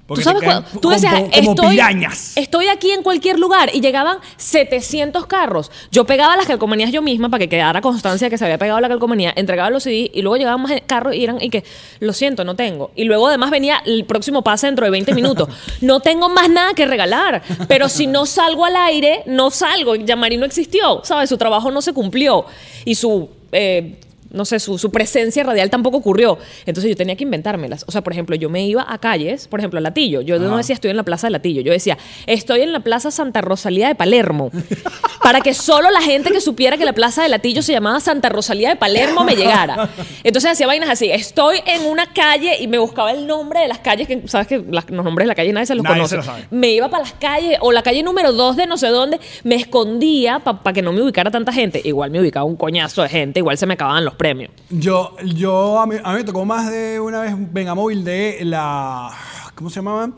Porque 0.07 0.23
tú 0.23 0.29
sabes 0.29 0.43
cuando- 0.43 0.69
tú 0.69 0.79
como- 0.81 0.93
decías, 0.95 1.13
como, 1.15 1.51
estoy, 1.51 1.69
pirañas. 1.71 2.31
estoy 2.37 2.67
aquí 2.69 2.91
en 2.91 3.03
cualquier 3.03 3.37
lugar 3.37 3.69
y 3.73 3.81
llegaban 3.81 4.19
700 4.37 5.25
carros. 5.27 5.69
Yo 5.91 6.05
pegaba 6.05 6.37
las 6.37 6.45
calcomanías 6.47 6.91
yo 6.91 7.01
misma 7.01 7.29
para 7.29 7.39
que 7.39 7.49
quedara 7.49 7.81
constancia 7.81 8.27
de 8.27 8.29
que 8.31 8.37
se 8.37 8.45
había 8.45 8.57
pegado 8.57 8.79
la 8.79 8.87
calcomanía, 8.87 9.33
entregaba 9.35 9.69
los 9.69 9.83
CDs 9.83 10.09
y 10.13 10.21
luego 10.21 10.37
llegaban 10.37 10.61
más 10.61 10.71
carros 10.85 11.13
y 11.13 11.23
eran 11.23 11.41
y 11.41 11.49
que 11.49 11.63
lo 11.99 12.13
siento, 12.13 12.43
no 12.45 12.55
tengo. 12.55 12.91
Y 12.95 13.03
luego 13.03 13.27
además 13.27 13.51
venía 13.51 13.81
el 13.85 14.05
próximo 14.05 14.41
pase 14.43 14.67
dentro 14.67 14.85
de 14.85 14.91
20 14.91 15.13
minutos. 15.13 15.49
No 15.81 15.99
tengo 15.99 16.29
más 16.29 16.49
nada 16.49 16.73
que 16.73 16.85
regalar, 16.85 17.43
pero 17.67 17.87
si 17.89 18.07
no 18.07 18.25
salgo 18.25 18.65
al 18.65 18.75
aire, 18.77 19.23
no 19.25 19.51
salgo. 19.51 19.95
Yamari 19.95 20.37
no 20.37 20.45
existió, 20.45 21.01
¿sabes? 21.03 21.29
Su 21.29 21.37
trabajo 21.37 21.69
no 21.71 21.81
se 21.81 21.93
cumplió 21.93 22.45
y 22.85 22.95
su 22.95 23.29
eh, 23.51 23.99
no 24.31 24.45
sé, 24.45 24.59
su, 24.59 24.77
su 24.77 24.91
presencia 24.91 25.43
radial 25.43 25.69
tampoco 25.69 25.97
ocurrió. 25.97 26.37
Entonces 26.65 26.89
yo 26.89 26.95
tenía 26.95 27.15
que 27.15 27.23
inventármelas. 27.23 27.85
O 27.87 27.91
sea, 27.91 28.01
por 28.01 28.13
ejemplo, 28.13 28.35
yo 28.35 28.49
me 28.49 28.65
iba 28.65 28.85
a 28.87 28.97
calles, 28.99 29.47
por 29.47 29.59
ejemplo, 29.59 29.77
a 29.79 29.81
Latillo. 29.81 30.21
Yo 30.21 30.39
no 30.39 30.57
decía 30.57 30.73
estoy 30.73 30.91
en 30.91 30.97
la 30.97 31.03
Plaza 31.03 31.27
de 31.27 31.31
Latillo. 31.31 31.61
Yo 31.61 31.71
decía 31.71 31.97
estoy 32.25 32.61
en 32.61 32.71
la 32.73 32.79
Plaza 32.81 33.11
Santa 33.11 33.41
Rosalía 33.41 33.87
de 33.87 33.95
Palermo. 33.95 34.51
para 35.23 35.41
que 35.41 35.53
solo 35.53 35.89
la 35.91 36.01
gente 36.01 36.31
que 36.31 36.39
supiera 36.41 36.77
que 36.77 36.85
la 36.85 36.93
Plaza 36.93 37.23
de 37.23 37.29
Latillo 37.29 37.61
se 37.61 37.73
llamaba 37.73 37.99
Santa 37.99 38.29
Rosalía 38.29 38.69
de 38.69 38.75
Palermo 38.75 39.23
me 39.23 39.35
llegara. 39.35 39.89
Entonces 40.23 40.51
hacía 40.51 40.67
vainas 40.67 40.89
así. 40.89 41.09
Estoy 41.11 41.57
en 41.65 41.85
una 41.85 42.13
calle 42.13 42.57
y 42.61 42.67
me 42.67 42.77
buscaba 42.77 43.11
el 43.11 43.27
nombre 43.27 43.59
de 43.61 43.67
las 43.67 43.79
calles, 43.79 44.07
que 44.07 44.27
sabes 44.27 44.47
que 44.47 44.63
las- 44.69 44.89
los 44.89 45.03
nombres 45.03 45.25
de 45.25 45.27
la 45.27 45.35
calle 45.35 45.51
nadie 45.53 45.65
se 45.67 45.75
los 45.75 45.83
Nadie 45.83 45.97
conoce. 45.97 46.09
se 46.11 46.17
los 46.17 46.25
sabe. 46.25 46.45
Me 46.51 46.69
iba 46.71 46.89
para 46.89 47.03
las 47.03 47.13
calles 47.13 47.57
o 47.61 47.71
la 47.71 47.81
calle 47.83 48.03
número 48.03 48.31
2 48.33 48.55
de 48.55 48.67
no 48.67 48.77
sé 48.77 48.87
dónde, 48.87 49.19
me 49.43 49.55
escondía 49.55 50.39
para 50.39 50.73
que 50.73 50.81
no 50.81 50.91
me 50.93 51.01
ubicara 51.01 51.31
tanta 51.31 51.51
gente. 51.51 51.81
Igual 51.83 52.11
me 52.11 52.19
ubicaba 52.21 52.45
un 52.45 52.55
coñazo 52.55 53.01
de 53.03 53.09
gente, 53.09 53.39
igual 53.39 53.57
se 53.57 53.65
me 53.65 53.73
acababan 53.73 54.05
los 54.05 54.15
premios. 54.17 54.51
Yo, 54.69 55.15
yo 55.23 55.79
a, 55.79 55.87
mí, 55.87 55.95
a 56.03 56.11
mí 56.11 56.17
me 56.17 56.23
tocó 56.23 56.43
más 56.45 56.69
de 56.71 56.99
una 56.99 57.21
vez 57.21 57.33
Venga 57.53 57.73
Móvil 57.75 58.03
de 58.03 58.39
la. 58.43 59.11
¿Cómo 59.55 59.69
se 59.69 59.77
llamaba? 59.77 60.09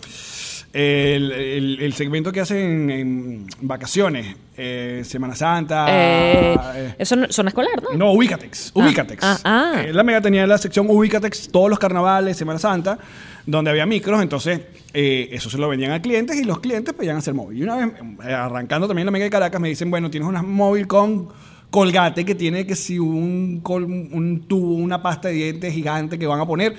El, 0.72 1.32
el- 1.32 1.78
el 1.82 1.94
segmento 1.94 2.32
que 2.32 2.42
hacen 2.42 2.60
en, 2.60 2.90
en 2.92 3.48
vacaciones, 3.62 4.36
eh, 4.56 5.02
Semana 5.04 5.34
Santa. 5.36 5.88
Eh, 5.90 6.56
eh, 6.76 6.96
eso 7.00 7.16
no, 7.16 7.26
zona 7.32 7.50
escolar, 7.50 7.82
¿no? 7.82 7.98
no, 7.98 8.12
Ubicatex. 8.12 8.72
Ah, 8.76 8.80
Ubicatex. 8.80 9.24
ah, 9.24 9.38
ah. 9.44 9.82
La 9.92 10.04
Mega 10.04 10.22
tenía 10.22 10.46
la 10.46 10.60
sección 10.60 10.86
Ubicatex 10.88 11.50
todos 11.52 11.72
los 11.72 11.80
carnavales, 11.80 12.38
Semana 12.38 12.60
Santa, 12.60 13.00
donde 13.48 13.72
había 13.72 13.88
micros. 13.88 14.22
Entonces, 14.22 14.62
eso 14.94 15.50
se 15.50 15.58
lo 15.58 15.70
vendían 15.70 15.92
a 15.92 16.02
clientes 16.04 16.36
y 16.38 16.44
los 16.44 16.60
clientes 16.60 16.94
pedían 16.94 17.18
hacer 17.18 17.34
móvil. 17.34 17.58
Y 17.58 17.64
una 17.64 17.76
vez, 17.78 17.88
arrancando 18.32 18.88
también 18.88 19.08
la 19.08 19.12
Mega 19.12 19.24
de 19.26 19.32
Caracas, 19.32 19.60
me 19.60 19.70
dicen, 19.70 19.90
bueno, 19.90 20.12
tienes 20.12 20.30
una 20.30 20.44
móvil 20.44 20.86
con 20.86 21.30
colgate 21.70 22.26
que 22.26 22.36
tiene 22.36 22.66
que 22.66 22.76
si 22.76 22.98
un, 23.00 23.60
col- 23.62 23.84
un 23.86 24.46
tubo, 24.48 24.76
una 24.76 25.02
pasta 25.02 25.28
de 25.28 25.36
dientes 25.36 25.74
gigante 25.74 26.18
que 26.20 26.26
van 26.28 26.40
a 26.40 26.46
poner 26.48 26.76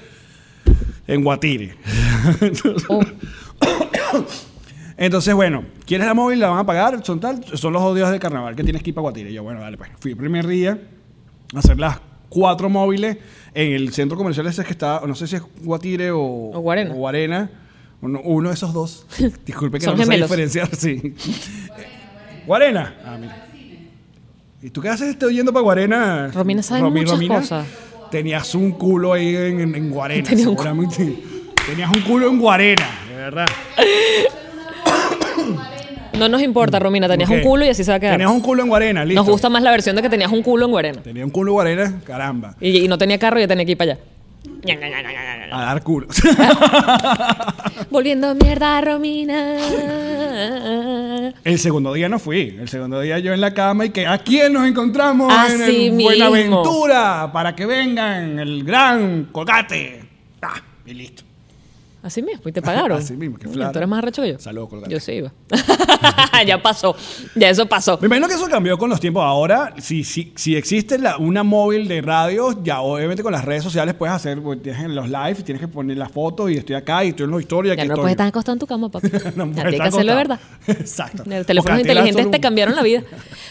en 1.07 1.22
Guatire. 1.24 1.74
Oh. 2.88 3.03
Entonces, 4.96 5.35
bueno, 5.35 5.64
¿quieres 5.87 6.07
la 6.07 6.14
móvil? 6.14 6.40
¿La 6.40 6.48
van 6.50 6.59
a 6.59 6.66
pagar? 6.66 7.03
Son 7.05 7.20
tal, 7.20 7.42
son 7.57 7.72
los 7.72 7.81
odios 7.83 8.11
de 8.11 8.18
carnaval 8.18 8.55
que 8.55 8.62
tienes 8.62 8.83
que 8.83 8.90
ir 8.90 8.94
para 8.94 9.03
Guatire. 9.03 9.33
Yo, 9.33 9.42
bueno, 9.42 9.61
dale, 9.61 9.79
pues. 9.79 9.90
Fui 9.98 10.11
el 10.11 10.16
primer 10.16 10.46
día 10.46 10.79
a 11.55 11.59
hacer 11.59 11.79
las 11.79 11.98
cuatro 12.29 12.68
móviles 12.68 13.16
en 13.55 13.72
el 13.72 13.92
centro 13.92 14.16
comercial 14.18 14.46
ese 14.46 14.62
que 14.62 14.72
está, 14.72 15.00
no 15.07 15.14
sé 15.14 15.26
si 15.26 15.37
es 15.37 15.42
Guatire 15.62 16.11
o, 16.11 16.20
O 16.53 16.61
Guarena. 16.61 16.92
Guarena. 16.92 17.50
Uno, 18.03 18.20
uno 18.24 18.48
de 18.50 18.55
esos 18.55 18.72
dos. 18.74 19.07
Disculpe 19.46 19.79
que 19.79 19.87
no 19.87 19.96
sé 19.96 20.16
diferenciar, 20.16 20.68
sí. 20.74 21.14
Guarena. 22.46 22.94
Ah, 23.05 23.16
mira. 23.18 23.46
¿Y 24.62 24.70
tú 24.70 24.81
qué 24.81 24.88
haces 24.90 25.09
este 25.09 25.27
oyendo 25.27 25.53
para 25.53 25.62
Guarena? 25.62 26.31
Romina 26.35 26.62
sabe 26.62 26.83
muchas 26.83 27.18
cosas. 27.29 27.66
Tenías 28.11 28.55
un 28.55 28.73
culo 28.73 29.12
ahí 29.12 29.35
en, 29.37 29.61
en- 29.61 29.75
en 29.75 29.90
Guarena, 29.90 30.29
Tenía 30.29 30.49
un 30.49 30.57
seguramente. 30.57 31.16
Tenías 31.66 31.90
un 31.90 32.01
culo 32.03 32.29
en 32.29 32.38
Guarena, 32.38 32.88
de 33.09 33.14
verdad. 33.16 33.46
No 36.18 36.29
nos 36.29 36.42
importa, 36.42 36.79
Romina, 36.79 37.09
tenías 37.09 37.31
un 37.31 37.40
culo 37.40 37.64
y 37.64 37.68
así 37.70 37.83
se 37.83 37.90
va 37.92 37.96
a 37.96 38.01
quedar. 38.01 38.12
Tenías 38.14 38.31
un 38.31 38.40
culo 38.42 38.62
en 38.62 38.68
Guarena, 38.68 39.05
listo. 39.07 39.23
Nos 39.23 39.31
gusta 39.31 39.49
más 39.49 39.62
la 39.62 39.70
versión 39.70 39.96
de 39.96 40.03
que 40.03 40.11
tenías 40.11 40.31
un 40.31 40.42
culo 40.42 40.66
en 40.66 40.70
Guarena. 40.70 41.01
Tenía 41.03 41.25
un 41.25 41.31
culo 41.31 41.53
en 41.53 41.55
Guarena, 41.55 42.01
caramba. 42.05 42.57
Y, 42.61 42.77
y 42.79 42.88
no 42.88 42.99
tenía 42.99 43.18
carro 43.18 43.38
y 43.38 43.42
yo 43.42 43.49
tenía 43.49 43.64
que 43.64 43.70
ir 43.73 43.79
para 43.79 43.92
allá. 43.92 44.01
A 45.53 45.64
dar 45.64 45.83
culo. 45.83 46.07
Volviendo 47.90 48.35
mierda, 48.35 48.81
Romina. 48.81 49.57
El 51.44 51.59
segundo 51.59 51.92
día 51.92 52.09
no 52.09 52.18
fui. 52.18 52.57
El 52.59 52.68
segundo 52.68 53.00
día 53.00 53.18
yo 53.18 53.33
en 53.33 53.40
la 53.40 53.53
cama 53.53 53.87
y 53.87 53.90
que 53.90 54.07
¿a 54.07 54.18
quién 54.18 54.53
nos 54.53 54.66
encontramos 54.66 55.33
en 55.33 55.62
Así 55.62 55.87
el 55.87 55.92
mismo. 55.92 56.11
Buenaventura? 56.11 57.31
Para 57.33 57.55
que 57.55 57.66
vengan 57.66 58.38
el 58.38 58.64
gran 58.64 59.24
colgate. 59.26 60.05
Ah, 60.42 60.61
y 60.87 60.94
listo. 60.94 61.29
Así 62.02 62.22
mismo, 62.22 62.48
y 62.48 62.52
te 62.52 62.62
pagaron. 62.62 62.98
Así 63.02 63.14
mismo, 63.14 63.38
Coño, 63.38 63.52
flaco. 63.52 63.72
Tú 63.72 63.78
eres 63.78 63.88
más 63.88 63.98
arrecho 63.98 64.22
que 64.22 64.32
yo. 64.32 64.38
Saludos, 64.38 64.68
Colgate. 64.70 64.92
Yo 64.92 65.00
sí 65.00 65.12
iba. 65.12 65.32
ya 66.46 66.62
pasó. 66.62 66.96
Ya 67.34 67.50
eso 67.50 67.66
pasó. 67.66 67.98
Me 68.00 68.06
imagino 68.06 68.28
que 68.28 68.34
eso 68.34 68.46
cambió 68.48 68.78
con 68.78 68.88
los 68.90 69.00
tiempos. 69.00 69.22
Ahora, 69.22 69.74
si, 69.78 70.04
si, 70.04 70.32
si 70.36 70.56
existe 70.56 70.98
la- 70.98 71.18
una 71.18 71.42
móvil 71.42 71.88
de 71.88 72.00
radio, 72.00 72.62
ya 72.62 72.80
obviamente 72.80 73.22
con 73.22 73.32
las 73.32 73.44
redes 73.44 73.62
sociales 73.62 73.94
puedes 73.94 74.14
hacer, 74.14 74.40
pues, 74.42 74.62
tienes 74.62 74.82
en 74.82 74.94
los 74.94 75.08
live, 75.08 75.34
tienes 75.44 75.60
que 75.60 75.68
poner 75.68 75.96
las 75.96 76.10
fotos 76.10 76.50
y 76.50 76.54
estoy 76.56 76.76
acá 76.76 77.04
y 77.04 77.08
estoy 77.08 77.24
en 77.24 77.30
la 77.32 77.40
historia. 77.40 77.74
Ya 77.74 77.84
no 77.84 77.92
estoy. 77.92 78.02
puedes 78.02 78.12
estar 78.12 78.26
acostado 78.28 78.54
en 78.54 78.58
tu 78.60 78.66
cama, 78.66 78.88
papi. 78.88 79.08
No 79.36 79.46
ya 79.52 79.62
tienes 79.62 79.80
que 79.80 79.88
hacerlo 79.88 80.12
de 80.12 80.16
verdad. 80.16 80.40
Exacto. 80.66 81.22
Los 81.26 81.46
teléfonos 81.46 81.80
inteligentes 81.80 82.30
te 82.30 82.40
cambiaron 82.40 82.74
la 82.74 82.82
vida. 82.82 83.02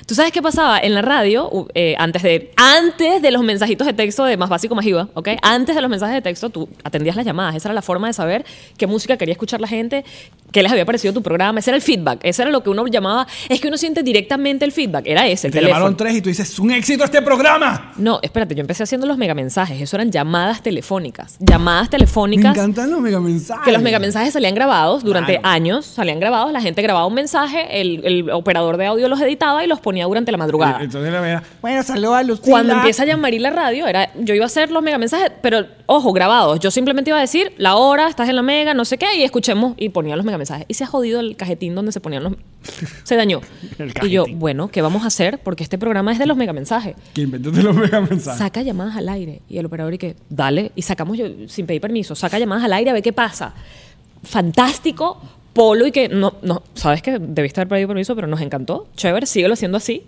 ¿Tú 0.06 0.16
sabes 0.16 0.32
qué 0.32 0.42
pasaba? 0.42 0.80
En 0.80 0.94
la 0.96 1.02
radio, 1.02 1.68
eh, 1.76 1.96
antes, 2.00 2.24
de, 2.24 2.52
antes 2.56 3.22
de 3.22 3.32
los 3.32 3.44
mensajitos 3.44 3.86
de 3.86 3.94
texto 3.94 4.26
de 4.26 4.38
Más 4.38 4.50
Básico 4.50 4.74
Más 4.76 4.86
IVA, 4.86 5.10
¿ok? 5.14 5.30
Antes 5.42 5.76
de 5.76 5.82
los 5.82 5.90
mensajes 5.90 6.16
de 6.16 6.22
texto, 6.22 6.50
tú 6.50 6.68
atendías 6.84 7.16
las 7.16 7.26
llamadas. 7.26 7.56
Esa 7.56 7.70
era 7.70 7.74
la 7.76 7.82
forma 7.82 8.08
de 8.08 8.14
saber 8.14 8.39
qué 8.78 8.88
música 8.88 9.18
quería 9.18 9.34
escuchar 9.34 9.62
la 9.62 9.68
gente, 9.68 10.04
qué 10.52 10.64
les 10.64 10.72
había 10.72 10.86
parecido 10.86 11.14
tu 11.14 11.22
programa. 11.22 11.60
Ese 11.60 11.70
era 11.72 11.76
el 11.76 11.82
feedback. 11.82 12.20
Ese 12.24 12.42
era 12.42 12.52
lo 12.52 12.64
que 12.64 12.70
uno 12.70 12.86
llamaba. 12.88 13.28
Es 13.50 13.60
que 13.62 13.68
uno 13.68 13.78
siente 13.78 14.04
directamente 14.04 14.66
el 14.66 14.72
feedback. 14.72 15.06
Era 15.06 15.28
ese, 15.28 15.48
el 15.48 15.54
Te 15.54 15.60
teléfono. 15.60 15.78
llamaron 15.80 15.98
tres 15.98 16.16
y 16.16 16.22
tú 16.22 16.30
dices, 16.30 16.50
¡es 16.52 16.60
un 16.60 16.72
éxito 16.72 17.04
este 17.04 17.22
programa! 17.22 17.94
No, 17.98 18.20
espérate, 18.22 18.56
yo 18.56 18.62
empecé 18.62 18.84
haciendo 18.84 19.06
los 19.08 19.18
megamensajes. 19.18 19.82
Eso 19.82 19.96
eran 19.98 20.12
llamadas 20.12 20.62
telefónicas. 20.64 21.38
Llamadas 21.40 21.84
Me 21.88 21.90
telefónicas. 21.98 22.56
encantan 22.56 22.90
los 22.92 23.00
megamensajes. 23.02 23.64
Que 23.66 23.72
los 23.72 23.82
megamensajes 23.82 24.34
salían 24.34 24.56
grabados 24.56 25.04
durante 25.04 25.34
Claro. 25.40 25.48
años, 25.48 25.86
salían 25.86 26.20
grabados, 26.20 26.52
la 26.54 26.62
gente 26.62 26.82
grababa 26.82 27.06
un 27.06 27.14
mensaje, 27.14 27.82
el, 27.82 28.02
el 28.06 28.30
operador 28.32 28.78
de 28.78 28.86
audio 28.88 29.08
los 29.08 29.20
editaba 29.22 29.64
y 29.64 29.68
los 29.68 29.80
ponía 29.80 30.06
durante 30.06 30.32
la 30.32 30.38
madrugada. 30.38 30.80
Entonces 30.82 31.12
la 31.12 31.22
mera, 31.22 31.44
bueno, 31.62 31.84
saludos 31.84 32.16
a 32.16 32.24
Lucila. 32.24 32.50
Cuando 32.52 32.74
empieza 32.74 33.04
a 33.04 33.06
llamar 33.06 33.34
y 33.34 33.40
la 33.40 33.50
radio, 33.50 33.86
era, 33.88 34.10
yo 34.16 34.34
iba 34.34 34.46
a 34.46 34.48
hacer 34.48 34.72
los 34.72 34.82
megamensajes, 34.82 35.32
pero 35.42 35.66
ojo, 35.86 36.14
grabados. 36.14 36.60
Yo 36.60 36.72
simplemente 36.72 37.10
iba 37.10 37.18
a 37.18 37.22
decir 37.22 37.52
la 37.58 37.76
hora, 37.76 38.08
estás 38.08 38.29
en 38.30 38.36
la 38.36 38.42
mega, 38.42 38.74
no 38.74 38.86
sé 38.86 38.98
qué, 38.98 39.18
y 39.18 39.24
escuchemos 39.24 39.74
y 39.78 39.90
ponía 39.90 40.16
los 40.16 40.26
megamensajes. 40.26 40.66
Y 40.68 40.74
se 40.74 40.84
ha 40.84 40.88
jodido 40.88 41.20
el 41.20 41.36
cajetín 41.36 41.76
donde 41.76 41.92
se 41.92 42.00
ponían 42.00 42.24
los. 42.24 42.34
Se 43.04 43.16
dañó. 43.16 43.42
El 43.80 43.94
y 44.04 44.10
yo, 44.10 44.26
bueno, 44.34 44.70
¿qué 44.70 44.82
vamos 44.82 45.04
a 45.04 45.08
hacer? 45.08 45.40
Porque 45.40 45.64
este 45.64 45.78
programa 45.78 46.12
es 46.12 46.20
de 46.20 46.26
los 46.26 46.38
megamensajes. 46.38 46.96
Que 47.14 47.22
inventaste 47.22 47.64
los 47.64 47.76
megamensajes. 47.76 48.40
Saca 48.40 48.62
llamadas 48.62 48.98
al 48.98 49.10
aire. 49.10 49.42
Y 49.50 49.58
el 49.58 49.66
operador 49.66 49.94
y 49.94 49.98
que, 49.98 50.16
dale. 50.30 50.72
Y 50.76 50.82
sacamos 50.82 51.18
yo, 51.18 51.26
sin 51.48 51.66
pedir 51.66 51.82
permiso, 51.82 52.16
saca 52.16 52.38
llamadas 52.38 52.66
al 52.66 52.74
aire 52.74 52.90
a 52.90 52.94
ver 52.94 53.04
qué 53.04 53.14
pasa. 53.14 53.54
Fantástico, 54.24 55.22
Polo 55.54 55.88
y 55.88 55.92
que 55.92 56.10
no, 56.10 56.36
no, 56.42 56.64
sabes 56.76 57.02
que 57.02 57.18
debiste 57.20 57.60
haber 57.60 57.70
pedido 57.70 57.88
permiso, 57.88 58.16
pero 58.16 58.28
nos 58.28 58.42
encantó. 58.42 58.88
Chévere, 58.96 59.26
síguelo 59.26 59.56
haciendo 59.56 59.78
así. 59.78 60.04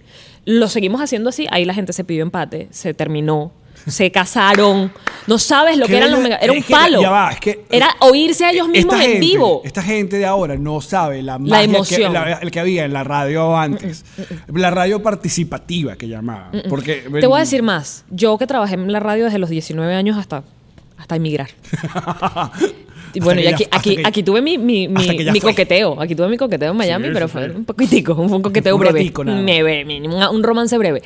Lo 0.45 0.67
seguimos 0.67 1.01
haciendo 1.01 1.29
así. 1.29 1.47
Ahí 1.51 1.65
la 1.65 1.73
gente 1.73 1.93
se 1.93 2.03
pidió 2.03 2.23
empate, 2.23 2.67
se 2.71 2.93
terminó, 2.93 3.51
se 3.87 4.11
casaron. 4.11 4.91
No 5.27 5.37
sabes 5.37 5.77
lo 5.77 5.85
que 5.85 5.91
¿Qué 5.91 5.97
eran 5.97 6.11
los 6.11 6.19
mega. 6.19 6.37
Era 6.37 6.51
un 6.53 6.63
palo. 6.63 7.01
ya 7.01 7.09
va, 7.11 7.31
es 7.31 7.39
que- 7.39 7.63
era 7.69 7.95
oírse 7.99 8.45
a 8.45 8.51
ellos 8.51 8.67
mismos 8.67 8.95
en 8.95 9.01
gente- 9.01 9.19
vivo. 9.19 9.61
Esta 9.63 9.81
gente 9.83 10.17
de 10.17 10.25
ahora 10.25 10.55
no 10.57 10.81
sabe 10.81 11.21
la, 11.21 11.37
magia 11.37 11.63
emoción. 11.63 12.11
Que, 12.13 12.19
la- 12.19 12.33
el 12.41 12.51
que 12.51 12.59
había 12.59 12.85
en 12.85 12.93
la 12.93 13.03
radio 13.03 13.55
antes. 13.57 14.03
La 14.53 14.71
radio 14.71 15.01
participativa 15.01 15.95
que 15.95 16.07
llamaban. 16.07 16.63
Porque, 16.69 17.03
Te 17.19 17.27
voy 17.27 17.37
a 17.37 17.41
decir 17.41 17.63
más. 17.63 18.05
Yo 18.09 18.37
que 18.37 18.47
trabajé 18.47 18.75
en 18.75 18.91
la 18.91 18.99
radio 18.99 19.25
desde 19.25 19.39
los 19.39 19.49
19 19.49 19.93
años 19.93 20.17
hasta, 20.17 20.43
hasta 20.97 21.15
emigrar. 21.15 21.49
Y 23.13 23.19
bueno, 23.19 23.41
y 23.41 23.47
aquí, 23.47 23.65
aquí, 23.69 23.97
que- 23.97 24.03
aquí 24.05 24.23
tuve 24.23 24.41
mi, 24.41 24.57
mi, 24.57 24.87
coqueteo. 25.41 26.01
Aquí 26.01 26.15
tuve 26.15 26.29
mi 26.29 26.37
coqueteo 26.37 26.71
en 26.71 26.77
Miami, 26.77 27.07
Sí, 27.07 27.11
pero 27.13 27.27
fue 27.27 27.49
un 27.49 27.65
poquitico, 27.65 28.15
fue 28.15 28.25
un 28.37 28.41
coqueteo 28.41 28.75
Un 28.75 28.79
breve. 28.79 28.99
ratico 28.99 29.25
nada 29.25 29.35
más. 29.37 29.43
Breve, 29.45 29.83
mínimo, 29.83 30.15
un, 30.15 30.35
un 30.37 30.43
romance 30.43 30.77
breve. 30.77 31.01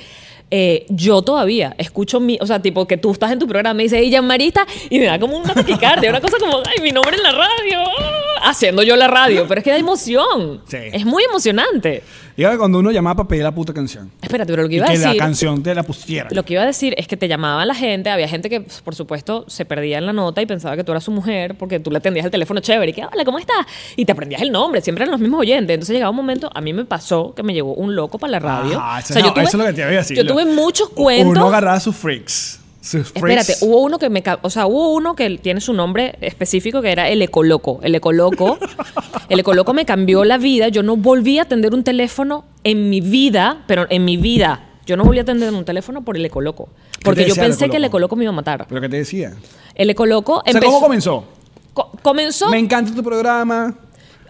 Eh, 0.52 0.86
yo 0.90 1.22
todavía 1.22 1.76
escucho 1.78 2.20
mi, 2.20 2.38
o 2.40 2.46
sea, 2.46 2.62
tipo 2.62 2.88
que 2.88 2.98
tú 2.98 3.12
estás 3.12 3.32
en 3.32 3.40
tu 3.40 3.48
programa 3.48 3.82
y 3.82 3.86
dices, 3.86 4.00
ella 4.00 4.22
Marita, 4.22 4.66
y 4.90 5.00
me 5.00 5.06
da 5.06 5.20
como 5.20 5.38
una 5.38 5.54
taquicardia, 5.54 6.10
una 6.10 6.22
cosa 6.22 6.38
como, 6.40 6.60
ay, 6.60 6.84
mi 6.84 6.92
nombre 6.92 7.18
en 7.18 7.24
la 7.24 7.32
radio, 7.32 7.80
ah", 7.80 8.50
haciendo 8.50 8.84
yo 8.84 8.96
la 8.96 9.08
radio, 9.08 9.46
pero 9.48 9.60
es 9.60 9.64
que 9.64 9.72
da 9.72 9.78
emoción. 9.78 10.62
Sí. 10.68 10.78
Es 10.94 11.06
muy 11.06 11.24
emocionante. 11.24 12.04
Dígame 12.38 12.58
cuando 12.58 12.80
uno 12.80 12.91
llamaba 12.91 13.15
para 13.15 13.30
pedir 13.30 13.43
la 13.43 13.54
puta 13.54 13.74
canción. 13.74 14.12
Espérate, 14.21 14.52
pero 14.52 14.63
lo 14.63 14.69
que 14.69 14.76
Y 14.76 14.78
iba 14.78 14.88
a 14.88 14.91
que 14.91 14.98
la 14.98 15.06
decir. 15.08 15.19
canción 15.19 15.63
te 15.63 15.74
la 15.74 15.84
pusiera. 15.84 16.28
Lo 16.32 16.43
que 16.43 16.54
iba 16.54 16.63
a 16.63 16.65
decir 16.65 16.93
es 16.98 17.08
que 17.08 17.15
te 17.15 17.28
llamaba 17.30 17.65
la 17.65 17.74
gente, 17.74 18.10
había 18.10 18.28
gente 18.28 18.50
que, 18.50 18.60
por 18.62 18.93
supuesto, 18.93 19.45
se 19.48 19.63
perdía 19.63 20.00
en 20.00 20.06
la 20.06 20.12
nota 20.13 20.41
y 20.41 20.45
pensaba 20.45 20.76
que 20.76 20.84
tú 20.84 20.91
eras 20.91 21.04
su 21.06 21.12
mujer 21.12 21.56
porque 21.58 21.80
tú 21.80 21.91
le 21.91 22.00
atendías 22.00 22.26
el 22.26 22.32
teléfono 22.32 22.60
chévere 22.60 22.91
y 22.91 22.93
que, 22.93 23.06
hola, 23.06 23.24
¿cómo 23.24 23.39
estás? 23.39 23.65
Y 23.95 24.04
te 24.04 24.12
aprendías 24.12 24.41
el 24.41 24.52
nombre, 24.52 24.82
siempre 24.82 25.04
eran 25.04 25.12
los 25.12 25.21
mismos 25.21 25.39
oyentes. 25.39 25.74
Entonces 25.74 25.93
llegaba 25.93 26.10
un 26.10 26.17
momento, 26.17 26.50
a 26.54 26.60
mí 26.60 26.74
me 26.74 26.84
pasó 26.84 27.34
que 27.34 27.41
me 27.43 27.54
llegó 27.54 27.74
un 27.74 27.95
loco 27.95 28.19
para 28.19 28.32
la 28.32 28.39
radio. 28.39 28.80
Ajá, 28.80 29.00
eso, 29.00 29.13
O 29.13 29.13
sea, 29.13 29.21
no, 29.21 29.28
yo 29.30 29.34
tuve, 29.34 29.43
eso 29.43 29.58
es 29.58 29.60
lo 29.63 29.65
que 29.67 29.74
te 29.74 29.82
iba 29.82 29.89
a 29.89 29.93
decir. 29.93 30.17
Yo 30.17 30.26
tuve 30.26 30.45
muchos 30.45 30.89
cuentos. 30.89 31.38
Uno 31.38 31.48
agarraba 31.48 31.80
sus 31.80 31.95
freaks. 31.95 32.60
Espérate, 32.93 33.56
hubo 33.62 33.82
uno 33.82 33.98
que 33.98 34.10
me... 34.10 34.24
O 34.41 34.50
sea, 34.50 34.67
hubo 34.67 34.93
uno 34.93 35.15
que 35.15 35.38
tiene 35.39 35.60
su 35.62 35.74
nombre 35.74 36.17
específico 36.21 36.82
que 36.82 36.91
era 36.91 37.10
el 37.10 37.21
Ecoloco. 37.21 37.80
El 37.82 37.95
Ecoloco. 37.95 38.58
el 39.30 39.39
Ecoloco 39.39 39.74
me 39.74 39.86
cambió 39.86 40.24
la 40.24 40.38
vida. 40.38 40.67
Yo 40.69 40.84
no 40.84 40.95
volví 40.95 41.39
a 41.39 41.43
atender 41.43 41.74
un 41.74 41.84
teléfono 41.84 42.45
en 42.63 42.89
mi 42.89 43.02
vida, 43.02 43.63
pero 43.67 43.88
en 43.89 44.06
mi 44.06 44.17
vida. 44.17 44.69
Yo 44.86 44.98
no 44.98 45.04
volví 45.04 45.17
a 45.19 45.24
atender 45.24 45.52
un 45.52 45.65
teléfono 45.65 46.04
por 46.04 46.15
el 46.15 46.26
Ecoloco. 46.26 46.69
Porque 47.04 47.26
yo 47.26 47.34
el 47.34 47.39
pensé 47.39 47.69
que 47.69 47.78
el 47.78 47.86
Ecoloco? 47.86 48.15
Me 48.15 48.24
iba 48.24 48.32
a 48.34 48.36
matar. 48.36 48.67
Pero 48.69 48.82
que 48.82 48.89
te 48.89 48.98
decía. 48.98 49.34
El 49.74 49.89
Ecoloco 49.89 50.38
O 50.39 50.43
sea, 50.43 50.52
empezó... 50.52 50.67
¿cómo 50.67 50.82
comenzó? 50.82 51.26
co- 51.74 51.91
comenzó... 52.04 52.50
Me 52.50 52.60
encanta 52.60 52.93
tu 52.93 53.04
programa. 53.04 53.76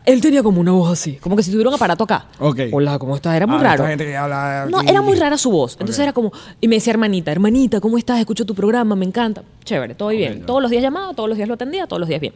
Él 0.05 0.21
tenía 0.21 0.43
como 0.43 0.61
una 0.61 0.71
voz 0.71 0.91
así, 0.91 1.13
como 1.15 1.35
que 1.35 1.41
si 1.43 1.49
tuviera 1.51 1.69
un 1.69 1.75
aparato 1.75 2.03
acá. 2.03 2.27
Ok. 2.39 2.59
Hola, 2.71 2.99
¿cómo 2.99 3.15
estás? 3.15 3.35
Era 3.35 3.47
muy 3.47 3.57
Ah, 3.57 3.63
raro. 3.63 3.75
esta 3.83 3.87
gente 3.89 4.05
que 4.05 4.15
habla 4.15 4.67
No, 4.69 4.81
era 4.81 5.01
muy 5.01 5.17
rara 5.17 5.37
su 5.37 5.49
voz. 5.49 5.73
Entonces 5.73 5.99
era 5.99 6.13
como, 6.13 6.31
y 6.61 6.67
me 6.67 6.75
decía 6.75 6.91
hermanita, 6.91 7.31
hermanita, 7.31 7.79
¿cómo 7.81 7.97
estás? 7.97 8.19
Escucho 8.19 8.45
tu 8.45 8.53
programa, 8.53 8.95
me 8.95 9.05
encanta. 9.05 9.43
Chévere, 9.63 9.95
todo 9.95 10.09
bien. 10.09 10.45
Todos 10.45 10.61
los 10.61 10.69
días 10.69 10.83
llamaba, 10.83 11.13
todos 11.15 11.27
los 11.27 11.37
días 11.37 11.47
lo 11.47 11.55
atendía, 11.55 11.87
todos 11.87 11.99
los 11.99 12.07
días 12.07 12.21
bien. 12.21 12.33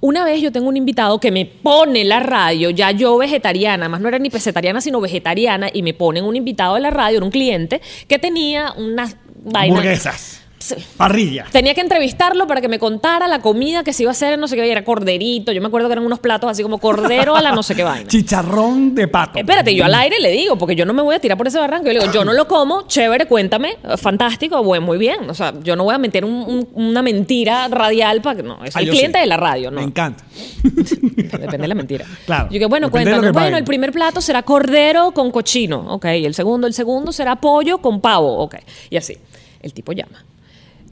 Una 0.00 0.24
vez 0.24 0.40
yo 0.40 0.50
tengo 0.50 0.68
un 0.68 0.76
invitado 0.78 1.20
que 1.20 1.30
me 1.30 1.44
pone 1.44 2.04
la 2.04 2.20
radio, 2.20 2.70
ya 2.70 2.90
yo 2.90 3.18
vegetariana, 3.18 3.88
más 3.88 4.00
no 4.00 4.08
era 4.08 4.18
ni 4.18 4.30
pesetariana, 4.30 4.80
sino 4.80 5.00
vegetariana, 5.00 5.68
y 5.72 5.82
me 5.82 5.92
ponen 5.94 6.24
un 6.24 6.36
invitado 6.36 6.74
de 6.76 6.80
la 6.80 6.90
radio, 6.90 7.18
era 7.18 7.24
un 7.26 7.30
cliente, 7.32 7.82
que 8.08 8.18
tenía 8.18 8.72
unas 8.78 9.16
vainas. 9.44 9.78
Hamburguesas. 9.78 10.40
Sí. 10.64 10.76
Parrilla. 10.96 11.44
Tenía 11.52 11.74
que 11.74 11.82
entrevistarlo 11.82 12.46
para 12.46 12.62
que 12.62 12.68
me 12.68 12.78
contara 12.78 13.28
la 13.28 13.40
comida 13.40 13.84
que 13.84 13.92
se 13.92 14.02
iba 14.04 14.10
a 14.10 14.12
hacer 14.12 14.32
en 14.32 14.40
no 14.40 14.48
sé 14.48 14.56
qué, 14.56 14.66
y 14.66 14.70
era 14.70 14.82
corderito. 14.82 15.52
Yo 15.52 15.60
me 15.60 15.66
acuerdo 15.66 15.88
que 15.88 15.92
eran 15.92 16.06
unos 16.06 16.20
platos 16.20 16.48
así 16.50 16.62
como 16.62 16.78
cordero 16.78 17.36
a 17.36 17.42
la 17.42 17.52
no 17.52 17.62
sé 17.62 17.74
qué 17.74 17.82
vaina. 17.84 18.08
Chicharrón 18.08 18.94
de 18.94 19.06
pato. 19.08 19.38
Espérate, 19.38 19.74
yo 19.74 19.84
al 19.84 19.94
aire 19.94 20.18
le 20.20 20.30
digo, 20.30 20.56
porque 20.56 20.74
yo 20.74 20.86
no 20.86 20.94
me 20.94 21.02
voy 21.02 21.16
a 21.16 21.18
tirar 21.18 21.36
por 21.36 21.46
ese 21.46 21.58
barranco. 21.58 21.86
Yo 21.88 21.92
le 21.92 22.00
digo, 22.00 22.12
yo 22.12 22.24
no 22.24 22.32
lo 22.32 22.48
como, 22.48 22.86
chévere, 22.86 23.26
cuéntame, 23.26 23.76
fantástico, 23.98 24.62
bueno, 24.64 24.86
muy 24.86 24.96
bien. 24.96 25.28
O 25.28 25.34
sea, 25.34 25.52
yo 25.62 25.76
no 25.76 25.84
voy 25.84 25.94
a 25.94 25.98
meter 25.98 26.24
un- 26.24 26.32
un- 26.32 26.68
una 26.72 27.02
mentira 27.02 27.68
radial 27.68 28.22
para 28.22 28.36
que 28.36 28.42
no. 28.42 28.64
Es 28.64 28.74
Ah, 28.74 28.80
cliente 28.80 29.18
sí. 29.18 29.20
de 29.20 29.26
la 29.26 29.36
radio, 29.36 29.70
¿no? 29.70 29.80
Me 29.80 29.86
encanta. 29.86 30.24
Depende 30.62 31.58
de 31.58 31.68
la 31.68 31.74
mentira. 31.74 32.06
Claro, 32.26 32.48
Yo 32.50 32.58
que 32.58 32.66
bueno, 32.66 32.90
cuéntame. 32.90 33.20
que 33.26 33.32
Bueno, 33.32 33.56
el 33.58 33.64
primer 33.64 33.92
plato 33.92 34.20
será 34.20 34.42
cordero 34.42 35.12
con 35.12 35.30
cochino, 35.30 35.80
ok. 35.94 36.04
El 36.06 36.34
segundo, 36.34 36.66
el 36.66 36.72
segundo 36.74 37.12
será 37.12 37.36
pollo 37.36 37.78
con 37.78 38.00
pavo, 38.00 38.38
ok. 38.38 38.56
Y 38.90 38.96
así. 38.96 39.18
El 39.60 39.72
tipo 39.72 39.92
llama. 39.92 40.24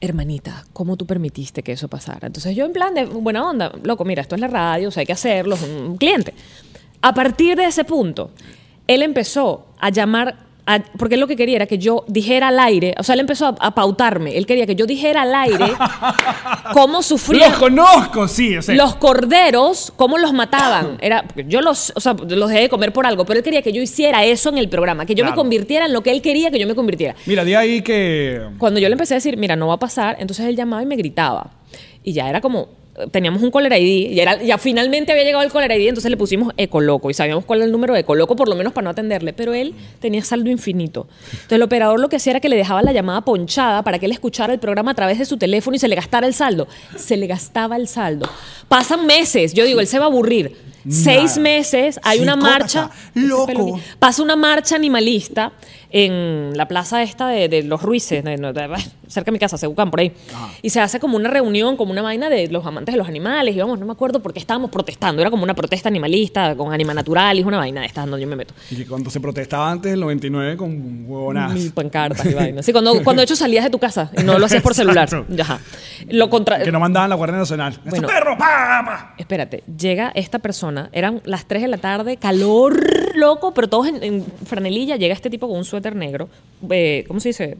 Hermanita, 0.03 0.65
¿cómo 0.73 0.97
tú 0.97 1.05
permitiste 1.05 1.63
que 1.63 1.71
eso 1.71 1.87
pasara? 1.87 2.27
Entonces 2.27 2.53
yo 2.57 2.65
en 2.65 2.73
plan 2.73 2.93
de 2.93 3.05
buena 3.05 3.47
onda, 3.47 3.71
loco, 3.83 4.03
mira, 4.03 4.21
esto 4.21 4.35
es 4.35 4.41
la 4.41 4.49
radio, 4.49 4.89
o 4.89 4.99
hay 4.99 5.05
que 5.05 5.13
hacerlo, 5.13 5.55
es 5.55 5.63
un 5.63 5.95
cliente. 5.95 6.33
A 7.01 7.13
partir 7.13 7.55
de 7.55 7.63
ese 7.63 7.85
punto, 7.85 8.31
él 8.85 9.01
empezó 9.01 9.67
a 9.79 9.91
llamar, 9.91 10.42
a- 10.65 10.79
porque 10.97 11.15
él 11.15 11.21
lo 11.21 11.27
que 11.27 11.35
quería 11.35 11.57
era 11.57 11.65
que 11.65 11.77
yo 11.77 12.05
dijera 12.07 12.47
al 12.49 12.59
aire, 12.59 12.95
o 12.97 13.03
sea, 13.03 13.13
él 13.13 13.19
empezó 13.21 13.47
a, 13.47 13.55
a 13.59 13.75
pautarme, 13.75 14.37
él 14.37 14.45
quería 14.45 14.65
que 14.65 14.75
yo 14.75 14.85
dijera 14.85 15.23
al 15.23 15.35
aire 15.35 15.65
cómo 16.73 17.01
sufría 17.03 17.49
Los 17.49 17.57
conozco, 17.57 18.27
sí. 18.27 18.55
O 18.57 18.61
sea, 18.61 18.75
los 18.75 18.95
corderos, 18.95 19.91
cómo 19.95 20.17
los 20.17 20.33
mataban. 20.33 20.97
Era, 21.01 21.23
porque 21.23 21.45
yo 21.47 21.61
los, 21.61 21.91
o 21.95 21.99
sea, 21.99 22.13
los 22.13 22.49
dejé 22.49 22.61
de 22.61 22.69
comer 22.69 22.93
por 22.93 23.05
algo, 23.05 23.25
pero 23.25 23.37
él 23.39 23.43
quería 23.43 23.61
que 23.61 23.73
yo 23.73 23.81
hiciera 23.81 24.23
eso 24.23 24.49
en 24.49 24.57
el 24.57 24.69
programa, 24.69 25.05
que 25.05 25.15
yo 25.15 25.25
me 25.25 25.33
convirtiera 25.33 25.85
en 25.85 25.93
lo 25.93 26.01
que 26.01 26.11
él 26.11 26.21
quería 26.21 26.51
que 26.51 26.59
yo 26.59 26.67
me 26.67 26.75
convirtiera. 26.75 27.15
Mira, 27.25 27.43
de 27.43 27.57
ahí 27.57 27.81
que. 27.81 28.41
Cuando 28.57 28.79
yo 28.79 28.87
le 28.89 28.93
empecé 28.93 29.13
a 29.13 29.17
decir, 29.17 29.37
mira, 29.37 29.55
no 29.55 29.67
va 29.67 29.75
a 29.75 29.79
pasar, 29.79 30.17
entonces 30.19 30.45
él 30.45 30.55
llamaba 30.55 30.81
y 30.83 30.85
me 30.85 30.95
gritaba. 30.95 31.51
Y 32.03 32.13
ya 32.13 32.29
era 32.29 32.41
como, 32.41 32.69
teníamos 33.11 33.41
un 33.41 33.51
caller 33.51 33.73
ID, 33.73 34.11
y 34.11 34.19
era, 34.19 34.41
ya 34.41 34.57
finalmente 34.57 35.11
había 35.11 35.23
llegado 35.23 35.43
el 35.43 35.51
caller 35.51 35.71
ID, 35.79 35.89
entonces 35.89 36.11
le 36.11 36.17
pusimos 36.17 36.53
Ecoloco 36.57 37.09
y 37.09 37.13
sabíamos 37.13 37.45
cuál 37.45 37.59
era 37.59 37.65
el 37.65 37.71
número 37.71 37.93
de 37.93 38.01
Ecoloco, 38.01 38.35
por 38.35 38.47
lo 38.47 38.55
menos 38.55 38.73
para 38.73 38.85
no 38.85 38.89
atenderle, 38.91 39.33
pero 39.33 39.53
él 39.53 39.73
tenía 39.99 40.23
saldo 40.23 40.49
infinito. 40.49 41.07
Entonces 41.25 41.53
el 41.53 41.63
operador 41.63 41.99
lo 41.99 42.09
que 42.09 42.17
hacía 42.17 42.31
era 42.31 42.39
que 42.39 42.49
le 42.49 42.55
dejaba 42.55 42.81
la 42.83 42.91
llamada 42.91 43.21
ponchada 43.21 43.81
para 43.83 43.99
que 43.99 44.05
él 44.05 44.11
escuchara 44.11 44.53
el 44.53 44.59
programa 44.59 44.91
a 44.91 44.93
través 44.93 45.17
de 45.17 45.25
su 45.25 45.37
teléfono 45.37 45.75
y 45.75 45.79
se 45.79 45.87
le 45.87 45.95
gastara 45.95 46.27
el 46.27 46.33
saldo. 46.33 46.67
Se 46.95 47.17
le 47.17 47.27
gastaba 47.27 47.75
el 47.77 47.87
saldo. 47.87 48.29
Pasan 48.67 49.05
meses, 49.05 49.53
yo 49.53 49.65
digo, 49.65 49.79
él 49.79 49.87
se 49.87 49.97
va 49.97 50.05
a 50.05 50.07
aburrir. 50.07 50.73
Seis 50.89 51.37
meses, 51.37 51.99
hay 52.03 52.19
una 52.19 52.35
marcha. 52.35 52.89
loco. 53.13 53.79
Pasa 53.99 54.21
una 54.21 54.35
marcha 54.35 54.75
animalista 54.75 55.53
en 55.93 56.57
la 56.57 56.67
plaza 56.67 57.03
esta 57.03 57.27
de, 57.27 57.47
de 57.47 57.63
los 57.63 57.81
Ruices, 57.81 58.23
de- 58.23 58.35
de- 58.37 58.51
de- 58.51 58.77
cerca 59.07 59.25
de 59.29 59.33
mi 59.33 59.39
casa, 59.39 59.57
Segucán, 59.59 59.91
por 59.91 59.99
ahí. 59.99 60.11
Y 60.63 60.71
se 60.71 60.81
hace 60.81 60.99
como 60.99 61.15
una 61.17 61.29
reunión, 61.29 61.77
como 61.77 61.91
una 61.91 62.01
vaina 62.01 62.29
de 62.29 62.47
los 62.47 62.65
amantes 62.65 62.93
de 62.93 62.97
los 62.97 63.07
animales. 63.07 63.55
Y 63.55 63.59
vamos, 63.59 63.79
no 63.79 63.85
me 63.85 63.91
acuerdo 63.91 64.19
por 64.21 64.33
qué 64.33 64.39
estábamos 64.39 64.71
protestando. 64.71 65.21
Era 65.21 65.29
como 65.29 65.43
una 65.43 65.53
protesta 65.53 65.89
animalista 65.89 66.55
con 66.55 66.73
Anima 66.73 66.95
Natural 66.95 67.37
y 67.37 67.41
es 67.41 67.45
una 67.45 67.57
vaina 67.59 67.81
de 67.81 67.87
estas 67.87 68.05
donde 68.07 68.21
yo 68.21 68.27
me 68.27 68.35
meto. 68.35 68.55
Y 68.71 68.83
cuando 68.85 69.11
se 69.11 69.19
protestaba 69.19 69.69
antes 69.69 69.91
del 69.91 69.99
99 69.99 70.57
con 70.57 71.05
huevonadas. 71.07 71.53
Mi 71.53 71.69
pancartas 71.69 72.25
y 72.25 72.33
vainas. 72.33 72.65
Sí, 72.65 72.71
cuando, 72.71 73.03
cuando 73.03 73.19
de 73.19 73.25
hecho 73.25 73.35
salías 73.35 73.63
de 73.63 73.69
tu 73.69 73.77
casa 73.77 74.09
y 74.17 74.23
no 74.23 74.39
lo 74.39 74.47
hacías 74.47 74.63
por 74.63 74.73
celular. 74.73 75.03
Exacto. 75.03 75.41
Ajá. 75.43 75.59
Lo 76.09 76.29
contra... 76.31 76.63
Que 76.63 76.71
no 76.71 76.79
mandaban 76.79 77.09
la 77.11 77.15
Guardia 77.15 77.37
Nacional. 77.37 77.73
¡Este 77.73 77.89
Bueno. 77.91 78.07
perro! 78.07 78.35
¡Pa, 78.35 78.81
pa! 78.83 79.13
Espérate, 79.19 79.63
llega 79.77 80.11
esta 80.15 80.39
persona, 80.39 80.89
eran 80.91 81.21
las 81.25 81.45
3 81.45 81.61
de 81.61 81.67
la 81.67 81.77
tarde, 81.77 82.17
calor 82.17 83.15
loco, 83.15 83.53
pero 83.53 83.67
todos 83.69 83.87
en, 83.87 84.03
en 84.03 84.25
franelilla, 84.45 84.95
llega 84.95 85.13
este 85.13 85.29
tipo 85.29 85.47
con 85.47 85.57
un 85.57 85.65
suéter 85.65 85.82
negro, 85.91 86.29
eh, 86.69 87.03
¿cómo 87.07 87.19
se 87.19 87.29
dice? 87.29 87.57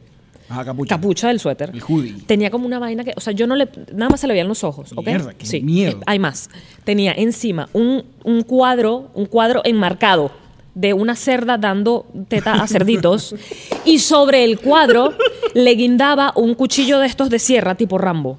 Ajá, 0.48 0.64
capucha. 0.64 0.96
Capucha 0.96 1.28
del 1.28 1.40
suéter. 1.40 1.70
El 1.72 1.82
hoodie. 1.82 2.14
Tenía 2.26 2.50
como 2.50 2.66
una 2.66 2.78
vaina 2.78 3.04
que, 3.04 3.12
o 3.16 3.20
sea, 3.20 3.32
yo 3.32 3.46
no 3.46 3.56
le, 3.56 3.68
nada 3.92 4.10
más 4.10 4.20
se 4.20 4.26
le 4.26 4.34
veían 4.34 4.48
los 4.48 4.62
ojos, 4.64 4.92
¿ok? 4.94 5.06
Mierda, 5.06 5.34
qué 5.34 5.46
sí, 5.46 5.60
miedo. 5.60 6.00
hay 6.06 6.18
más. 6.18 6.50
Tenía 6.84 7.12
encima 7.12 7.68
un, 7.72 8.04
un 8.24 8.42
cuadro, 8.42 9.10
un 9.14 9.26
cuadro 9.26 9.62
enmarcado 9.64 10.30
de 10.74 10.92
una 10.92 11.14
cerda 11.14 11.56
dando 11.56 12.06
teta 12.28 12.54
a 12.54 12.66
cerditos 12.66 13.34
y 13.84 14.00
sobre 14.00 14.44
el 14.44 14.58
cuadro 14.58 15.14
le 15.54 15.70
guindaba 15.76 16.32
un 16.34 16.54
cuchillo 16.54 16.98
de 16.98 17.06
estos 17.06 17.30
de 17.30 17.38
sierra 17.38 17.76
tipo 17.76 17.96
Rambo. 17.96 18.38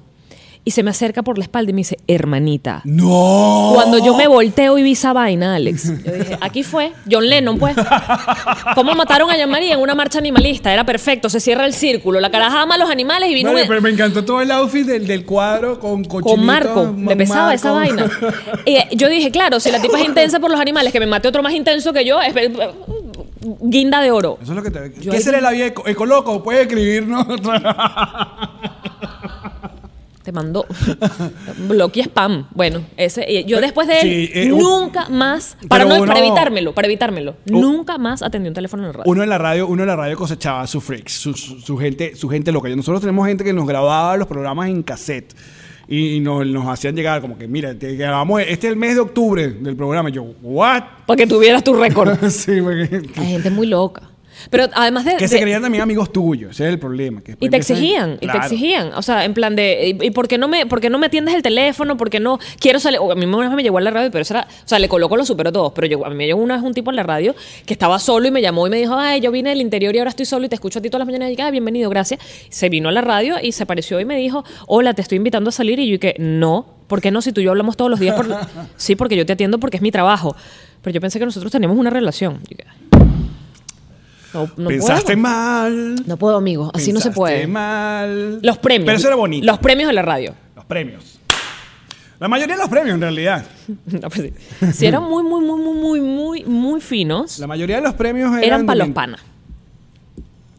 Y 0.68 0.72
se 0.72 0.82
me 0.82 0.90
acerca 0.90 1.22
por 1.22 1.38
la 1.38 1.44
espalda 1.44 1.70
y 1.70 1.74
me 1.74 1.78
dice, 1.82 1.96
hermanita, 2.08 2.80
¡No! 2.84 3.70
cuando 3.74 4.04
yo 4.04 4.16
me 4.16 4.26
volteo 4.26 4.76
y 4.78 4.82
vi 4.82 4.92
esa 4.92 5.12
vaina, 5.12 5.54
Alex, 5.54 5.84
yo 6.04 6.12
dije, 6.18 6.36
aquí 6.40 6.64
fue, 6.64 6.90
John 7.08 7.28
Lennon, 7.28 7.56
pues. 7.56 7.76
¿Cómo 8.74 8.92
mataron 8.96 9.30
a 9.30 9.36
Jean-Marie 9.36 9.72
en 9.74 9.78
una 9.80 9.94
marcha 9.94 10.18
animalista? 10.18 10.72
Era 10.72 10.84
perfecto, 10.84 11.30
se 11.30 11.38
cierra 11.38 11.66
el 11.66 11.72
círculo, 11.72 12.18
la 12.18 12.30
caraja 12.32 12.62
ama 12.62 12.74
a 12.74 12.78
los 12.78 12.90
animales 12.90 13.30
y 13.30 13.34
vino 13.34 13.50
Vale, 13.52 13.62
un- 13.62 13.68
pero 13.68 13.80
me 13.80 13.90
encantó 13.90 14.24
todo 14.24 14.40
el 14.40 14.50
outfit 14.50 14.84
del, 14.84 15.06
del 15.06 15.24
cuadro 15.24 15.78
con 15.78 16.02
con 16.04 16.44
Marco, 16.44 16.92
ma- 16.92 17.10
le 17.10 17.16
pesaba 17.16 17.54
esa 17.54 17.70
vaina. 17.70 18.10
Y 18.66 18.74
eh, 18.74 18.88
yo 18.90 19.08
dije, 19.08 19.30
claro, 19.30 19.60
si 19.60 19.70
la 19.70 19.80
tipa 19.80 20.00
es 20.00 20.04
intensa 20.06 20.40
por 20.40 20.50
los 20.50 20.58
animales, 20.58 20.92
que 20.92 20.98
me 20.98 21.06
mate 21.06 21.28
otro 21.28 21.44
más 21.44 21.52
intenso 21.54 21.92
que 21.92 22.04
yo, 22.04 22.20
es- 22.20 22.34
guinda 23.60 24.00
de 24.00 24.10
oro. 24.10 24.38
Eso 24.42 24.50
es 24.50 24.56
lo 24.56 24.62
que 24.64 24.70
te... 24.72 24.92
Yo 25.00 25.12
¿Qué 25.12 25.20
será 25.20 25.40
la 25.40 25.52
vida 25.52 25.66
eco, 25.66 25.86
ecoloco? 25.86 26.42
Puede 26.42 26.62
escribirnos. 26.62 27.24
Te 30.26 30.32
mandó 30.32 30.66
bloque 31.68 32.00
y 32.00 32.02
spam. 32.02 32.48
Bueno, 32.52 32.80
ese, 32.96 33.24
y 33.30 33.44
yo 33.44 33.60
después 33.60 33.86
de 33.86 34.00
él 34.00 34.02
Sí, 34.02 34.30
eh, 34.34 34.52
un- 34.52 34.58
nunca 34.58 35.08
más, 35.08 35.56
para, 35.68 35.84
no, 35.84 36.04
para 36.04 36.18
evitármelo, 36.18 36.74
para 36.74 36.88
evitármelo, 36.88 37.36
nunca 37.44 37.96
más 37.96 38.22
atendí 38.22 38.48
un 38.48 38.54
teléfono 38.54 38.82
en 38.82 38.88
el 38.88 38.94
radio. 38.94 39.08
uno 39.12 39.22
en 39.22 39.28
la 39.28 39.38
radio, 39.38 39.68
uno 39.68 39.84
en 39.84 39.88
la 39.88 39.94
radio 39.94 40.16
cosechaba 40.16 40.66
su 40.66 40.80
freaks, 40.80 41.12
su, 41.12 41.34
su- 41.34 41.60
su 41.60 41.76
gente, 41.78 42.16
su 42.16 42.28
gente 42.28 42.50
loca. 42.50 42.68
Nosotros 42.70 43.00
tenemos 43.02 43.24
gente 43.28 43.44
que 43.44 43.52
nos 43.52 43.68
grababa 43.68 44.16
los 44.16 44.26
programas 44.26 44.68
en 44.68 44.82
cassette. 44.82 45.32
Y 45.88 46.18
nos, 46.18 46.44
nos 46.44 46.66
hacían 46.66 46.96
llegar 46.96 47.20
como 47.20 47.38
que, 47.38 47.46
mira, 47.46 47.72
te 47.78 47.94
grabamos, 47.94 48.40
este 48.40 48.66
es 48.66 48.72
el 48.72 48.76
mes 48.76 48.94
de 48.96 49.00
octubre 49.02 49.46
del 49.50 49.76
programa. 49.76 50.08
Y 50.08 50.12
yo, 50.14 50.24
¿what? 50.42 50.82
Para 51.06 51.16
que 51.16 51.28
tuvieras 51.28 51.62
tu 51.62 51.74
récord. 51.74 52.18
sí, 52.30 52.60
porque- 52.60 53.02
Hay 53.16 53.26
gente 53.26 53.50
muy 53.50 53.68
loca. 53.68 54.05
Pero 54.50 54.68
además 54.74 55.04
de... 55.04 55.16
que 55.16 55.28
se 55.28 55.40
creían 55.40 55.62
también 55.62 55.82
amigos 55.82 56.12
tuyos, 56.12 56.52
ese 56.52 56.64
es 56.64 56.70
el 56.70 56.78
problema. 56.78 57.20
que 57.22 57.36
Y 57.40 57.48
te 57.48 57.56
exigían, 57.56 58.18
y 58.20 58.26
te 58.26 58.36
exigían. 58.36 58.92
O 58.94 59.02
sea, 59.02 59.24
en 59.24 59.34
plan 59.34 59.56
de, 59.56 59.96
¿y, 60.00 60.06
y 60.06 60.10
por, 60.10 60.28
qué 60.28 60.38
no 60.38 60.48
me, 60.48 60.66
por 60.66 60.80
qué 60.80 60.90
no 60.90 60.98
me 60.98 61.06
atiendes 61.06 61.34
el 61.34 61.42
teléfono? 61.42 61.96
¿Por 61.96 62.10
qué 62.10 62.20
no 62.20 62.38
quiero 62.60 62.78
salir? 62.80 63.00
O 63.00 63.12
a 63.12 63.14
mí 63.14 63.24
una 63.24 63.48
vez 63.48 63.56
me 63.56 63.62
llegó 63.62 63.78
a 63.78 63.80
la 63.80 63.90
radio, 63.90 64.10
pero 64.10 64.22
eso 64.22 64.34
era, 64.34 64.46
o 64.46 64.68
sea, 64.68 64.78
le 64.78 64.88
colocó 64.88 65.16
lo 65.16 65.24
superó 65.24 65.52
todos. 65.52 65.72
Pero 65.72 65.86
llegó, 65.86 66.06
a 66.06 66.10
mí 66.10 66.16
me 66.16 66.26
llegó 66.26 66.40
una 66.40 66.56
vez 66.56 66.64
un 66.64 66.74
tipo 66.74 66.90
en 66.90 66.96
la 66.96 67.02
radio 67.02 67.34
que 67.64 67.72
estaba 67.72 67.98
solo 67.98 68.26
y 68.28 68.30
me 68.30 68.42
llamó 68.42 68.66
y 68.66 68.70
me 68.70 68.76
dijo, 68.76 68.96
ay, 68.96 69.20
yo 69.20 69.30
vine 69.30 69.50
del 69.50 69.60
interior 69.60 69.94
y 69.94 69.98
ahora 69.98 70.10
estoy 70.10 70.26
solo 70.26 70.46
y 70.46 70.48
te 70.48 70.54
escucho 70.54 70.78
a 70.78 70.82
ti 70.82 70.88
todas 70.90 71.00
las 71.00 71.06
mañanas. 71.06 71.28
Y 71.28 71.30
dije, 71.30 71.42
ah, 71.42 71.50
bienvenido, 71.50 71.90
gracias. 71.90 72.20
Se 72.48 72.68
vino 72.68 72.88
a 72.88 72.92
la 72.92 73.00
radio 73.00 73.36
y 73.42 73.52
se 73.52 73.62
apareció 73.62 74.00
y 74.00 74.04
me 74.04 74.16
dijo, 74.16 74.44
hola, 74.66 74.94
te 74.94 75.02
estoy 75.02 75.16
invitando 75.16 75.50
a 75.50 75.52
salir. 75.52 75.78
Y 75.78 75.88
yo 75.88 75.98
dije, 75.98 76.14
no, 76.18 76.66
¿por 76.86 77.00
qué 77.00 77.10
no? 77.10 77.22
Si 77.22 77.32
tú 77.32 77.40
y 77.40 77.44
yo 77.44 77.50
hablamos 77.50 77.76
todos 77.76 77.90
los 77.90 78.00
días. 78.00 78.14
Por... 78.14 78.26
sí, 78.76 78.96
porque 78.96 79.16
yo 79.16 79.26
te 79.26 79.32
atiendo 79.32 79.58
porque 79.58 79.76
es 79.76 79.82
mi 79.82 79.90
trabajo. 79.90 80.36
Pero 80.82 80.94
yo 80.94 81.00
pensé 81.00 81.18
que 81.18 81.24
nosotros 81.24 81.50
teníamos 81.50 81.78
una 81.78 81.90
relación. 81.90 82.40
Yo 82.48 82.56
no, 84.36 84.50
no 84.56 84.68
Pensaste 84.68 85.04
puedo. 85.14 85.18
mal. 85.18 85.96
No 86.06 86.16
puedo, 86.16 86.36
amigo. 86.36 86.70
Así 86.74 86.92
no 86.92 87.00
se 87.00 87.08
pensaste 87.10 87.16
puede. 87.16 87.46
mal. 87.46 88.40
Los 88.42 88.58
premios. 88.58 88.86
Pero 88.86 88.98
eso 88.98 89.06
era 89.08 89.16
bonito. 89.16 89.46
Los 89.46 89.58
premios 89.58 89.88
de 89.88 89.92
la 89.94 90.02
radio. 90.02 90.34
Los 90.54 90.64
premios. 90.66 91.18
La 92.18 92.28
mayoría 92.28 92.54
de 92.54 92.60
los 92.62 92.70
premios, 92.70 92.94
en 92.94 93.00
realidad. 93.02 93.44
No, 93.86 94.08
pues 94.08 94.32
sí. 94.60 94.72
Si 94.72 94.86
eran 94.86 95.02
muy, 95.02 95.22
muy, 95.24 95.44
muy, 95.44 95.60
muy, 95.60 95.74
muy, 95.74 96.00
muy, 96.00 96.44
muy 96.44 96.80
finos, 96.80 97.38
La 97.38 97.46
mayoría 97.46 97.76
de 97.76 97.82
los 97.82 97.94
premios 97.94 98.28
eran. 98.30 98.44
eran 98.44 98.66
para 98.66 98.78
los 98.78 98.88
panas. 98.90 99.20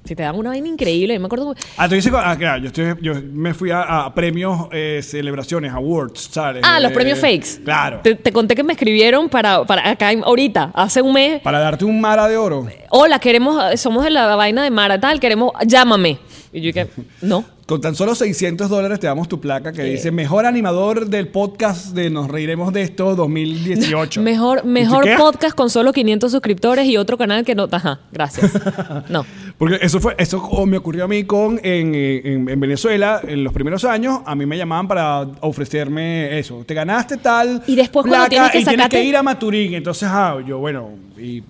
Si 0.08 0.16
te 0.16 0.24
dan 0.24 0.36
una 0.38 0.50
vaina 0.52 0.68
increíble, 0.68 1.14
yo 1.14 1.20
me 1.20 1.26
acuerdo. 1.26 1.54
Ah, 1.76 1.90
tú 1.90 1.96
dices, 1.96 2.12
ah, 2.16 2.36
claro, 2.38 2.62
yo, 2.62 2.68
estoy- 2.68 2.96
yo 3.02 3.14
me 3.34 3.54
fui 3.54 3.72
a, 3.72 3.82
a 4.06 4.14
premios, 4.14 4.68
eh, 4.72 5.02
celebraciones, 5.04 5.74
awards, 5.74 6.30
¿sabes? 6.32 6.64
Ah, 6.66 6.80
los 6.80 6.92
Eh, 6.92 6.94
premios 6.94 7.20
fakes. 7.20 7.62
Claro. 7.64 8.00
Te, 8.02 8.16
te 8.16 8.32
conté 8.32 8.56
que 8.56 8.64
me 8.64 8.74
escribieron 8.74 9.28
para, 9.30 9.66
para 9.66 9.90
acá 9.90 10.10
ahorita, 10.24 10.72
hace 10.74 11.02
un 11.02 11.14
mes. 11.14 11.42
Para 11.42 11.60
darte 11.60 11.84
un 11.86 12.00
mara 12.00 12.28
de 12.28 12.38
oro. 12.38 12.68
Hola, 12.90 13.20
queremos, 13.20 13.80
somos 13.80 14.04
de 14.04 14.10
la 14.12 14.36
vaina 14.36 14.64
de 14.64 14.70
Mara 14.72 15.00
tal, 15.00 15.20
queremos, 15.20 15.52
llámame. 15.66 16.20
Y 16.54 16.62
yo 16.62 16.68
dije, 16.68 16.88
no. 17.22 17.44
Con 17.68 17.82
tan 17.82 17.96
solo 17.96 18.16
600 18.16 18.70
dólares 18.70 18.98
te 19.02 19.08
damos 19.08 19.28
tu 19.28 19.42
placa 19.42 19.74
que 19.74 19.82
Eh. 19.82 19.90
dice 19.92 20.10
mejor 20.10 20.46
animador 20.46 21.08
del 21.08 21.28
podcast 21.28 21.88
de 21.94 22.10
Nos 22.10 22.30
Reiremos 22.30 22.72
de 22.72 22.82
esto 22.84 23.14
2018. 23.14 24.22
Mejor, 24.22 24.60
¿Y 24.60 24.62
tú 24.62 24.68
mejor 24.70 25.06
podcast 25.18 25.54
con 25.54 25.70
solo 25.70 25.92
500 25.92 26.32
suscriptores 26.32 26.86
y 26.86 26.96
otro 26.96 27.18
canal 27.18 27.44
que 27.44 27.56
no. 27.56 27.68
Ajá, 27.70 28.00
gracias. 28.14 28.54
No. 29.10 29.26
Porque 29.58 29.80
eso 29.82 30.00
fue, 30.00 30.14
eso 30.20 30.66
me 30.68 30.78
ocurrió 30.78 31.06
a 31.06 31.08
mí 31.08 31.24
con 31.24 31.60
en, 31.64 31.96
en- 31.96 32.48
en 32.48 32.60
Venezuela 32.60 33.22
en 33.28 33.44
los 33.44 33.52
primeros 33.54 33.84
años. 33.86 34.20
A 34.26 34.36
mí 34.36 34.46
me 34.46 34.56
llamaban 34.58 34.88
para 34.88 35.22
ofrecerme 35.42 36.38
eso. 36.38 36.64
Te 36.66 36.74
ganaste 36.76 37.18
tal 37.18 37.64
Y 37.66 37.76
después 37.76 38.06
cuando 38.06 38.28
tienes 38.30 38.52
que 38.52 38.60
y 38.60 38.66
tienes 38.66 38.88
que 38.90 39.04
ir 39.04 39.16
a 39.18 39.24
Maturín. 39.24 39.74
Entonces, 39.74 40.08
ah, 40.12 40.38
yo 40.46 40.60
bueno 40.60 40.92
y 41.18 41.44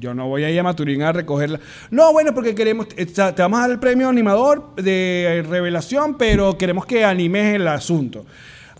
yo 0.00 0.14
no 0.14 0.26
voy 0.28 0.44
a 0.44 0.50
ir 0.50 0.58
a 0.58 0.62
Maturín 0.64 1.02
a 1.02 1.12
recogerla. 1.12 1.60
No, 1.90 2.12
bueno, 2.12 2.34
porque 2.34 2.54
queremos 2.54 2.88
eh, 2.96 3.06
te 3.06 3.22
vamos 3.42 3.58
a 3.58 3.62
dar 3.62 3.70
el 3.70 3.78
premio 3.78 4.08
animador 4.08 4.74
de 4.74 5.44
revelación, 5.48 6.18
pero 6.18 6.58
queremos 6.58 6.86
que 6.86 7.04
animes 7.04 7.54
el 7.54 7.68
asunto. 7.68 8.26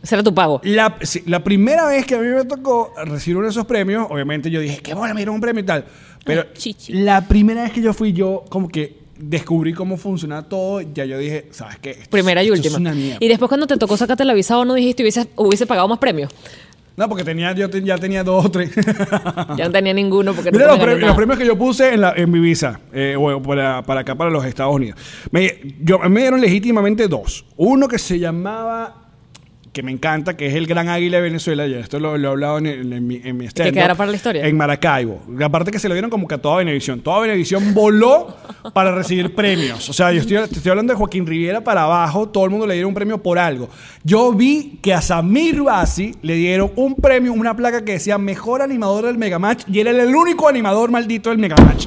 Ese 0.03 0.15
era 0.17 0.23
tu 0.23 0.35
pago. 0.35 0.61
La, 0.65 0.97
sí, 1.03 1.23
la 1.27 1.43
primera 1.43 1.87
vez 1.87 2.07
que 2.07 2.15
a 2.15 2.19
mí 2.19 2.27
me 2.29 2.45
tocó 2.45 2.93
recibir 3.05 3.37
uno 3.37 3.47
de 3.47 3.51
esos 3.51 3.67
premios, 3.67 4.07
obviamente 4.11 4.51
yo 4.51 4.61
dije, 4.61 4.79
qué 4.81 4.95
bueno, 4.95 5.15
me 5.15 5.21
dieron 5.21 5.37
un 5.37 5.41
premio 5.41 5.63
y 5.63 5.67
tal. 5.67 5.85
Pero 6.29 6.47
chichi. 6.55 6.93
la 6.93 7.27
primera 7.27 7.63
vez 7.65 7.73
que 7.73 7.81
yo 7.83 7.93
fui, 7.93 8.13
yo 8.13 8.45
como 8.49 8.69
que 8.69 8.99
descubrí 9.19 9.73
cómo 9.73 9.97
funciona 9.97 10.43
todo. 10.49 10.81
Ya 10.81 11.05
yo 11.05 11.19
dije, 11.19 11.49
¿sabes 11.51 11.79
qué? 11.81 11.91
Esto 11.91 12.11
Primera 12.11 12.43
y 12.43 12.47
es 12.47 12.53
última. 12.53 12.77
una 12.79 12.95
mierda. 12.95 13.17
Y 13.21 13.27
después 13.29 13.49
cuando 13.49 13.67
te 13.67 13.77
tocó 13.77 13.97
sacarte 13.97 14.25
la 14.25 14.35
visa 14.35 14.57
o 14.59 14.65
no 14.65 14.75
dijiste 14.75 15.03
hubiese, 15.03 15.27
hubiese 15.37 15.67
pagado 15.67 15.89
más 15.89 15.99
premios. 15.99 16.31
No, 16.97 17.09
porque 17.09 17.23
tenía, 17.23 17.53
yo 17.53 17.71
te- 17.71 17.81
ya 17.83 17.97
tenía 17.97 18.25
dos 18.25 18.45
o 18.47 18.51
tres. 18.51 18.73
Ya 19.57 19.67
no 19.67 19.71
tenía 19.71 19.93
ninguno 19.95 20.35
porque 20.35 20.51
Mira 20.51 20.67
no 20.67 20.73
los, 20.73 20.81
premios, 20.85 21.07
los 21.09 21.17
premios 21.17 21.39
que 21.39 21.47
yo 21.47 21.57
puse 21.57 21.95
en, 21.95 22.01
la, 22.01 22.13
en 22.17 22.29
mi 22.31 22.41
visa, 22.41 22.81
eh, 22.93 23.15
o 23.17 23.41
para, 23.41 23.83
para 23.83 24.01
acá, 24.01 24.17
para 24.17 24.31
los 24.31 24.45
Estados 24.45 24.75
Unidos. 24.75 24.99
Me, 25.31 25.75
yo, 25.81 25.99
me 26.01 26.21
dieron 26.23 26.41
legítimamente 26.41 27.07
dos. 27.07 27.45
Uno 27.57 27.87
que 27.87 27.99
se 28.01 28.19
llamaba, 28.19 29.08
que 29.73 29.83
me 29.83 29.93
encanta, 29.93 30.37
que 30.37 30.47
es 30.47 30.55
el 30.55 30.67
Gran 30.67 30.89
Águila 30.89 31.19
de 31.19 31.23
Venezuela, 31.23 31.67
y 31.67 31.75
esto 31.75 31.99
lo, 32.01 32.17
lo 32.19 32.29
he 32.29 32.31
hablado 32.31 32.59
en, 32.59 32.67
el- 32.67 32.93
en 32.93 33.07
mi, 33.07 33.21
en 33.23 33.37
mi 33.37 33.47
stand-up, 33.47 33.75
quedará 33.75 33.95
para 33.95 34.11
la 34.11 34.17
historia. 34.17 34.47
En 34.47 34.57
Maracaibo. 34.57 35.21
Aparte 35.43 35.71
que 35.71 35.79
se 35.79 35.89
lo 35.89 35.95
dieron 35.95 36.11
como 36.11 36.27
que 36.27 36.35
a 36.35 36.39
toda 36.39 36.57
Venevisión. 36.59 37.01
Toda 37.01 37.21
Venevisión 37.21 37.75
voló 37.75 38.37
para 38.73 38.95
recibir 38.95 39.35
premios. 39.35 39.89
O 39.89 39.93
sea, 39.93 40.13
yo 40.13 40.21
estoy, 40.21 40.37
estoy 40.37 40.71
hablando 40.71 40.93
de 40.93 40.97
Joaquín 40.99 41.27
Riviera 41.27 41.63
para 41.63 41.83
abajo, 41.85 42.29
todo 42.29 42.45
el 42.45 42.51
mundo 42.51 42.67
le 42.67 42.75
dieron 42.75 42.89
un 42.89 42.95
premio 42.95 43.19
por 43.23 43.39
algo. 43.39 43.69
Yo 44.05 44.33
vi 44.33 44.79
que 44.83 44.95
a 44.95 45.01
Samir 45.03 45.63
Basi 45.63 46.15
le 46.23 46.35
dieron 46.35 46.73
un 46.77 46.95
premio, 46.95 47.33
una 47.33 47.57
placa 47.57 47.85
que 47.85 47.93
decía 47.93 48.19
Mejor 48.19 48.63
Animador 48.63 49.07
del 49.07 49.19
Megamatch, 49.19 49.65
y 49.71 49.81
él 49.81 49.89
era 49.89 50.03
el 50.03 50.15
único 50.15 50.49
animador 50.49 50.91
maldito 50.91 51.31
del 51.31 51.39
Megamatch. 51.39 51.87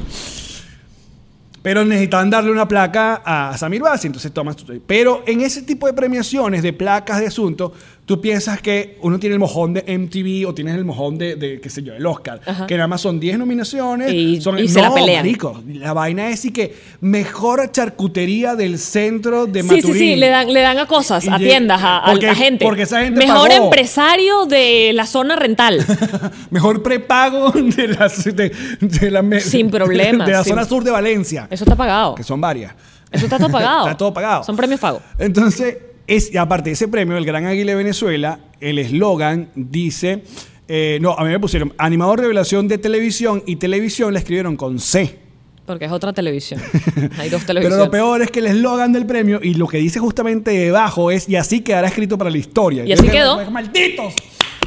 Pero 1.62 1.86
necesitaban 1.86 2.30
darle 2.30 2.52
una 2.52 2.68
placa 2.68 3.22
a 3.24 3.56
Samir 3.58 3.82
Basi, 3.84 4.08
entonces 4.08 4.32
tomas 4.34 4.56
tu- 4.56 4.82
Pero 4.88 5.24
en 5.28 5.42
ese 5.42 5.62
tipo 5.62 5.86
de 5.88 5.94
premiaciones, 5.94 6.64
de 6.64 6.74
placas, 6.74 7.20
de 7.20 7.28
asuntos, 7.28 7.72
tú 8.12 8.20
piensas 8.20 8.62
que 8.62 8.98
uno 9.04 9.18
tiene 9.20 9.36
el 9.36 9.40
mojón 9.40 9.74
de 9.74 9.84
MTV 9.98 10.46
o 10.50 10.54
tienes 10.54 10.76
el 10.76 10.84
mojón 10.84 11.18
de, 11.18 11.38
de, 11.38 11.62
qué 11.62 11.70
sé 11.70 11.82
yo, 11.82 11.94
el 11.94 12.06
Oscar, 12.06 12.42
Ajá. 12.46 12.68
que 12.68 12.76
nada 12.76 12.88
más 12.88 13.00
son 13.00 13.22
10 13.22 13.38
nominaciones. 13.40 14.12
Y- 14.12 14.42
son, 14.42 14.60
y 14.60 14.68
se 14.68 14.82
la 14.82 14.90
No, 14.90 14.96
pelean. 14.96 15.26
marico, 15.26 15.64
la 15.76 15.94
vaina 15.94 16.28
es 16.30 16.44
y 16.44 16.52
que 16.52 16.76
mejor 17.00 17.72
charcutería 17.72 18.56
del 18.56 18.80
centro 18.80 19.46
de 19.46 19.62
Sí, 19.62 19.66
Maturín. 19.68 19.94
sí, 19.94 20.00
sí, 20.00 20.16
le 20.18 20.28
dan, 20.28 20.52
le 20.52 20.60
dan 20.60 20.78
a 20.78 20.88
cosas, 20.88 21.24
Y 21.24 21.30
a 21.30 21.38
tiendas, 21.38 21.80
a, 21.82 22.02
porque- 22.06 22.28
a 22.28 22.36
gente. 22.36 22.66
porque 22.66 22.82
esa 22.82 23.02
gente 23.02 23.18
Mejor 23.26 23.48
pagó. 23.48 23.64
empresario 23.64 24.46
de 24.46 24.92
la 24.94 25.06
zona 25.06 25.38
rental. 25.38 25.86
Mejor 26.50 26.84
prepago 26.84 27.52
de 27.52 27.88
la, 27.88 28.10
de, 28.10 28.52
de 28.82 29.10
la, 29.12 29.40
Sin 29.40 29.72
problema, 29.72 30.26
de 30.26 30.34
la 30.34 30.44
sin- 30.44 30.50
zona 30.54 30.66
sur 30.66 30.84
de 30.84 30.92
Valencia. 30.92 31.48
Eso 31.50 31.64
está 31.64 31.78
pagado. 31.78 32.16
Que 32.16 32.24
son 32.24 32.42
varias. 32.42 32.74
Eso 33.10 33.24
está 33.26 33.38
todo 33.38 33.50
pagado. 33.50 33.86
Está 33.88 33.98
todo 33.98 34.14
pagado. 34.14 34.44
Son 34.44 34.58
premios 34.58 34.82
pagos. 34.82 35.02
Entonces, 35.18 35.78
es, 36.16 36.34
y 36.34 36.38
aparte 36.38 36.70
de 36.70 36.74
ese 36.74 36.88
premio, 36.88 37.18
el 37.18 37.26
Gran 37.26 37.46
Águila 37.46 37.72
de 37.72 37.78
Venezuela, 37.78 38.40
el 38.60 38.80
eslogan 38.80 39.50
dice, 39.56 40.24
eh, 40.68 41.00
no, 41.02 41.14
a 41.14 41.24
mí 41.24 41.30
me 41.30 41.40
pusieron 41.40 41.74
animador 41.78 42.18
de 42.20 42.24
revelación 42.24 42.68
de 42.68 42.78
televisión 42.78 43.44
y 43.46 43.56
televisión 43.58 44.14
la 44.14 44.20
escribieron 44.20 44.58
con 44.58 44.80
C. 44.80 45.20
Porque 45.66 45.86
es 45.86 45.92
otra 45.92 46.12
televisión. 46.12 46.60
Hay 47.18 47.30
dos 47.30 47.44
Pero 47.44 47.48
televisiones. 47.48 47.78
lo 47.78 47.92
peor 47.92 48.22
es 48.22 48.32
que 48.32 48.40
el 48.40 48.48
eslogan 48.48 48.92
del 48.92 49.06
premio 49.06 49.40
y 49.42 49.54
lo 49.54 49.68
que 49.68 49.78
dice 49.78 50.00
justamente 50.00 50.52
debajo 50.52 51.12
es 51.12 51.30
y 51.30 51.36
así 51.36 51.62
quedará 51.62 51.88
escrito 51.88 52.18
para 52.18 52.30
la 52.30 52.38
historia. 52.38 52.84
Y 52.84 52.90
Yo 52.90 52.96
así 52.96 53.08
quedó. 53.08 53.50
¡Malditos! 53.52 54.14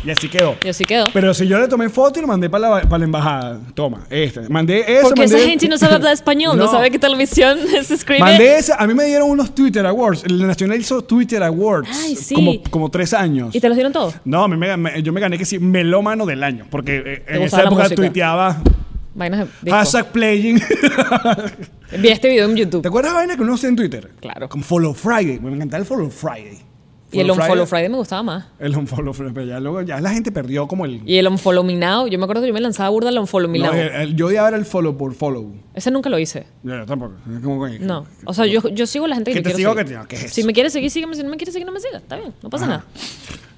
Y 0.06 0.10
así 0.10 0.28
quedó. 0.28 0.56
Y 0.64 0.68
así 0.68 0.84
quedó. 0.84 1.06
Pero 1.12 1.32
si 1.32 1.46
yo 1.46 1.58
le 1.58 1.66
tomé 1.68 1.88
foto 1.88 2.18
y 2.18 2.22
lo 2.22 2.28
mandé 2.28 2.50
para 2.50 2.68
la, 2.68 2.82
para 2.82 2.98
la 2.98 3.04
embajada, 3.04 3.60
toma, 3.74 4.06
este, 4.10 4.48
mandé 4.50 4.80
eso. 4.86 5.02
Porque 5.08 5.24
esa 5.24 5.38
gente 5.38 5.66
no 5.68 5.78
sabe 5.78 5.94
hablar 5.94 6.12
español, 6.12 6.56
no, 6.58 6.68
sabe 6.70 6.90
qué 6.90 6.98
televisión 6.98 7.58
se 7.84 7.94
escribe. 7.94 8.20
Mandé 8.20 8.58
esa, 8.58 8.76
a 8.76 8.86
mí 8.86 8.94
me 8.94 9.04
dieron 9.04 9.30
unos 9.30 9.54
Twitter 9.54 9.84
Awards. 9.86 10.24
El 10.24 10.46
Nacional 10.46 10.78
hizo 10.78 11.02
Twitter 11.02 11.42
Awards. 11.42 11.88
Ay, 12.04 12.16
sí. 12.16 12.34
Como, 12.34 12.62
como 12.70 12.90
tres 12.90 13.14
años. 13.14 13.54
¿Y 13.54 13.60
te 13.60 13.68
los 13.68 13.76
dieron 13.76 13.92
todos? 13.92 14.14
No, 14.24 14.44
a 14.44 14.48
mí 14.48 14.56
me- 14.56 14.76
me- 14.76 15.02
yo 15.02 15.12
me 15.12 15.20
gané 15.20 15.38
que 15.38 15.44
sí, 15.44 15.58
melómano 15.58 16.26
del 16.26 16.42
año. 16.44 16.66
Porque 16.70 17.02
eh, 17.06 17.24
en 17.26 17.42
esa 17.42 17.62
época 17.62 17.88
tuiteaba 17.88 18.60
Vainas 19.16 19.46
de 19.62 19.70
hashtag 19.70 20.10
playing. 20.12 20.60
Vi 21.98 22.08
este 22.08 22.28
video 22.28 22.46
en 22.46 22.54
¿Te 22.56 22.60
YouTube. 22.62 22.86
acuerdas 22.86 23.12
de 23.12 23.18
vaina 23.18 23.36
que 23.36 23.42
uno 23.42 23.54
hacía 23.54 23.68
en 23.68 23.76
Twitter? 23.76 24.10
Claro. 24.20 24.48
Como 24.48 24.64
Follow 24.64 24.92
Friday. 24.92 25.38
Me 25.40 25.54
encantaba 25.54 25.80
el 25.80 25.86
Follow 25.86 26.10
Friday. 26.10 26.58
Y 27.14 27.20
el 27.20 27.30
Unfollow 27.30 27.66
Friday 27.66 27.88
me 27.88 27.96
gustaba 27.96 28.22
más. 28.22 28.44
El 28.58 28.76
Unfollow 28.76 29.12
Friday. 29.14 29.32
Pero 29.34 29.46
ya 29.46 29.60
luego 29.60 29.82
ya 29.82 30.00
la 30.00 30.10
gente 30.10 30.32
perdió 30.32 30.66
como 30.66 30.84
el. 30.84 31.00
Y 31.06 31.16
el 31.18 31.26
Unfollow 31.28 31.62
Me 31.64 31.74
Now, 31.74 32.06
yo 32.08 32.18
me 32.18 32.24
acuerdo 32.24 32.42
que 32.42 32.48
yo 32.48 32.54
me 32.54 32.60
lanzaba 32.60 32.88
burda 32.90 33.08
al 33.08 33.18
Unfollow 33.18 33.48
Me 33.50 33.58
No, 33.58 33.66
Now. 33.66 33.74
el- 33.74 33.88
el- 33.94 34.16
yo 34.16 34.26
odiaba 34.26 34.48
el 34.50 34.64
follow 34.64 34.96
por 34.96 35.14
follow. 35.14 35.52
Ese 35.74 35.90
nunca 35.90 36.08
lo 36.10 36.18
hice. 36.18 36.46
Yo 36.62 36.84
tampoco. 36.86 37.14
Como 37.42 37.66
No. 37.80 38.06
O 38.26 38.34
sea, 38.34 38.46
yo, 38.46 38.68
yo 38.68 38.86
sigo 38.86 39.04
a 39.04 39.08
la 39.08 39.14
gente 39.16 39.30
que, 39.32 39.38
Que 39.38 39.42
te 39.42 39.54
quiero 39.54 39.58
sigo, 39.58 39.70
seguir. 39.72 39.84
que 39.86 39.92
te- 39.92 39.98
no, 39.98 40.08
¿qué 40.08 40.16
es 40.26 40.32
Si 40.32 40.44
me 40.44 40.52
quiere 40.52 40.70
seguir, 40.70 40.90
sígueme. 40.90 41.14
Si 41.16 41.22
no 41.22 41.30
me 41.30 41.36
quiere 41.36 41.52
seguir, 41.52 41.66
no 41.66 41.72
me 41.72 41.80
siga. 41.80 41.98
Está 41.98 42.16
bien, 42.16 42.32
no 42.42 42.50
pasa 42.50 42.64
Ajá. 42.64 42.72
nada. 42.74 42.84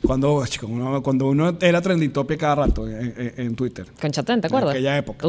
Cuando, 0.07 0.45
chico, 0.47 0.67
uno, 0.69 1.03
cuando 1.03 1.27
uno 1.27 1.57
era 1.61 1.81
trending 1.83 2.13
topic 2.13 2.39
cada 2.39 2.55
rato 2.55 2.87
en, 2.87 3.13
en- 3.17 3.33
en 3.39 3.55
Twitter. 3.57 3.87
Con 4.01 4.11
Chatén, 4.13 4.41
¿te 4.41 4.47
En 4.47 4.53
acuerdas? 4.53 4.71
aquella 4.75 4.97
época. 4.99 5.27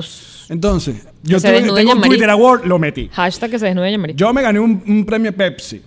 Entonces, 0.50 0.98
yo 1.24 1.40
tuve, 1.42 1.62
tengo 1.64 1.94
un. 1.94 2.02
Twitter 2.02 2.30
Award, 2.30 2.66
lo 2.66 2.78
metí. 2.78 3.10
Hashtag 3.12 3.50
que 3.52 3.60
se 3.60 3.66
desnude 3.66 3.90
Jean-Marie. 3.90 4.16
Yo 4.16 4.32
me 4.34 4.42
gané 4.42 4.60
un, 4.60 4.84
un 4.88 5.06
premio 5.06 5.34
Pepsi. 5.36 5.82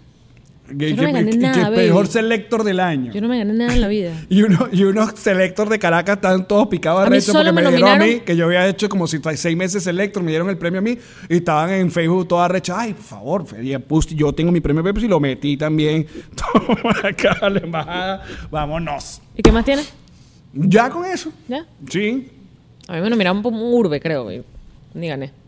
Yo 0.72 0.96
no 0.96 1.02
me 1.02 1.12
gané 1.12 1.36
nada, 1.36 1.70
mejor 1.70 2.06
selector 2.06 2.64
del 2.64 2.80
año. 2.80 3.12
Yo 3.12 3.20
no 3.20 3.28
me 3.28 3.38
gané 3.38 3.52
nada 3.52 3.74
en 3.74 3.80
la 3.80 3.88
vida. 3.88 4.12
Y, 4.30 4.42
uno, 4.42 4.68
y 4.70 4.84
unos 4.84 5.18
selector 5.18 5.68
de 5.68 5.78
Caracas 5.78 6.16
están 6.16 6.46
todos 6.46 6.68
picados 6.68 7.02
arrecho 7.02 7.32
solo 7.32 7.52
porque 7.52 7.66
me, 7.66 7.70
me 7.70 7.76
dieron 7.76 8.00
a 8.00 8.04
mí, 8.04 8.20
que 8.20 8.36
yo 8.36 8.46
había 8.46 8.66
hecho 8.68 8.88
como 8.88 9.06
si 9.06 9.18
seis 9.34 9.56
meses 9.56 9.82
selector, 9.82 10.22
me 10.22 10.30
dieron 10.30 10.48
el 10.48 10.56
premio 10.56 10.78
a 10.78 10.82
mí 10.82 10.96
y 11.28 11.36
estaban 11.36 11.70
en 11.70 11.90
Facebook 11.90 12.28
todos 12.28 12.42
arrechos. 12.42 12.76
Ay, 12.78 12.94
por 12.94 13.02
favor, 13.04 13.44
yo 14.10 14.32
tengo 14.32 14.52
mi 14.52 14.60
premio 14.60 14.82
Pepsi 14.84 15.06
y 15.06 15.08
lo 15.08 15.18
metí 15.20 15.56
también. 15.56 16.06
Toma 16.34 16.94
acá 17.02 17.36
a 17.40 17.50
la 17.50 17.58
embajada. 17.60 18.22
Vámonos. 18.50 19.20
¿Y 19.36 19.42
qué 19.42 19.52
más 19.52 19.64
tienes? 19.64 19.92
Ya 20.52 20.90
con 20.90 21.04
eso. 21.04 21.32
¿Ya? 21.48 21.66
Sí. 21.88 22.28
A 22.88 22.94
mí 22.94 23.00
me 23.02 23.10
nominaron 23.10 23.42
por 23.42 23.52
un 23.52 23.60
urbe, 23.62 24.00
creo. 24.00 24.28
Ni 24.94 25.08
gané. 25.08 25.39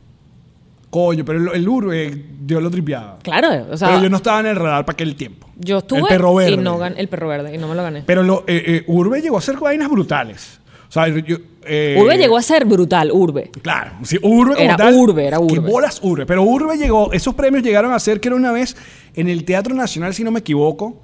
Coño, 0.93 1.25
pero 1.25 1.39
el, 1.39 1.49
el 1.63 1.67
urbe 1.69 2.25
yo 2.45 2.61
lo 2.61 2.71
tripeaba. 2.71 3.19
Claro, 3.23 3.49
o 3.73 3.77
sea, 3.79 3.89
pero 3.89 3.99
yo 4.01 4.05
yo, 4.05 4.11
no 4.11 4.19
estaba 4.19 4.41
en 4.41 4.47
el 4.47 4.57
radar 4.57 4.85
para 4.85 4.93
aquel 4.93 5.17
tiempo. 5.17 5.49
estuve 5.59 6.01
El 6.01 6.07
perro 6.07 6.35
verde. 6.35 6.53
y 6.53 6.57
no 6.59 6.79
gan- 6.79 6.93
el 6.99 7.09
perro 7.09 7.29
verde 7.29 7.55
y 7.55 7.57
no 7.59 7.67
me 7.67 7.75
lo 7.75 7.83
gané. 7.83 8.03
Pero 8.05 8.23
lo, 8.23 8.41
eh, 8.47 8.63
eh, 8.67 8.85
Urbe 8.89 9.23
llegó 9.23 9.37
a 9.37 9.39
hacer 9.39 9.57
vainas 9.59 9.89
brutales. 9.89 10.61
O 10.89 10.93
sea, 10.93 11.09
yo, 11.09 11.39
eh, 11.65 11.97
Urbe 11.99 12.19
llegó 12.19 12.37
a 12.37 12.43
ser 12.43 12.67
brutal, 12.67 13.11
Urbe. 13.11 13.51
Claro, 13.63 13.93
sí, 14.03 14.19
Urbe 14.21 14.53
como 14.53 14.65
Era 14.67 14.77
tal. 14.77 14.95
Urbe, 14.95 15.27
era 15.27 15.39
Que 15.39 15.45
Urbe. 15.45 15.71
bolas 15.71 15.99
Urbe. 16.03 16.27
Pero 16.27 16.43
Urbe 16.43 16.77
llegó, 16.77 17.11
esos 17.15 17.35
premios 17.35 17.63
llegaron 17.63 17.95
a 17.95 17.99
ser 17.99 18.21
que 18.21 18.29
era 18.29 18.37
una 18.37 18.53
vez 18.53 18.77
en 19.15 19.29
el 19.29 19.45
Teatro 19.45 19.75
Nacional, 19.75 20.13
si 20.13 20.23
no 20.23 20.31
me 20.31 20.41
equivoco, 20.41 21.01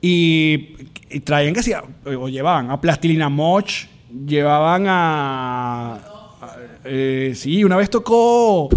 y, 0.00 0.74
y 1.10 1.20
traían 1.20 1.54
que 1.54 1.62
sí, 1.62 1.72
o 2.06 2.28
llevaban 2.28 2.72
a 2.72 2.80
Plastilina 2.80 3.28
Moch, 3.28 3.70
llevaban 4.26 4.86
a. 4.88 5.94
a- 5.94 6.56
eh, 6.84 7.32
sí, 7.36 7.62
una 7.62 7.76
vez 7.76 7.88
tocó 7.90 8.68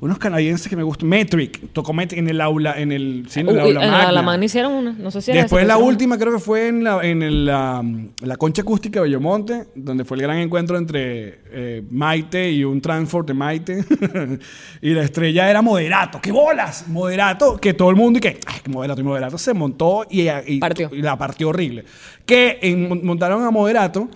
unos 0.00 0.18
canadienses 0.18 0.68
que 0.68 0.76
me 0.76 0.82
gustan, 0.84 1.08
Metric, 1.08 1.72
tocó 1.72 1.92
Metric 1.92 2.20
en 2.20 2.28
el 2.28 2.40
aula, 2.40 2.78
en 2.80 2.92
el, 2.92 3.26
sí, 3.28 3.40
en 3.40 3.48
el 3.48 3.58
aula 3.58 3.80
en 3.84 3.90
la, 3.90 3.96
magna. 3.96 4.12
la 4.12 4.22
magna 4.22 4.44
hicieron 4.44 4.72
una, 4.72 4.92
no 4.92 5.10
sé 5.10 5.20
si 5.20 5.32
era 5.32 5.42
Después 5.42 5.64
esa, 5.64 5.74
la 5.74 5.78
última 5.78 6.16
creo 6.18 6.32
que 6.34 6.38
fue 6.38 6.68
en 6.68 6.84
la, 6.84 7.00
en 7.04 7.22
el, 7.22 7.46
la, 7.46 7.84
la 8.22 8.36
concha 8.36 8.62
acústica 8.62 9.00
de 9.00 9.06
Bellomonte, 9.06 9.64
donde 9.74 10.04
fue 10.04 10.16
el 10.16 10.22
gran 10.22 10.38
encuentro 10.38 10.78
entre 10.78 11.40
eh, 11.50 11.82
Maite 11.90 12.50
y 12.52 12.62
un 12.62 12.80
transport 12.80 13.26
de 13.26 13.34
Maite. 13.34 13.84
y 14.82 14.90
la 14.90 15.02
estrella 15.02 15.50
era 15.50 15.62
Moderato. 15.62 16.20
¡Qué 16.20 16.30
bolas! 16.30 16.86
Moderato, 16.88 17.56
que 17.56 17.74
todo 17.74 17.90
el 17.90 17.96
mundo 17.96 18.18
y 18.18 18.20
que, 18.20 18.38
ay, 18.46 18.60
Moderato 18.68 19.00
y 19.00 19.04
Moderato 19.04 19.36
se 19.38 19.52
montó 19.54 20.06
y, 20.08 20.28
y- 20.46 20.58
Partió. 20.60 20.90
y 20.92 21.02
la 21.02 21.16
partió 21.18 21.48
horrible. 21.48 21.84
Que 22.24 22.58
en- 22.62 23.04
montaron 23.04 23.42
a 23.44 23.50
Moderato 23.50 24.08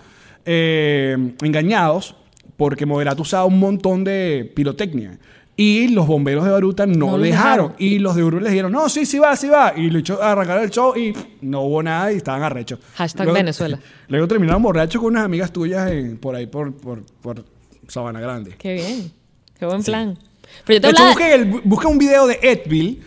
eh, 0.45 1.17
engañados 1.41 2.15
porque 2.57 2.85
Moderato 2.85 3.21
usaba 3.23 3.45
un 3.45 3.59
montón 3.59 4.03
de 4.03 4.51
pirotecnia. 4.55 5.17
Y 5.55 5.89
los 5.89 6.07
bomberos 6.07 6.43
de 6.45 6.51
Baruta 6.51 6.85
no, 6.87 7.17
dejaron. 7.17 7.21
dejaron. 7.21 7.73
Y 7.77 7.99
los 7.99 8.15
de 8.15 8.23
Urbe 8.23 8.41
les 8.41 8.51
dijeron, 8.51 8.71
no, 8.71 8.89
sí, 8.89 9.05
sí 9.05 9.19
va, 9.19 9.35
sí 9.35 9.47
va. 9.49 9.73
Y 9.75 9.89
lo 9.91 9.99
echó 9.99 10.21
a 10.21 10.31
arrancar 10.31 10.63
el 10.63 10.71
show 10.71 10.93
y 10.97 11.11
pff, 11.13 11.23
no 11.41 11.61
hubo 11.61 11.83
nada 11.83 12.11
y 12.11 12.17
estaban 12.17 12.41
arrechos. 12.41 12.79
Hashtag 12.95 13.31
Venezuela. 13.31 13.79
Luego 14.07 14.27
terminaron 14.27 14.63
borrachos 14.63 14.99
con 15.01 15.11
unas 15.11 15.25
amigas 15.25 15.51
tuyas 15.53 15.91
en- 15.91 16.17
por 16.17 16.35
ahí, 16.35 16.47
por, 16.47 16.73
por, 16.73 17.03
por 17.21 17.45
Sabana 17.87 18.19
Grande. 18.19 18.55
Qué 18.57 18.73
bien. 18.73 19.11
Qué 19.59 19.65
buen 19.67 19.83
plan. 19.83 20.17
Pero 20.65 20.77
yo 20.77 20.81
te 20.81 20.87
De 20.87 20.91
hecho, 20.93 21.05
busquen, 21.07 21.31
el- 21.31 21.61
busca 21.63 21.87
un 21.87 21.97
video 21.99 22.25
de 22.25 22.39
Edville 22.41 23.01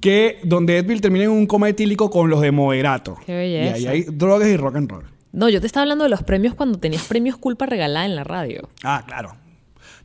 que, 0.00 0.40
donde 0.42 0.78
Edville 0.78 1.00
termina 1.00 1.24
en 1.26 1.30
un 1.30 1.46
coma 1.46 1.68
etílico 1.68 2.10
con 2.10 2.28
los 2.28 2.40
de 2.40 2.50
Moderato. 2.50 3.16
Qué 3.24 3.34
belleza. 3.36 3.78
Y 3.78 3.86
ahí 3.86 3.86
hay 3.86 4.02
drogas 4.10 4.48
y 4.48 4.56
rock 4.56 4.76
and 4.76 4.90
roll. 4.90 5.04
No, 5.32 5.48
yo 5.48 5.60
te 5.60 5.66
estaba 5.68 5.82
hablando 5.82 6.04
de 6.04 6.10
los 6.10 6.22
premios 6.24 6.54
cuando 6.54 6.78
tenías 6.78 7.04
premios 7.04 7.36
culpa 7.36 7.66
regalada 7.66 8.04
en 8.04 8.14
la 8.16 8.24
radio. 8.24 8.68
Ah, 8.82 9.02
claro. 9.06 9.36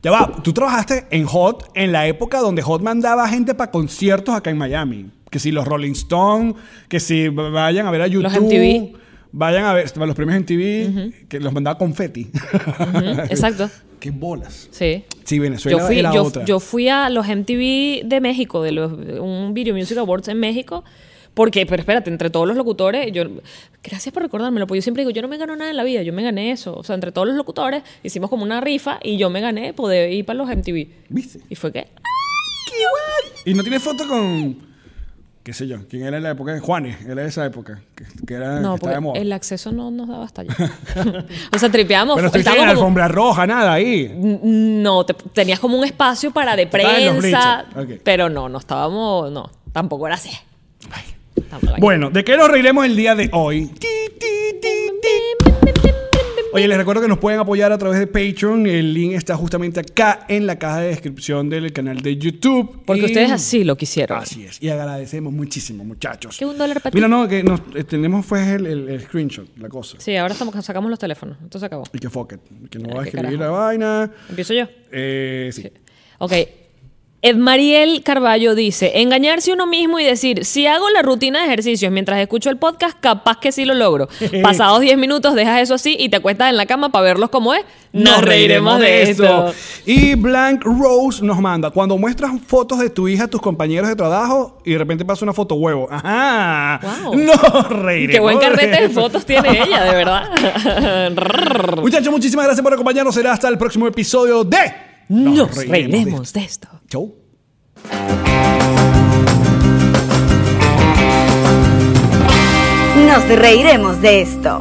Ya 0.02 0.10
va, 0.10 0.32
tú 0.42 0.52
trabajaste 0.52 1.06
en 1.10 1.26
Hot 1.26 1.70
en 1.74 1.92
la 1.92 2.06
época 2.06 2.38
donde 2.40 2.62
Hot 2.62 2.82
mandaba 2.82 3.28
gente 3.28 3.54
para 3.54 3.70
conciertos 3.70 4.34
acá 4.34 4.50
en 4.50 4.56
Miami. 4.58 5.10
Que 5.30 5.38
si 5.38 5.52
los 5.52 5.66
Rolling 5.66 5.92
Stones, 5.92 6.54
que 6.88 7.00
si 7.00 7.28
vayan 7.28 7.86
a 7.86 7.90
ver 7.90 8.02
a 8.02 8.06
YouTube. 8.06 8.30
MTV. 8.40 8.98
Vayan 9.32 9.64
a 9.64 9.74
ver 9.74 9.92
los 9.96 10.16
premios 10.16 10.36
en 10.36 10.44
TV, 10.44 11.12
que 11.28 11.38
los 11.38 11.52
mandaba 11.52 11.78
confeti. 11.78 12.30
Ujú, 12.32 13.20
Exacto. 13.30 13.70
Qué 14.00 14.10
bolas. 14.10 14.68
Sí. 14.72 15.04
Sí, 15.24 15.38
Venezuela 15.38 15.78
Yo 15.78 15.86
fui, 15.86 15.98
era 15.98 16.12
yo, 16.12 16.22
otra. 16.24 16.44
yo 16.46 16.58
fui 16.58 16.88
a 16.88 17.10
los 17.10 17.26
MTV 17.28 18.06
de 18.08 18.20
México, 18.20 18.62
de 18.62 18.72
los 18.72 18.92
un 18.92 19.52
Video 19.54 19.74
Music 19.74 19.98
Awards 19.98 20.28
en 20.28 20.40
México, 20.40 20.82
porque, 21.40 21.64
pero 21.64 21.80
espérate, 21.80 22.10
entre 22.10 22.28
todos 22.28 22.46
los 22.46 22.54
locutores, 22.54 23.10
yo, 23.12 23.22
gracias 23.82 24.12
por 24.12 24.22
recordármelo, 24.22 24.66
porque 24.66 24.76
yo 24.80 24.82
siempre 24.82 25.00
digo, 25.04 25.10
yo 25.10 25.22
no 25.22 25.28
me 25.28 25.38
gano 25.38 25.56
nada 25.56 25.70
en 25.70 25.76
la 25.78 25.84
vida, 25.84 26.02
yo 26.02 26.12
me 26.12 26.22
gané 26.22 26.50
eso. 26.50 26.74
O 26.76 26.84
sea, 26.84 26.94
entre 26.96 27.12
todos 27.12 27.26
los 27.28 27.34
locutores 27.34 27.82
hicimos 28.02 28.28
como 28.28 28.42
una 28.42 28.60
rifa 28.60 28.98
y 29.02 29.16
yo 29.16 29.30
me 29.30 29.40
gané 29.40 29.72
poder 29.72 30.12
ir 30.12 30.26
para 30.26 30.36
los 30.36 30.48
MTV. 30.54 30.86
¿Viste? 31.08 31.40
Y 31.48 31.54
fue 31.54 31.72
que, 31.72 31.86
Y 33.46 33.54
no 33.54 33.62
tiene 33.62 33.80
foto 33.80 34.06
con. 34.06 34.54
qué 35.42 35.54
sé 35.54 35.66
yo, 35.66 35.78
quién 35.88 36.02
era 36.04 36.18
en 36.18 36.24
la 36.24 36.32
época 36.32 36.60
Juanes, 36.60 36.98
era 37.06 37.22
de 37.22 37.28
esa 37.28 37.46
época, 37.46 37.80
que, 37.94 38.04
que 38.26 38.34
era 38.34 38.60
no, 38.60 38.72
que 38.72 38.74
estaba 38.76 38.94
de 38.96 39.00
moda. 39.00 39.12
porque 39.14 39.22
el 39.22 39.32
acceso 39.32 39.72
no 39.72 39.90
nos 39.90 40.08
daba 40.08 40.26
hasta 40.26 40.42
allá. 40.42 40.54
o 41.54 41.58
sea, 41.58 41.70
tripeamos. 41.70 42.16
Pero 42.16 42.26
estuviste 42.26 42.50
en 42.50 42.54
estábamos 42.56 42.66
la 42.66 42.74
como- 42.74 42.82
alfombra 42.86 43.08
roja, 43.08 43.46
nada 43.46 43.72
ahí. 43.72 44.12
No, 44.42 45.06
te- 45.06 45.14
tenías 45.32 45.58
como 45.58 45.78
un 45.78 45.84
espacio 45.86 46.32
para 46.32 46.54
de 46.54 46.66
prensa, 46.66 47.64
pero 48.04 48.28
no, 48.28 48.50
no 48.50 48.58
estábamos, 48.58 49.32
no, 49.32 49.50
tampoco 49.72 50.06
era 50.06 50.16
así. 50.16 50.30
Bueno, 51.78 52.10
¿de 52.10 52.24
qué 52.24 52.36
nos 52.36 52.48
reiremos 52.50 52.84
el 52.86 52.96
día 52.96 53.14
de 53.14 53.28
hoy? 53.32 53.70
Oye, 56.52 56.66
les 56.66 56.76
recuerdo 56.76 57.00
que 57.00 57.06
nos 57.06 57.18
pueden 57.18 57.38
apoyar 57.38 57.70
a 57.70 57.78
través 57.78 58.00
de 58.00 58.08
Patreon. 58.08 58.66
El 58.66 58.92
link 58.92 59.12
está 59.12 59.36
justamente 59.36 59.78
acá 59.78 60.26
en 60.28 60.48
la 60.48 60.58
caja 60.58 60.80
de 60.80 60.88
descripción 60.88 61.48
del 61.48 61.72
canal 61.72 62.00
de 62.00 62.16
YouTube. 62.16 62.82
Porque 62.84 63.02
Y- 63.02 63.04
ustedes 63.04 63.30
así 63.30 63.62
lo 63.62 63.76
quisieron. 63.76 64.18
Así 64.18 64.44
es. 64.44 64.60
Y 64.60 64.68
agradecemos 64.68 65.32
muchísimo, 65.32 65.84
muchachos. 65.84 66.36
¿Qué 66.36 66.44
un 66.44 66.58
dólar 66.58 66.80
para? 66.80 66.92
Mira, 66.92 67.06
no, 67.06 67.28
que 67.28 67.44
nos, 67.44 67.60
eh, 67.76 67.84
tenemos 67.84 68.26
fue 68.26 68.54
el, 68.54 68.66
el- 68.66 68.88
el 68.88 69.00
screenshot, 69.00 69.46
la 69.58 69.68
cosa. 69.68 69.96
Sí, 70.00 70.16
ahora 70.16 70.32
estamos, 70.32 70.52
sacamos 70.64 70.90
los 70.90 70.98
teléfonos. 70.98 71.36
Entonces 71.40 71.64
acabó. 71.66 71.84
Y 71.92 71.98
que 72.00 72.10
fuck 72.10 72.32
it, 72.32 72.40
Que 72.68 72.80
no 72.80 72.96
va 72.96 73.02
a 73.02 73.04
escribir 73.04 73.38
carajo. 73.38 73.44
la 73.44 73.50
vaina. 73.50 74.10
¿Empiezo 74.28 74.52
yo? 74.52 74.64
Eh, 74.90 75.50
sí. 75.52 75.70
Ok. 76.18 76.32
Edmariel 77.22 78.02
Carballo 78.02 78.54
dice, 78.54 78.92
engañarse 78.94 79.52
uno 79.52 79.66
mismo 79.66 80.00
y 80.00 80.04
decir, 80.04 80.46
si 80.46 80.66
hago 80.66 80.88
la 80.88 81.02
rutina 81.02 81.40
de 81.40 81.46
ejercicios 81.48 81.92
mientras 81.92 82.18
escucho 82.18 82.48
el 82.48 82.56
podcast, 82.56 82.96
capaz 82.98 83.38
que 83.40 83.52
sí 83.52 83.66
lo 83.66 83.74
logro. 83.74 84.08
Pasados 84.42 84.80
10 84.80 84.96
minutos 84.96 85.34
dejas 85.34 85.60
eso 85.60 85.74
así 85.74 85.96
y 86.00 86.08
te 86.08 86.16
acuestas 86.16 86.48
en 86.48 86.56
la 86.56 86.64
cama 86.64 86.88
para 86.88 87.04
verlos 87.04 87.28
como 87.28 87.52
es. 87.52 87.62
Nos 87.92 88.22
reiremos 88.22 88.80
de 88.80 89.02
esto. 89.02 89.52
Y 89.84 90.14
Blank 90.14 90.64
Rose 90.64 91.22
nos 91.22 91.38
manda, 91.40 91.70
cuando 91.70 91.98
muestras 91.98 92.32
fotos 92.46 92.78
de 92.78 92.88
tu 92.88 93.06
hija 93.06 93.24
a 93.24 93.28
tus 93.28 93.42
compañeros 93.42 93.90
de 93.90 93.96
trabajo 93.96 94.58
y 94.64 94.72
de 94.72 94.78
repente 94.78 95.04
pasa 95.04 95.22
una 95.22 95.34
foto 95.34 95.56
huevo. 95.56 95.88
Ajá. 95.90 96.80
Wow. 97.02 97.16
Nos 97.20 97.68
reiremos. 97.68 98.14
Qué 98.14 98.20
buen 98.20 98.38
carrete 98.38 98.76
de 98.76 98.84
esto. 98.86 99.00
fotos 99.00 99.26
tiene 99.26 99.62
ella, 99.66 99.84
de 99.84 99.94
verdad. 99.94 101.76
Muchachos, 101.82 102.10
muchísimas 102.10 102.46
gracias 102.46 102.62
por 102.62 102.72
acompañarnos. 102.72 103.14
Será 103.14 103.32
hasta 103.32 103.48
el 103.48 103.58
próximo 103.58 103.86
episodio 103.86 104.42
de 104.44 104.89
Nos 105.12 105.56
de 105.56 105.64
reiremos 105.64 106.32
de 106.32 106.44
esto. 106.44 106.68
esto. 106.72 106.80
Chau. 106.88 107.16
Nos 113.08 113.24
reiremos 113.24 114.00
de 114.00 114.20
esto. 114.20 114.60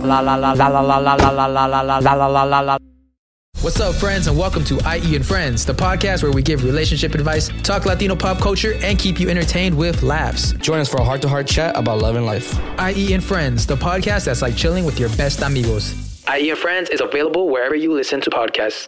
What's 3.61 3.79
up, 3.79 3.93
friends, 3.93 4.25
and 4.25 4.35
welcome 4.35 4.63
to 4.63 4.79
IE 4.87 5.15
and 5.15 5.23
Friends, 5.23 5.67
the 5.67 5.73
podcast 5.73 6.23
where 6.23 6.31
we 6.31 6.41
give 6.41 6.63
relationship 6.63 7.13
advice, 7.13 7.51
talk 7.61 7.85
Latino 7.85 8.15
pop 8.15 8.39
culture, 8.39 8.73
and 8.81 8.97
keep 8.97 9.19
you 9.19 9.29
entertained 9.29 9.77
with 9.77 10.01
laughs. 10.01 10.53
Join 10.53 10.79
us 10.79 10.89
for 10.89 10.99
a 10.99 11.03
heart 11.03 11.21
to 11.21 11.27
heart 11.27 11.45
chat 11.45 11.77
about 11.77 11.99
love 11.99 12.15
and 12.15 12.25
life. 12.25 12.57
IE 12.79 13.13
and 13.13 13.23
Friends, 13.23 13.67
the 13.67 13.75
podcast 13.75 14.25
that's 14.25 14.41
like 14.41 14.55
chilling 14.55 14.83
with 14.83 14.99
your 14.99 15.09
best 15.09 15.43
amigos. 15.43 15.93
IE 16.27 16.49
and 16.49 16.57
Friends 16.57 16.89
is 16.89 17.01
available 17.01 17.49
wherever 17.49 17.75
you 17.75 17.93
listen 17.93 18.19
to 18.21 18.31
podcasts. 18.31 18.87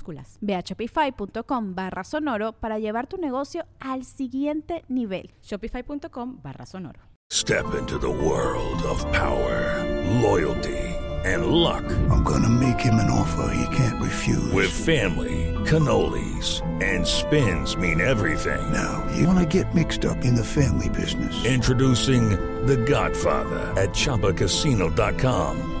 Ve 0.41 0.55
a 0.55 0.61
shopify.com 0.63 1.75
barra 1.75 2.03
sonoro 2.03 2.53
para 2.53 2.79
llevar 2.79 3.07
tu 3.07 3.17
negocio 3.17 3.65
al 3.79 4.03
siguiente 4.03 4.83
nivel. 4.87 5.31
Shopify.com 5.41 6.39
barra 6.41 6.65
sonoro. 6.65 7.11
Step 7.31 7.75
into 7.75 7.97
the 7.97 8.09
world 8.09 8.83
of 8.83 9.01
power, 9.13 9.85
loyalty, 10.21 10.77
and 11.23 11.45
luck. 11.45 11.85
I'm 12.09 12.23
gonna 12.23 12.49
make 12.49 12.79
him 12.79 12.95
an 12.95 13.09
offer 13.09 13.53
he 13.55 13.75
can't 13.75 14.01
refuse. 14.01 14.51
With 14.51 14.69
family, 14.69 15.55
cannolis, 15.65 16.61
and 16.81 17.07
spins 17.07 17.77
mean 17.77 18.01
everything. 18.01 18.61
now, 18.73 19.01
you 19.15 19.25
wanna 19.27 19.45
get 19.45 19.73
mixed 19.73 20.03
up 20.03 20.25
in 20.25 20.35
the 20.35 20.43
family 20.43 20.89
business. 20.89 21.45
Introducing 21.45 22.31
The 22.65 22.77
Godfather 22.77 23.59
at 23.81 23.91
ChumbaCasino.com. 23.93 25.80